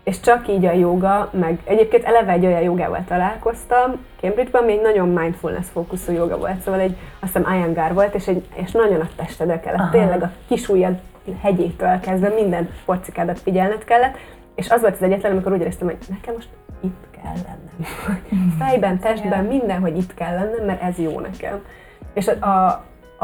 És 0.07 0.21
csak 0.21 0.49
így 0.49 0.65
a 0.65 0.73
joga, 0.73 1.31
meg 1.33 1.61
egyébként 1.65 2.05
eleve 2.05 2.33
egy 2.33 2.47
olyan 2.47 2.61
jogával 2.61 3.05
találkoztam, 3.09 4.05
Cambridge-ban 4.21 4.65
még 4.65 4.81
nagyon 4.81 5.09
mindfulness 5.09 5.67
fókuszú 5.73 6.13
joga 6.13 6.39
volt, 6.39 6.61
szóval 6.61 6.81
egy, 6.81 6.97
azt 7.21 7.37
hiszem 7.37 7.55
Iyengar 7.55 7.93
volt, 7.93 8.15
és, 8.15 8.27
egy, 8.27 8.49
és 8.55 8.71
nagyon 8.71 9.01
a 9.01 9.09
testedre 9.17 9.61
kellett, 9.61 9.81
Aha. 9.81 9.91
tényleg 9.91 10.23
a 10.23 10.31
kisújjad 10.49 10.99
hegyétől 11.43 12.01
kezdve 12.01 12.29
minden 12.29 12.71
porcikádat 12.85 13.41
figyelned 13.41 13.85
kellett, 13.85 14.17
és 14.55 14.71
az 14.71 14.81
volt 14.81 14.95
az 14.95 15.03
egyetlen, 15.03 15.33
amikor 15.33 15.53
úgy 15.53 15.61
éreztem, 15.61 15.87
hogy 15.87 15.99
nekem 16.09 16.35
most 16.35 16.49
itt 16.81 17.07
kell 17.23 17.35
lennem. 17.35 17.95
Fejben, 18.61 18.99
testben, 18.99 19.45
mindenhogy 19.45 19.97
itt 19.97 20.15
kell 20.15 20.35
lennem, 20.35 20.65
mert 20.65 20.83
ez 20.83 20.99
jó 20.99 21.21
nekem. 21.21 21.65
És 22.13 22.29
a, 22.29 22.67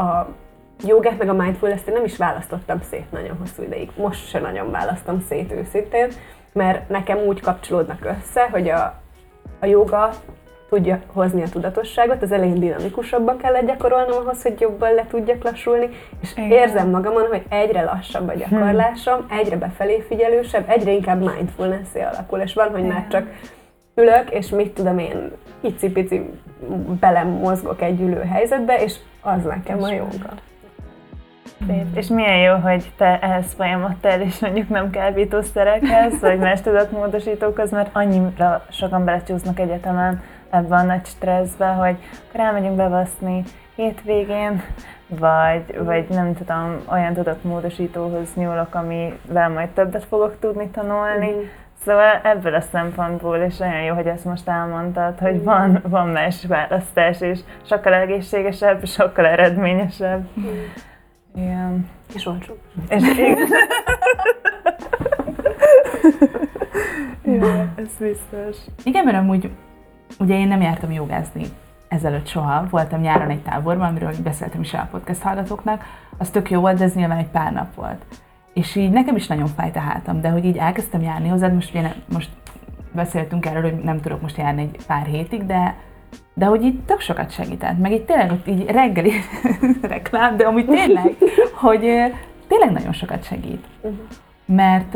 a, 0.01 0.29
jogát 0.85 1.17
meg 1.17 1.29
a 1.29 1.33
mindfulness-t 1.33 1.87
én 1.87 1.93
nem 1.93 2.05
is 2.05 2.17
választottam 2.17 2.81
szét 2.89 3.11
nagyon 3.11 3.37
hosszú 3.39 3.63
ideig. 3.63 3.89
Most 3.95 4.27
se 4.27 4.39
nagyon 4.39 4.71
választom 4.71 5.23
szét 5.27 5.51
őszintén, 5.51 6.07
mert 6.53 6.89
nekem 6.89 7.17
úgy 7.17 7.41
kapcsolódnak 7.41 8.05
össze, 8.05 8.47
hogy 8.51 8.69
a, 8.69 9.01
a 9.59 9.65
joga 9.65 10.09
tudja 10.69 10.99
hozni 11.13 11.41
a 11.41 11.49
tudatosságot, 11.49 12.21
az 12.21 12.31
elején 12.31 12.59
dinamikusabban 12.59 13.37
kellett 13.37 13.65
gyakorolnom 13.65 14.17
ahhoz, 14.17 14.41
hogy 14.41 14.59
jobban 14.59 14.93
le 14.93 15.05
tudjak 15.09 15.43
lassulni, 15.43 15.89
és 16.21 16.31
Igen. 16.35 16.51
érzem 16.51 16.89
magamon, 16.89 17.27
hogy 17.27 17.43
egyre 17.49 17.83
lassabb 17.83 18.27
a 18.27 18.33
gyakorlásom, 18.33 19.17
hmm. 19.27 19.37
egyre 19.37 19.57
befelé 19.57 20.03
figyelősebb, 20.07 20.69
egyre 20.69 20.91
inkább 20.91 21.19
mindfulness 21.19 21.93
alakul, 21.93 22.39
és 22.39 22.53
van, 22.53 22.69
hogy 22.69 22.79
Igen. 22.79 22.91
már 22.91 23.07
csak 23.07 23.27
ülök, 23.95 24.29
és 24.29 24.49
mit 24.49 24.73
tudom 24.73 24.97
én, 24.97 25.31
icipici 25.61 26.29
belem 26.99 27.27
mozgok 27.27 27.81
egy 27.81 28.01
ülő 28.01 28.21
helyzetbe, 28.21 28.83
és 28.83 28.95
az 29.21 29.43
nekem 29.43 29.83
a 29.83 29.91
joga. 29.91 30.33
Szép. 31.67 31.97
És 31.97 32.07
milyen 32.07 32.37
jó, 32.37 32.55
hogy 32.55 32.91
te 32.97 33.19
ehhez 33.19 33.53
folyamattál, 33.53 34.21
és 34.21 34.39
mondjuk 34.39 34.69
nem 34.69 34.89
kábítószerekhez, 34.89 36.19
vagy 36.19 36.39
más 36.39 36.61
tudatmódosítókhoz, 36.61 37.71
mert 37.71 37.89
annyira 37.93 38.65
sokan 38.69 39.05
belecsúsznak 39.05 39.59
egyetemen 39.59 40.21
ebben 40.49 40.79
a 40.79 40.83
nagy 40.83 41.05
stresszbe, 41.05 41.67
hogy 41.67 41.95
akkor 42.29 42.39
elmegyünk 42.39 42.75
bevaszni 42.75 43.43
hétvégén, 43.75 44.61
vagy, 45.07 45.77
vagy 45.83 46.05
nem 46.09 46.33
tudom, 46.33 46.81
olyan 46.91 47.13
tudatmódosítóhoz 47.13 48.33
nyúlok, 48.35 48.75
amivel 48.75 49.49
majd 49.49 49.69
többet 49.69 50.03
fogok 50.03 50.39
tudni 50.39 50.67
tanulni. 50.67 51.31
Mm. 51.31 51.39
Szóval 51.85 52.19
ebből 52.23 52.55
a 52.55 52.61
szempontból 52.61 53.37
is 53.37 53.59
olyan 53.59 53.81
jó, 53.81 53.93
hogy 53.93 54.07
ezt 54.07 54.25
most 54.25 54.47
elmondtad, 54.47 55.19
hogy 55.19 55.43
van, 55.43 55.81
van 55.87 56.07
más 56.07 56.45
választás, 56.45 57.21
és 57.21 57.39
sokkal 57.61 57.93
egészségesebb, 57.93 58.85
sokkal 58.85 59.25
eredményesebb. 59.25 60.27
Mm. 60.39 60.45
Igen. 61.35 61.89
És 62.13 62.25
olcsó. 62.25 62.53
És 62.89 63.03
Igen, 67.23 67.73
ez 67.83 67.89
biztos. 67.99 68.57
Igen, 68.83 69.03
mert 69.05 69.17
amúgy 69.17 69.51
ugye 70.19 70.39
én 70.39 70.47
nem 70.47 70.61
jártam 70.61 70.91
jogázni 70.91 71.43
ezelőtt 71.87 72.27
soha. 72.27 72.67
Voltam 72.69 73.01
nyáron 73.01 73.29
egy 73.29 73.41
táborban, 73.41 73.87
amiről 73.87 74.13
beszéltem 74.23 74.61
is 74.61 74.73
a 74.73 74.87
podcast 74.91 75.21
hallgatóknak. 75.21 75.83
Az 76.17 76.29
tök 76.29 76.49
jó 76.49 76.59
volt, 76.59 76.77
de 76.77 76.83
ez 76.83 76.93
nyilván 76.93 77.17
egy 77.17 77.29
pár 77.29 77.53
nap 77.53 77.75
volt. 77.75 78.05
És 78.53 78.75
így 78.75 78.91
nekem 78.91 79.15
is 79.15 79.27
nagyon 79.27 79.47
fájt 79.47 79.75
a 79.75 79.79
hátam, 79.79 80.21
de 80.21 80.29
hogy 80.29 80.45
így 80.45 80.57
elkezdtem 80.57 81.01
járni 81.01 81.27
hozzád, 81.27 81.53
most 81.53 81.69
ugye 81.69 81.81
ne, 81.81 81.93
most 82.07 82.29
beszéltünk 82.91 83.45
erről, 83.45 83.61
hogy 83.61 83.83
nem 83.83 84.01
tudok 84.01 84.21
most 84.21 84.37
járni 84.37 84.61
egy 84.61 84.85
pár 84.85 85.05
hétig, 85.05 85.45
de 85.45 85.75
de 86.33 86.45
hogy 86.45 86.63
így 86.63 86.79
tök 86.79 86.99
sokat 86.99 87.31
segített, 87.31 87.77
meg 87.79 87.91
így 87.91 88.05
tényleg 88.05 88.31
ott 88.31 88.47
így 88.47 88.65
reggeli 88.65 89.11
reklám, 89.81 90.37
de 90.37 90.45
amúgy 90.45 90.65
tényleg, 90.65 91.15
hogy 91.53 91.79
tényleg 92.47 92.71
nagyon 92.71 92.93
sokat 92.93 93.25
segít. 93.25 93.65
Uh-huh. 93.81 93.99
Mert, 94.45 94.93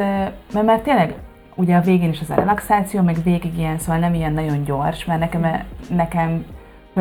mert, 0.54 0.66
mert 0.66 0.84
tényleg 0.84 1.14
ugye 1.56 1.76
a 1.76 1.82
végén 1.82 2.10
is 2.10 2.22
az 2.22 2.30
a 2.30 2.36
relaxáció, 2.36 3.02
meg 3.02 3.24
végig 3.24 3.58
ilyen, 3.58 3.78
szóval 3.78 4.00
nem 4.00 4.14
ilyen 4.14 4.34
nagyon 4.34 4.64
gyors, 4.64 5.06
mert 5.06 5.20
nekem, 5.20 5.64
nekem 5.90 6.46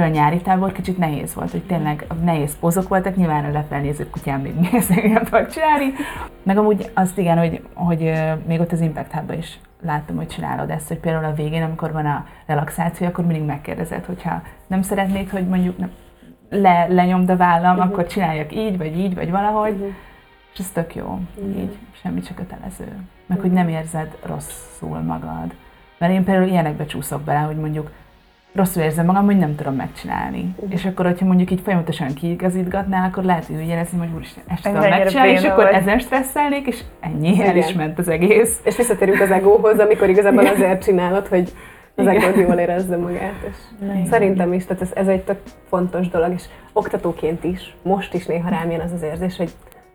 a 0.03 0.09
nyári 0.09 0.40
tábor 0.40 0.72
kicsit 0.72 0.99
nehéz 0.99 1.34
volt, 1.34 1.51
hogy 1.51 1.62
tényleg 1.62 2.07
nehéz 2.24 2.59
pozok 2.59 2.88
voltak, 2.88 3.16
nyilván 3.16 3.44
a 3.44 3.53
lefelnéző 3.53 4.11
kutyám 4.11 4.40
még 4.40 4.55
nem 5.12 5.24
tudok 5.24 5.49
csinálni. 5.49 5.92
Meg 6.42 6.59
amúgy 6.59 6.90
azt 6.94 7.18
igen, 7.18 7.38
hogy, 7.38 7.62
hogy 7.74 8.12
még 8.47 8.61
ott 8.61 8.72
az 8.72 8.80
Impact 8.80 9.12
hub 9.12 9.32
is 9.38 9.59
láttam, 9.82 10.16
hogy 10.16 10.26
csinálod 10.26 10.70
ezt, 10.70 10.88
hogy 10.88 10.99
például 10.99 11.24
a 11.24 11.34
végén, 11.34 11.62
amikor 11.62 11.92
van 11.92 12.07
a 12.07 12.26
relaxáció, 12.47 13.07
akkor 13.07 13.24
mindig 13.26 13.47
megkérdezed, 13.47 14.05
hogyha 14.05 14.42
nem 14.66 14.82
szeretnéd, 14.82 15.30
hogy 15.30 15.49
mondjuk 15.49 15.78
nem, 15.78 15.90
le, 16.51 16.86
lenyomd 16.88 17.30
a 17.30 17.36
vállam, 17.36 17.76
uh-huh. 17.76 17.92
akkor 17.92 18.07
csináljak 18.07 18.55
így, 18.55 18.78
vagy 18.78 18.99
így, 18.99 19.14
vagy 19.14 19.30
valahogy. 19.30 19.72
Uh-huh. 19.72 19.94
És 20.53 20.59
ez 20.59 20.70
tök 20.70 20.94
jó, 20.94 21.18
uh-huh. 21.36 21.59
így, 21.59 21.78
semmi 22.03 22.20
csak 22.20 22.36
kötelező. 22.36 22.84
Meg 22.84 23.38
uh-huh. 23.38 23.40
hogy 23.40 23.53
nem 23.53 23.68
érzed 23.68 24.16
rosszul 24.22 24.99
magad. 24.99 25.55
Mert 25.99 26.12
én 26.12 26.24
például 26.24 26.49
ilyenekbe 26.49 26.86
csúszok 26.86 27.22
bele, 27.22 27.38
hogy 27.38 27.57
mondjuk 27.57 27.90
rosszul 28.57 28.82
érzem 28.82 29.07
magam, 29.07 29.24
hogy 29.24 29.38
nem 29.38 29.54
tudom 29.54 29.74
megcsinálni. 29.74 30.54
Uh-huh. 30.57 30.72
És 30.72 30.84
akkor, 30.84 31.07
hogyha 31.07 31.26
mondjuk 31.26 31.50
így 31.50 31.61
folyamatosan 31.61 32.14
kiigazítgatnál, 32.14 33.09
akkor 33.09 33.24
lehet, 33.24 33.44
hogy 33.46 33.57
úgy 33.57 33.68
érezni, 33.68 33.98
hogy 33.98 34.09
úristen, 34.14 34.44
ezt 34.46 34.62
tudom 34.62 34.88
megcsinálni, 34.88 35.32
és 35.32 35.44
akkor 35.44 35.64
vagy. 35.64 35.74
ezen 35.74 35.98
stresszelnék, 35.98 36.66
és 36.66 36.80
ennyi, 37.00 37.28
Igen. 37.28 37.48
el 37.48 37.57
is 37.57 37.72
ment 37.72 37.98
az 37.98 38.09
egész. 38.09 38.61
És 38.64 38.76
visszatérünk 38.76 39.20
az 39.20 39.30
egóhoz, 39.30 39.78
amikor 39.78 40.09
igazából 40.09 40.42
Igen. 40.42 40.54
azért 40.54 40.82
csinálod, 40.82 41.26
hogy 41.26 41.52
az 41.94 42.07
egód 42.07 42.36
jól 42.36 42.54
érezze 42.54 42.96
magát. 42.96 43.34
És 43.48 43.57
Igen. 43.82 44.07
szerintem 44.07 44.52
is, 44.52 44.66
tehát 44.66 44.82
ez, 44.82 44.90
ez 44.94 45.07
egy 45.07 45.22
tök 45.22 45.38
fontos 45.68 46.09
dolog, 46.09 46.32
és 46.32 46.44
oktatóként 46.72 47.44
is, 47.44 47.76
most 47.82 48.14
is 48.14 48.26
néha 48.26 48.48
rám 48.48 48.70
jön 48.70 48.80
az 48.80 48.92
az 48.92 49.02
érzés, 49.02 49.36
hogy 49.36 49.50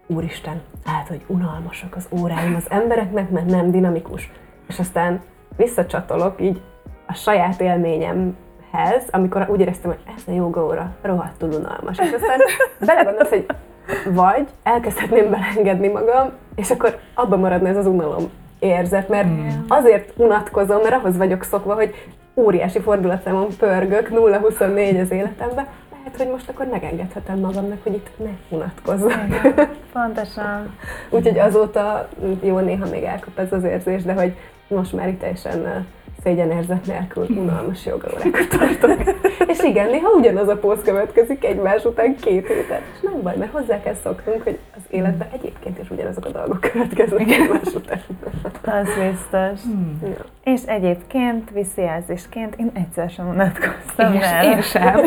úristen, 0.07 0.61
hát, 0.85 1.07
hogy 1.07 1.21
unalmasak 1.27 1.95
az 1.95 2.07
óráim 2.09 2.55
az 2.55 2.65
embereknek, 2.69 3.29
mert 3.29 3.45
nem 3.45 3.71
dinamikus. 3.71 4.31
És 4.67 4.79
aztán 4.79 5.21
visszacsatolok 5.55 6.41
így 6.41 6.61
a 7.07 7.13
saját 7.13 7.61
élményem 7.61 8.35
hez, 8.71 9.03
amikor 9.11 9.47
úgy 9.49 9.59
éreztem, 9.59 9.91
hogy 9.91 10.13
ez 10.17 10.23
a 10.27 10.31
joga 10.31 10.65
óra 10.65 10.95
rohadtul 11.01 11.49
unalmas. 11.49 11.97
És 11.99 12.11
aztán 12.11 12.39
belegondolsz, 12.79 13.29
hogy 13.29 13.45
vagy 14.05 14.47
elkezdhetném 14.63 15.29
belengedni 15.29 15.87
magam, 15.87 16.31
és 16.55 16.71
akkor 16.71 16.99
abban 17.13 17.39
maradna 17.39 17.67
ez 17.67 17.77
az 17.77 17.85
unalom 17.85 18.29
érzet, 18.59 19.09
mert 19.09 19.27
mm. 19.27 19.47
azért 19.67 20.13
unatkozom, 20.15 20.81
mert 20.81 20.93
ahhoz 20.93 21.17
vagyok 21.17 21.43
szokva, 21.43 21.73
hogy 21.73 21.93
óriási 22.35 22.79
fordulatszámon 22.79 23.47
pörgök, 23.57 24.09
0-24 24.11 25.01
az 25.01 25.11
életemben, 25.11 25.67
lehet, 25.91 26.17
hogy 26.17 26.27
most 26.31 26.49
akkor 26.49 26.65
megengedhetem 26.65 27.39
magamnak, 27.39 27.83
hogy 27.83 27.93
itt 27.93 28.09
ne 28.17 28.29
unatkozzak. 28.49 29.13
Pontosan. 29.93 30.77
Úgyhogy 31.09 31.39
azóta 31.39 32.07
jó, 32.43 32.59
néha 32.59 32.89
még 32.89 33.03
elkap 33.03 33.39
ez 33.39 33.51
az 33.51 33.63
érzés, 33.63 34.03
de 34.03 34.13
hogy 34.13 34.35
most 34.67 34.93
már 34.93 35.07
itt 35.07 35.19
teljesen 35.19 35.85
szégyenérzet 36.23 36.85
nélkül 36.85 37.25
unalmas 37.29 37.85
jogaórákat 37.85 38.47
tartok. 38.49 39.15
és 39.47 39.59
igen, 39.63 39.89
néha 39.89 40.09
ugyanaz 40.09 40.47
a 40.47 40.57
póz 40.57 40.81
következik 40.83 41.45
egymás 41.45 41.83
után 41.83 42.15
két 42.15 42.47
héten. 42.47 42.81
És 42.93 42.99
nem 43.01 43.21
baj, 43.21 43.37
mert 43.37 43.51
hozzá 43.51 43.81
kell 43.81 43.95
szoknunk, 44.03 44.43
hogy 44.43 44.59
az 44.75 44.81
életben 44.89 45.27
egyébként 45.33 45.79
is 45.79 45.89
ugyanazok 45.89 46.25
a 46.25 46.29
dolgok 46.29 46.59
következnek 46.59 47.31
egymás 47.31 47.73
után. 47.75 48.01
Az 48.61 48.87
biztos. 48.87 49.61
Hmm. 49.63 49.99
Ja. 50.03 50.25
És 50.43 50.61
egyébként, 50.65 51.49
visszajelzésként 51.49 52.55
én 52.55 52.71
egyszer 52.73 53.09
sem 53.09 53.27
unatkoztam 53.27 54.13
én, 54.13 54.21
én 54.43 54.61
sem. 54.61 55.01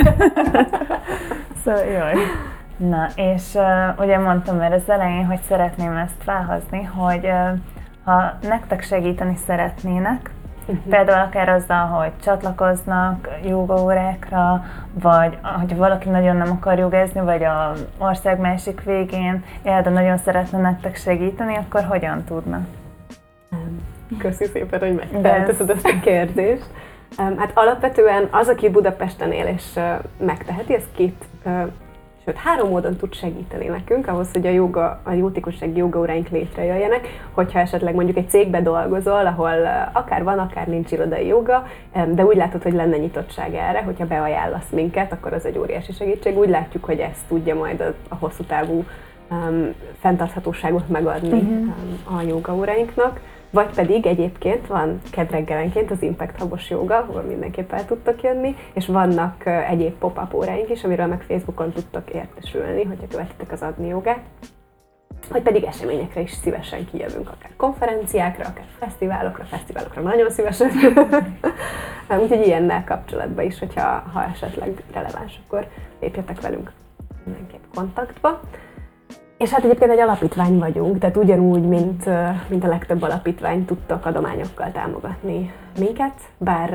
szóval 1.65 1.85
jaj. 1.85 2.15
Na, 2.77 3.09
és 3.17 3.55
uh, 3.55 4.01
ugye 4.01 4.19
mondtam 4.19 4.57
már 4.57 4.73
az 4.73 4.89
elején, 4.91 5.27
hogy 5.27 5.41
szeretném 5.49 5.97
ezt 5.97 6.23
felhozni, 6.23 6.83
hogy 6.83 7.25
uh, 7.25 7.59
ha 8.05 8.39
nektek 8.43 8.83
segíteni 8.83 9.37
szeretnének, 9.47 10.31
Uh-huh. 10.67 10.85
Például 10.91 11.27
akár 11.27 11.49
azzal, 11.49 11.87
hogy 11.87 12.11
csatlakoznak 12.23 13.29
jogaórákra, 13.45 14.65
vagy 14.93 15.39
hogy 15.59 15.77
valaki 15.77 16.09
nagyon 16.09 16.37
nem 16.37 16.51
akar 16.51 16.79
jogázni, 16.79 17.21
vagy 17.21 17.45
a 17.45 17.73
ország 17.99 18.41
másik 18.41 18.83
végén 18.83 19.45
él, 19.63 19.83
de 19.83 19.91
nagyon 19.91 20.17
szeretne 20.17 20.59
nektek 20.59 20.97
segíteni, 20.97 21.57
akkor 21.57 21.85
hogyan 21.85 22.25
tudna? 22.25 22.61
Köszi 24.19 24.45
szépen, 24.45 24.81
hogy 24.81 24.95
megteheted 24.95 25.71
ezt 25.71 25.87
a 25.87 26.01
kérdést. 26.03 26.71
Hát 27.17 27.51
alapvetően 27.55 28.29
az, 28.31 28.49
aki 28.49 28.69
Budapesten 28.69 29.33
él 29.33 29.47
és 29.47 29.81
megteheti, 30.19 30.75
ez 30.75 30.85
két 30.97 31.25
sőt 32.25 32.37
három 32.37 32.69
módon 32.69 32.97
tud 32.97 33.15
segíteni 33.15 33.67
nekünk 33.67 34.09
ahhoz, 34.09 34.29
hogy 34.33 34.47
a, 34.47 34.51
joga, 34.51 35.01
a 35.03 35.13
jótékonysági 35.13 35.77
jogaóráink 35.79 36.29
létrejöjjenek, 36.29 37.09
hogyha 37.33 37.59
esetleg 37.59 37.95
mondjuk 37.95 38.17
egy 38.17 38.29
cégbe 38.29 38.63
dolgozol, 38.63 39.27
ahol 39.27 39.89
akár 39.93 40.23
van, 40.23 40.39
akár 40.39 40.67
nincs 40.67 40.93
irodai 40.93 41.27
joga, 41.27 41.67
de 42.13 42.25
úgy 42.25 42.37
látod, 42.37 42.63
hogy 42.63 42.73
lenne 42.73 42.97
nyitottság 42.97 43.55
erre, 43.55 43.83
hogyha 43.83 44.07
beajánlasz 44.07 44.71
minket, 44.71 45.13
akkor 45.13 45.33
az 45.33 45.45
egy 45.45 45.59
óriási 45.59 45.93
segítség. 45.93 46.39
Úgy 46.39 46.49
látjuk, 46.49 46.85
hogy 46.85 46.99
ezt 46.99 47.27
tudja 47.29 47.55
majd 47.55 47.81
a, 47.81 47.95
a 48.09 48.15
hosszú 48.15 48.43
távú 48.43 48.85
um, 49.31 49.75
fenntarthatóságot 50.01 50.89
megadni 50.89 51.29
uh-huh. 51.29 51.51
um, 51.51 52.17
a 52.17 52.23
jogaóráinknak. 52.23 53.21
Vagy 53.55 53.75
pedig 53.75 54.07
egyébként 54.07 54.67
van 54.67 55.01
kedreggelenként 55.11 55.91
az 55.91 56.03
Impact 56.03 56.41
Hubos 56.41 56.71
joga, 56.71 56.97
ahol 56.97 57.23
mindenképp 57.23 57.73
el 57.73 57.87
tudtak 57.87 58.23
jönni, 58.23 58.57
és 58.73 58.87
vannak 58.87 59.47
egyéb 59.47 59.93
pop-up 59.93 60.35
óráink 60.35 60.71
is, 60.71 60.85
amiről 60.85 61.07
meg 61.07 61.23
Facebookon 61.23 61.73
tudtak 61.73 62.11
értesülni, 62.11 62.85
hogyha 62.85 63.07
követitek 63.11 63.53
az 63.53 63.63
adni 63.63 63.89
jogát. 63.89 64.21
Vagy 65.31 65.43
pedig 65.43 65.65
eseményekre 65.65 66.21
is 66.21 66.31
szívesen 66.31 66.87
kijövünk, 66.91 67.29
akár 67.29 67.51
konferenciákra, 67.57 68.45
akár 68.45 68.67
fesztiválokra, 68.79 69.45
fesztiválokra 69.45 70.03
nagyon 70.03 70.31
szívesen. 70.31 70.71
Úgyhogy 72.23 72.47
ilyennel 72.47 72.85
kapcsolatban 72.85 73.45
is, 73.45 73.59
hogyha 73.59 74.03
ha 74.13 74.25
esetleg 74.25 74.83
releváns, 74.93 75.41
akkor 75.47 75.69
lépjetek 76.01 76.41
velünk 76.41 76.73
mindenképp 77.25 77.63
kontaktba. 77.75 78.41
És 79.45 79.51
hát 79.51 79.65
egyébként 79.65 79.91
egy 79.91 79.99
alapítvány 79.99 80.59
vagyunk, 80.59 80.99
tehát 80.99 81.17
ugyanúgy, 81.17 81.63
mint, 81.63 82.05
mint 82.49 82.65
a 82.65 82.69
legtöbb 82.69 83.03
alapítvány 83.03 83.65
tudtak 83.65 84.07
adományokkal 84.07 84.73
támogatni 84.73 85.53
minket, 85.79 86.13
bár 86.39 86.71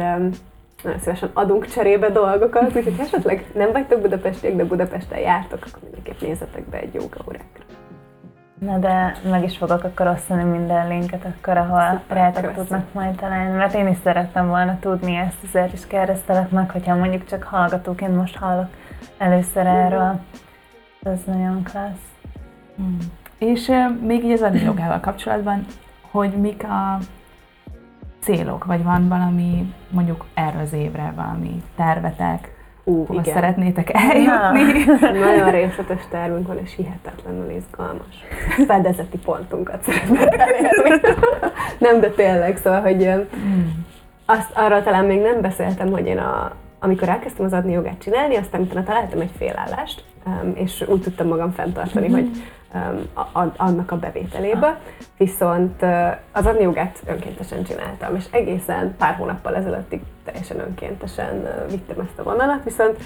nagyon 0.83 0.99
szívesen 0.99 1.29
adunk 1.33 1.65
cserébe 1.65 2.09
dolgokat, 2.09 2.63
úgyhogy 2.63 2.93
ha 2.97 3.03
esetleg 3.03 3.45
nem 3.53 3.71
vagytok 3.71 4.01
budapestiek, 4.01 4.55
de 4.55 4.63
Budapesten 4.63 5.19
jártok, 5.19 5.59
akkor 5.67 5.79
mindenképp 5.83 6.21
nézzetek 6.21 6.63
be 6.69 6.77
egy 6.77 6.97
órákra. 6.97 7.63
Na 8.59 8.77
de 8.77 9.15
meg 9.29 9.43
is 9.43 9.57
fogok 9.57 9.83
akkor 9.83 10.07
osztani 10.07 10.43
minden 10.43 10.87
linket 10.87 11.25
akkor, 11.25 11.57
ahol 11.57 12.01
rátok 12.07 12.53
tudnak 12.53 12.93
majd 12.93 13.15
találni, 13.15 13.57
mert 13.57 13.73
én 13.73 13.87
is 13.87 13.97
szerettem 14.03 14.47
volna 14.47 14.77
tudni 14.79 15.15
ezt, 15.15 15.37
ezért 15.43 15.73
is 15.73 15.87
keresztelek 15.87 16.49
meg, 16.49 16.71
hogyha 16.71 16.95
mondjuk 16.95 17.25
csak 17.25 17.43
hallgatóként 17.43 18.15
most 18.15 18.37
hallok 18.37 18.69
először 19.17 19.65
erről. 19.65 20.19
Ez 21.03 21.19
nagyon 21.25 21.63
klassz. 21.63 22.18
Hmm. 22.79 22.97
És 23.37 23.71
még 24.01 24.23
így 24.23 24.31
az 24.31 24.61
jogával 24.63 24.99
kapcsolatban, 24.99 25.65
hogy 26.11 26.29
mik 26.29 26.63
a 26.63 26.97
célok, 28.19 28.65
vagy 28.65 28.83
van 28.83 29.07
valami 29.07 29.73
mondjuk 29.89 30.25
erre 30.33 30.59
az 30.59 30.73
évre 30.73 31.13
valami 31.15 31.63
tervetek, 31.75 32.57
Ú, 32.83 33.05
hova 33.05 33.19
igen. 33.19 33.33
szeretnétek 33.33 33.89
eljutni. 33.93 34.83
Nagyon 35.19 35.51
részletes 35.51 36.01
tervünk 36.09 36.47
van, 36.47 36.57
és 36.63 36.75
hihetetlenül 36.75 37.49
izgalmas. 37.49 38.15
Fedezeti 38.67 39.17
pontunkat 39.17 39.83
szeretnék 39.83 40.39
elérni. 40.39 41.01
Nem, 41.85 41.99
de 41.99 42.09
tényleg, 42.09 42.57
szóval, 42.57 42.81
hogy 42.81 43.03
ö, 43.03 43.21
azt 44.25 44.51
arra 44.53 44.83
talán 44.83 45.05
még 45.05 45.21
nem 45.21 45.41
beszéltem, 45.41 45.91
hogy 45.91 46.05
én 46.05 46.17
a, 46.17 46.51
amikor 46.79 47.09
elkezdtem 47.09 47.45
az 47.45 47.53
adni 47.53 47.71
jogát 47.71 48.01
csinálni, 48.01 48.35
aztán 48.35 48.61
utána 48.61 48.83
találtam 48.83 49.19
egy 49.19 49.31
félállást, 49.37 50.03
és 50.53 50.85
úgy 50.87 51.01
tudtam 51.01 51.27
magam 51.27 51.51
fenntartani, 51.51 52.09
hogy 52.09 52.29
a, 52.29 52.29
a, 52.29 52.58
annak 53.57 53.91
a 53.91 53.97
bevételébe. 53.97 54.79
Viszont 55.17 55.83
az 56.31 56.45
adni 56.45 56.61
jogát 56.61 56.99
önkéntesen 57.05 57.63
csináltam, 57.63 58.15
és 58.15 58.25
egészen 58.31 58.95
pár 58.97 59.15
hónappal 59.15 59.55
ezelőttig 59.55 60.01
teljesen 60.25 60.59
önkéntesen 60.59 61.47
vittem 61.69 61.99
ezt 61.99 62.19
a 62.19 62.23
vonalat, 62.23 62.63
viszont 62.63 62.97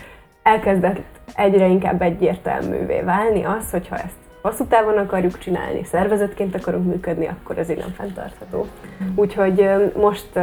elkezdett 0.44 1.02
egyre 1.36 1.68
inkább 1.68 2.02
egyértelművé 2.02 3.02
válni 3.02 3.44
az, 3.44 3.72
hogyha 3.72 3.96
ezt 3.96 4.22
hosszú 4.42 4.66
távon 4.66 4.98
akarjuk 4.98 5.38
csinálni, 5.38 5.84
szervezetként 5.84 6.56
akarunk 6.56 6.86
működni, 6.86 7.28
akkor 7.28 7.58
ez 7.58 7.70
így 7.70 7.78
nem 7.78 7.94
fenntartható. 7.98 8.68
Úgyhogy 9.16 9.62
ö, 9.62 9.86
most 9.96 10.40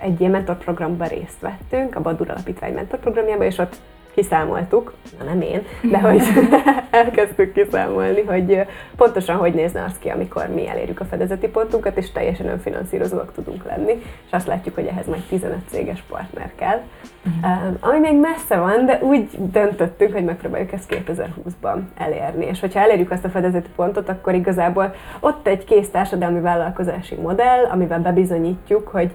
egy 0.00 0.20
ilyen 0.20 0.32
mentorprogramban 0.32 1.08
részt 1.08 1.40
vettünk, 1.40 1.96
a 1.96 2.00
Badur 2.00 2.30
Alapítvány 2.30 2.74
mentorprogramjában, 2.74 3.46
és 3.46 3.58
ott 3.58 3.76
kiszámoltuk, 4.14 4.94
na 5.18 5.24
nem 5.24 5.40
én, 5.40 5.62
de 5.90 5.98
hogy 5.98 6.22
elkezdtük 6.90 7.52
kiszámolni, 7.52 8.22
hogy 8.22 8.60
pontosan 8.96 9.36
hogy 9.36 9.54
nézne 9.54 9.84
az 9.84 9.98
ki, 9.98 10.08
amikor 10.08 10.48
mi 10.54 10.68
elérjük 10.68 11.00
a 11.00 11.04
fedezeti 11.04 11.48
pontunkat, 11.48 11.96
és 11.96 12.10
teljesen 12.10 12.46
önfinanszírozóak 12.48 13.32
tudunk 13.32 13.64
lenni, 13.64 13.92
és 14.26 14.30
azt 14.30 14.46
látjuk, 14.46 14.74
hogy 14.74 14.86
ehhez 14.86 15.06
majd 15.06 15.22
15 15.22 15.58
céges 15.70 16.02
partner 16.08 16.52
kell. 16.54 16.80
Um, 17.24 17.76
ami 17.80 17.98
még 17.98 18.20
messze 18.20 18.56
van, 18.56 18.86
de 18.86 18.98
úgy 19.02 19.28
döntöttünk, 19.38 20.12
hogy 20.12 20.24
megpróbáljuk 20.24 20.72
ezt 20.72 21.04
2020-ban 21.06 21.78
elérni. 21.98 22.46
És 22.46 22.60
hogyha 22.60 22.80
elérjük 22.80 23.10
azt 23.10 23.24
a 23.24 23.28
fedezeti 23.28 23.68
pontot, 23.76 24.08
akkor 24.08 24.34
igazából 24.34 24.94
ott 25.20 25.46
egy 25.46 25.64
kész 25.64 25.90
társadalmi 25.90 26.40
vállalkozási 26.40 27.14
modell, 27.14 27.64
amivel 27.64 28.00
bebizonyítjuk, 28.00 28.88
hogy 28.88 29.12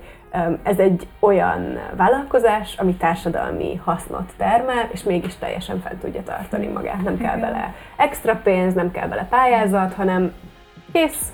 ez 0.64 0.80
egy 0.80 1.08
olyan 1.20 1.80
vállalkozás, 1.96 2.76
ami 2.78 2.96
társadalmi 2.96 3.82
hasznot 3.84 4.34
termel, 4.38 4.90
és 4.92 5.04
mégis 5.04 5.36
teljesen 5.36 5.80
fent 5.80 6.00
tudja 6.00 6.24
tartani 6.24 6.68
magát. 6.68 7.04
Nem 7.04 7.18
kell 7.18 7.38
bele 7.38 7.74
extra 7.96 8.40
pénz, 8.44 8.74
nem 8.74 8.92
kell 8.92 9.08
bele 9.08 9.28
pályázat, 9.30 9.94
hanem 9.94 10.34
kész, 10.92 11.32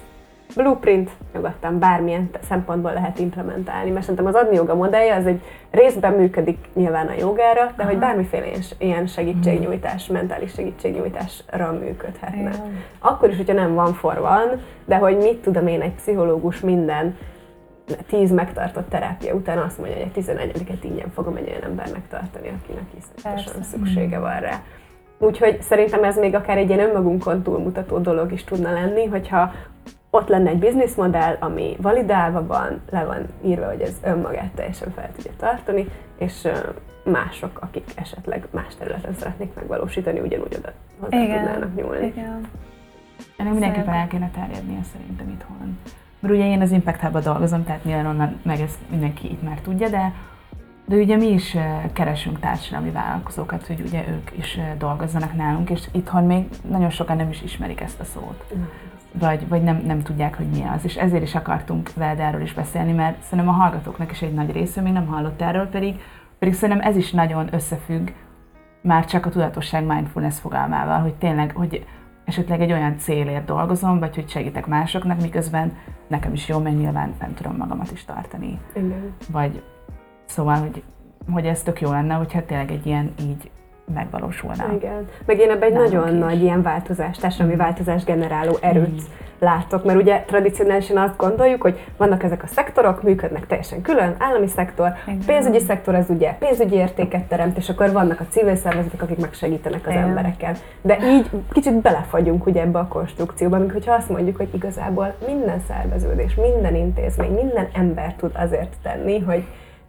blueprint, 0.55 1.09
nyugodtan 1.33 1.79
bármilyen 1.79 2.29
szempontból 2.47 2.93
lehet 2.93 3.19
implementálni, 3.19 3.89
mert 3.89 4.01
szerintem 4.01 4.25
az 4.25 4.35
adni 4.35 4.55
joga 4.55 4.75
modellje 4.75 5.15
az 5.15 5.25
egy 5.25 5.41
részben 5.71 6.13
működik 6.13 6.57
nyilván 6.73 7.07
a 7.07 7.13
jogára, 7.19 7.71
de 7.77 7.83
hogy 7.83 7.97
bármiféle 7.97 8.45
ilyen, 8.45 8.61
ilyen 8.77 9.07
segítségnyújtás, 9.07 10.07
mentális 10.07 10.53
segítségnyújtásra 10.53 11.71
működhetne. 11.71 12.39
Igen. 12.39 12.83
Akkor 12.99 13.29
is, 13.29 13.37
hogyha 13.37 13.53
nem 13.53 13.73
van 13.73 13.93
for 13.93 14.19
van, 14.19 14.61
de 14.85 14.95
hogy 14.95 15.17
mit 15.17 15.37
tudom 15.37 15.67
én, 15.67 15.81
egy 15.81 15.93
pszichológus 15.93 16.59
minden 16.59 17.17
tíz 18.07 18.31
megtartott 18.31 18.89
terápia 18.89 19.34
után 19.34 19.57
azt 19.57 19.77
mondja, 19.77 19.97
hogy 19.97 20.11
egy 20.15 20.25
11-et 20.25 20.84
ingyen 20.84 21.09
fogom 21.09 21.36
egy 21.36 21.47
olyan 21.49 21.63
embernek 21.63 22.07
tartani, 22.07 22.47
akinek 22.47 22.88
iszonyatosan 22.97 23.63
szüksége 23.63 24.19
van 24.19 24.39
rá. 24.39 24.61
Úgyhogy 25.17 25.61
szerintem 25.61 26.03
ez 26.03 26.17
még 26.17 26.36
akár 26.36 26.57
egy 26.57 26.69
ilyen 26.69 26.79
önmagunkon 26.79 27.41
túlmutató 27.43 27.97
dolog 27.97 28.31
is 28.31 28.43
tudna 28.43 28.71
lenni, 28.71 29.05
hogyha 29.05 29.51
ott 30.09 30.27
lenne 30.27 30.49
egy 30.49 30.59
bizniszmodell, 30.59 31.38
ami 31.39 31.75
validálva 31.81 32.45
van, 32.45 32.81
le 32.89 33.05
van 33.05 33.25
írva, 33.45 33.65
hogy 33.65 33.81
ez 33.81 33.93
önmagát 34.03 34.51
teljesen 34.55 34.91
fel 34.91 35.09
tudja 35.15 35.31
tartani, 35.38 35.88
és 36.17 36.47
mások, 37.03 37.59
akik 37.61 37.91
esetleg 37.95 38.47
más 38.51 38.75
területen 38.75 39.13
szeretnék 39.13 39.53
megvalósítani, 39.53 40.19
ugyanúgy 40.19 40.55
oda 40.57 40.71
hozzá 40.99 41.21
Igen. 41.21 41.43
tudnának 41.43 41.75
nyúlni. 41.75 42.05
Igen. 42.05 42.47
Ennek 43.38 43.51
mindenképpen 43.51 43.93
el 43.93 44.07
kéne 44.07 44.31
terjednie 44.34 44.84
szerintem 44.91 45.29
itthon. 45.29 45.79
Mert 46.24 46.36
ugye 46.36 46.47
én 46.47 46.61
az 46.61 46.71
Impact 46.71 47.01
hub 47.01 47.19
dolgozom, 47.19 47.63
tehát 47.63 47.84
nyilván 47.84 48.05
onnan 48.05 48.39
meg 48.43 48.59
ezt 48.59 48.80
mindenki 48.89 49.32
itt 49.32 49.43
már 49.43 49.59
tudja, 49.59 49.89
de, 49.89 50.13
de 50.86 50.95
ugye 50.95 51.15
mi 51.15 51.26
is 51.26 51.55
eh, 51.55 51.84
keresünk 51.93 52.39
társadalmi 52.39 52.89
vállalkozókat, 52.89 53.67
hogy 53.67 53.84
ugye 53.86 54.03
ők 54.07 54.32
is 54.38 54.55
eh, 54.55 54.71
dolgozzanak 54.78 55.36
nálunk, 55.36 55.69
és 55.69 55.88
itthon 55.91 56.24
még 56.24 56.45
nagyon 56.69 56.89
sokan 56.89 57.15
nem 57.15 57.30
is 57.30 57.41
ismerik 57.41 57.82
ezt 57.82 57.99
a 57.99 58.03
szót. 58.03 58.53
Vagy, 59.11 59.47
vagy 59.47 59.63
nem, 59.63 59.84
nem 59.86 60.01
tudják, 60.01 60.38
hogy 60.38 60.45
mi 60.45 60.63
az. 60.76 60.84
És 60.84 60.95
ezért 60.95 61.24
is 61.24 61.36
akartunk 61.36 61.93
veled 61.93 62.19
erről 62.19 62.41
is 62.41 62.53
beszélni, 62.53 62.91
mert 62.91 63.21
szerintem 63.21 63.53
a 63.53 63.57
hallgatóknak 63.57 64.11
is 64.11 64.21
egy 64.21 64.34
nagy 64.34 64.51
része 64.51 64.82
még 64.82 64.93
nem 64.93 65.05
hallott 65.05 65.41
erről, 65.41 65.67
pedig, 65.67 65.99
pedig 66.39 66.53
szerintem 66.53 66.88
ez 66.88 66.95
is 66.95 67.11
nagyon 67.11 67.53
összefügg 67.53 68.09
már 68.82 69.05
csak 69.05 69.26
a 69.26 69.30
tudatosság 69.30 69.86
mindfulness 69.86 70.39
fogalmával, 70.39 70.99
hogy 70.99 71.13
tényleg, 71.13 71.51
hogy 71.55 71.86
esetleg 72.26 72.61
egy 72.61 72.71
olyan 72.71 72.97
célért 72.97 73.45
dolgozom, 73.45 73.99
vagy 73.99 74.15
hogy 74.15 74.30
segítek 74.30 74.67
másoknak, 74.67 75.21
miközben 75.21 75.78
nekem 76.07 76.34
is 76.34 76.47
jó, 76.47 76.59
mert 76.59 76.78
nyilván 76.78 77.13
nem 77.19 77.34
tudom 77.34 77.55
magamat 77.55 77.91
is 77.91 78.05
tartani. 78.05 78.59
Igen. 78.76 79.13
Vagy 79.32 79.63
szóval, 80.26 80.59
hogy, 80.59 80.84
hogy 81.32 81.45
ez 81.45 81.63
tök 81.63 81.82
jó 81.82 81.91
lenne, 81.91 82.13
hogyha 82.13 82.45
tényleg 82.45 82.71
egy 82.71 82.86
ilyen 82.86 83.13
így 83.19 83.51
megvalósulna. 83.93 84.73
Igen. 84.73 85.07
Meg 85.25 85.39
én 85.39 85.49
ebben 85.49 85.69
egy 85.69 85.77
nagyon 85.77 86.13
is. 86.13 86.19
nagy 86.19 86.41
ilyen 86.41 86.61
változás, 86.61 87.17
társadalmi 87.17 87.55
változás 87.55 88.03
generáló 88.03 88.57
erőt 88.61 89.01
látok, 89.43 89.84
mert 89.84 89.99
ugye 89.99 90.23
tradicionálisan 90.27 90.97
azt 90.97 91.17
gondoljuk, 91.17 91.61
hogy 91.61 91.79
vannak 91.97 92.23
ezek 92.23 92.43
a 92.43 92.47
szektorok, 92.47 93.03
működnek 93.03 93.47
teljesen 93.47 93.81
külön, 93.81 94.15
állami 94.19 94.47
szektor, 94.47 94.93
Igen. 95.07 95.19
pénzügyi 95.25 95.59
szektor 95.59 95.95
az 95.95 96.09
ugye 96.09 96.31
pénzügyi 96.31 96.75
értéket 96.75 97.23
teremt, 97.23 97.57
és 97.57 97.69
akkor 97.69 97.91
vannak 97.91 98.19
a 98.19 98.25
civil 98.29 98.55
szervezetek, 98.55 99.01
akik 99.01 99.17
megsegítenek 99.17 99.88
az 99.88 99.91
Igen. 99.91 100.03
embereken. 100.03 100.55
De 100.81 100.97
így 101.03 101.29
kicsit 101.51 101.73
belefagyunk 101.73 102.45
ugye 102.45 102.61
ebbe 102.61 102.79
a 102.79 102.88
konstrukcióba, 102.88 103.57
míg 103.57 103.71
hogyha 103.71 103.93
azt 103.93 104.09
mondjuk, 104.09 104.38
hogy 104.38 104.49
igazából 104.53 105.15
minden 105.25 105.61
szerveződés, 105.67 106.36
minden 106.36 106.75
intézmény, 106.75 107.31
minden 107.31 107.67
ember 107.73 108.13
tud 108.13 108.31
azért 108.34 108.73
tenni, 108.81 109.19
hogy 109.19 109.43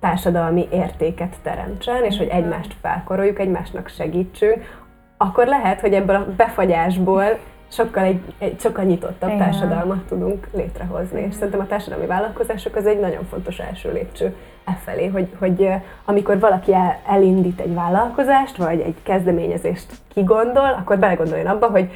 társadalmi 0.05 0.69
értéket 0.71 1.35
teremtsen, 1.43 2.05
és 2.05 2.19
hogy 2.19 2.29
egymást 2.29 2.77
felkoroljuk, 2.81 3.39
egymásnak 3.39 3.89
segítsünk, 3.89 4.83
akkor 5.17 5.47
lehet, 5.47 5.81
hogy 5.81 5.95
ebből 5.95 6.17
a 6.17 6.27
befagyásból 6.37 7.25
sokkal, 7.69 8.05
egy, 8.05 8.35
egy 8.39 8.61
sokkal 8.61 8.85
nyitottabb 8.85 9.29
Igen. 9.29 9.41
társadalmat 9.41 10.05
tudunk 10.09 10.49
létrehozni. 10.53 11.21
És 11.29 11.35
szerintem 11.35 11.61
a 11.61 11.67
társadalmi 11.67 12.07
vállalkozások 12.07 12.77
az 12.77 12.87
egy 12.87 13.01
nagyon 13.01 13.25
fontos 13.25 13.59
első 13.59 13.93
lépcső 13.93 14.35
e 14.65 14.79
felé, 14.85 15.07
hogy, 15.07 15.29
hogy 15.39 15.69
amikor 16.05 16.39
valaki 16.39 16.75
el, 16.75 16.99
elindít 17.07 17.61
egy 17.61 17.75
vállalkozást, 17.75 18.57
vagy 18.57 18.81
egy 18.81 18.97
kezdeményezést 19.03 19.93
kigondol, 20.09 20.77
akkor 20.79 20.99
belegondoljon 20.99 21.47
abba, 21.47 21.67
hogy 21.67 21.91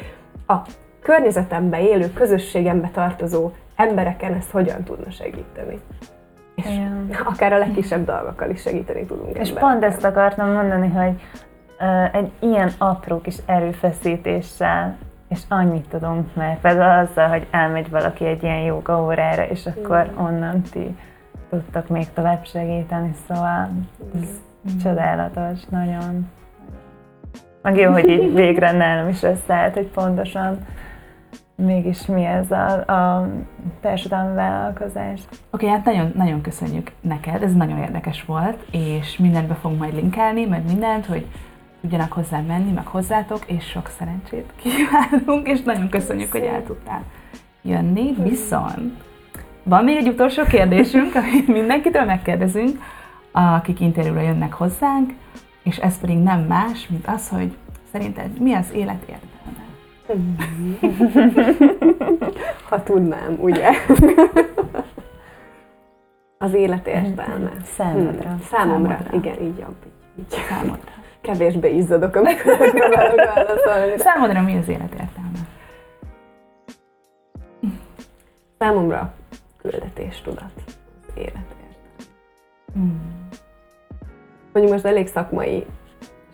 a 0.46 0.56
környezetembe 1.02 1.82
élő, 1.82 2.12
közösségembe 2.12 2.90
tartozó 2.92 3.50
embereken 3.76 4.34
ezt 4.34 4.50
hogyan 4.50 4.82
tudna 4.82 5.10
segíteni. 5.10 5.80
És 6.58 6.64
Igen. 6.64 7.10
akár 7.24 7.52
a 7.52 7.58
legkisebb 7.58 8.04
dolgokkal 8.04 8.50
is 8.50 8.60
segíteni 8.60 9.04
tudunk 9.04 9.28
És 9.28 9.48
embereken. 9.48 9.60
pont 9.60 9.84
ezt 9.84 10.04
akartam 10.04 10.50
mondani, 10.52 10.88
hogy 10.88 11.20
egy 12.12 12.30
ilyen 12.38 12.70
apró 12.78 13.20
kis 13.20 13.36
erőfeszítéssel, 13.46 14.96
és 15.28 15.40
annyit 15.48 15.88
tudunk, 15.88 16.34
mert 16.34 16.60
például 16.60 17.06
azzal, 17.06 17.28
hogy 17.28 17.46
elmegy 17.50 17.90
valaki 17.90 18.24
egy 18.24 18.42
ilyen 18.42 18.60
jóga 18.60 19.02
órára, 19.02 19.42
és 19.42 19.66
akkor 19.66 20.12
onnan 20.16 20.62
ti 20.62 20.96
tudtak 21.50 21.88
még 21.88 22.12
tovább 22.12 22.44
segíteni, 22.44 23.14
szóval 23.28 23.70
ez 24.22 24.28
csodálatos, 24.82 25.64
nagyon. 25.68 26.30
Meg 27.62 27.76
jó, 27.76 27.92
hogy 27.92 28.08
így 28.08 28.34
végre 28.34 28.72
nálam 28.72 29.08
is 29.08 29.22
összeállt, 29.22 29.74
hogy 29.74 29.86
pontosan 29.86 30.58
mégis 31.64 32.06
mi 32.06 32.24
ez 32.24 32.50
a, 32.50 32.70
a 32.70 33.28
társadalmi 33.80 34.34
vállalkozás. 34.34 35.20
Oké, 35.50 35.68
hát 35.68 35.84
nagyon, 35.84 36.12
nagyon 36.14 36.40
köszönjük 36.40 36.92
neked, 37.00 37.42
ez 37.42 37.54
nagyon 37.54 37.78
érdekes 37.78 38.24
volt, 38.24 38.66
és 38.70 39.16
mindent 39.16 39.48
be 39.48 39.54
fogunk 39.54 39.80
majd 39.80 39.94
linkelni, 39.94 40.44
meg 40.44 40.64
mindent, 40.66 41.06
hogy 41.06 41.26
tudjanak 41.80 42.12
hozzá 42.12 42.40
menni, 42.40 42.72
meg 42.72 42.86
hozzátok, 42.86 43.44
és 43.46 43.64
sok 43.64 43.88
szerencsét 43.98 44.52
kívánunk, 44.56 45.48
és 45.48 45.62
nagyon 45.62 45.88
köszönjük, 45.88 46.32
hogy 46.32 46.42
el 46.42 46.62
tudtál 46.62 47.02
jönni. 47.62 48.14
Viszont 48.22 49.02
van 49.62 49.84
még 49.84 49.96
egy 49.96 50.08
utolsó 50.08 50.42
kérdésünk, 50.42 51.14
amit 51.14 51.46
mindenkitől 51.46 52.04
megkérdezünk, 52.04 52.78
akik 53.32 53.80
interjúra 53.80 54.20
jönnek 54.20 54.52
hozzánk, 54.52 55.12
és 55.62 55.76
ez 55.76 56.00
pedig 56.00 56.18
nem 56.18 56.40
más, 56.40 56.88
mint 56.88 57.06
az, 57.06 57.28
hogy 57.28 57.56
szerinted 57.92 58.40
mi 58.40 58.54
az 58.54 58.72
élet 58.72 59.00
értelme? 59.00 59.27
Ha 62.68 62.82
tudnám, 62.82 63.36
ugye? 63.40 63.70
Az 66.38 66.54
élet 66.54 66.86
értelme. 66.86 67.50
Számodra. 67.76 68.28
Hmm. 68.28 68.40
Számomra, 68.40 68.96
Számodra. 68.96 69.16
igen, 69.16 69.42
így 69.42 69.58
jobb. 69.58 69.76
Így. 70.18 70.28
Számodra. 70.28 70.92
Kevésbé 71.20 71.74
izzadok, 71.76 72.14
amikor 72.14 72.56
próbálok 72.56 73.34
válaszolni. 73.34 73.98
Számodra 73.98 74.42
mi 74.42 74.58
az 74.58 74.68
élet 74.68 74.92
értelme? 74.92 75.38
Számomra 78.58 79.14
küldetéstudat, 79.62 80.52
az 81.08 81.12
élet 81.14 81.26
értelme. 81.34 81.74
Hmm. 82.72 83.26
Mondjuk 84.52 84.72
most 84.74 84.84
elég 84.84 85.06
szakmai 85.06 85.66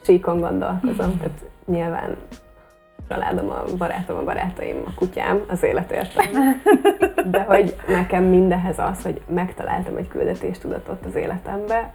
síkon 0.02 0.40
gondolkozom, 0.40 1.18
tehát 1.18 1.44
nyilván 1.66 2.16
családom, 3.08 3.50
a 3.50 3.64
barátom, 3.78 4.16
a 4.16 4.22
barátaim, 4.24 4.82
a 4.86 4.94
kutyám, 4.94 5.40
az 5.48 5.62
életértem. 5.62 6.60
De 7.30 7.42
hogy 7.42 7.76
nekem 7.88 8.24
mindehez 8.24 8.78
az, 8.78 9.02
hogy 9.02 9.20
megtaláltam 9.28 9.96
egy 9.96 10.08
küldetéstudatot 10.08 11.04
az 11.06 11.14
életembe, 11.14 11.92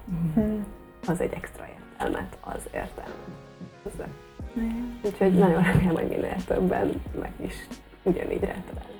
az 1.07 1.21
egy 1.21 1.33
extra 1.33 1.63
értelmet, 1.79 2.37
az 2.41 2.61
értelmet. 2.73 3.15
hozzá. 3.83 4.05
Úgyhogy 5.05 5.33
nagyon 5.33 5.63
remélem, 5.63 5.95
hogy 5.95 6.07
minél 6.09 6.35
többen 6.47 7.01
meg 7.19 7.31
is 7.45 7.53
ugyanígy 8.03 8.41
rátalálni. 8.41 8.97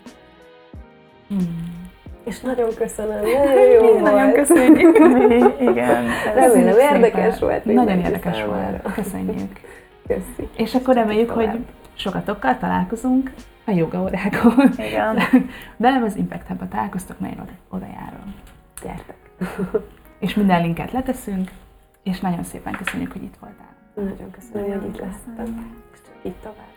És 2.26 2.40
nagyon 2.40 2.70
köszönöm, 2.76 3.20
nagyon 3.46 3.70
jó 3.72 3.82
volt. 3.82 4.02
Nagyon 4.02 4.34
köszönjük. 4.34 4.98
Igen. 5.72 6.06
Remélem 6.36 6.74
Szépen. 6.74 6.96
érdekes 6.96 7.40
volt. 7.40 7.66
Nagyon 7.66 8.00
érdekes 8.00 8.44
volt. 8.44 8.94
Köszönjük. 8.94 9.60
Köszi. 10.08 10.50
És 10.56 10.76
akkor 10.76 10.96
reméljük, 10.96 11.30
hogy. 11.30 11.50
Sokatokkal 12.00 12.58
találkozunk 12.58 13.34
a 13.66 13.72
joga 13.72 14.02
órákon. 14.02 14.72
Igen. 14.78 15.16
De 15.78 15.90
nem 15.90 16.04
az 16.04 16.16
Impact 16.16 16.48
Hub-ba 16.48 16.68
találkoztok, 16.68 17.20
mert 17.20 17.34
én 17.34 17.40
oda, 17.40 17.52
oda 17.70 17.86
járom. 17.86 18.36
Gyertek. 18.84 19.18
És 20.20 20.34
minden 20.34 20.62
linket 20.62 20.92
leteszünk, 20.92 21.52
és 22.04 22.20
nagyon 22.20 22.44
szépen 22.44 22.74
köszönjük, 22.74 23.12
hogy 23.12 23.24
itt 23.24 23.38
voltál. 23.40 23.76
Nagyon 23.96 24.32
köszönöm, 24.32 24.82
hogy 24.82 24.90
itt 24.90 24.98
csak 26.06 26.16
így 26.24 26.36
tovább. 26.42 26.68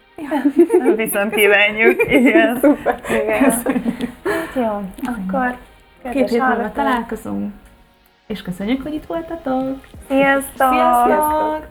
Viszont 1.05 1.35
kívánjuk. 1.35 2.12
Igen. 2.12 2.59
Szuper. 2.61 3.01
Igen. 3.09 3.51
Hát 4.25 4.55
jó, 4.55 4.83
akkor 5.03 5.57
Két 6.11 6.31
hét 6.31 6.41
múlva 6.41 6.73
találkozunk, 6.73 7.53
és 8.27 8.43
köszönjük, 8.43 8.83
hogy 8.83 8.95
itt 8.95 9.07
voltatok. 9.07 9.87
Sziasztok! 10.09 10.73
Sziasztok! 10.73 11.66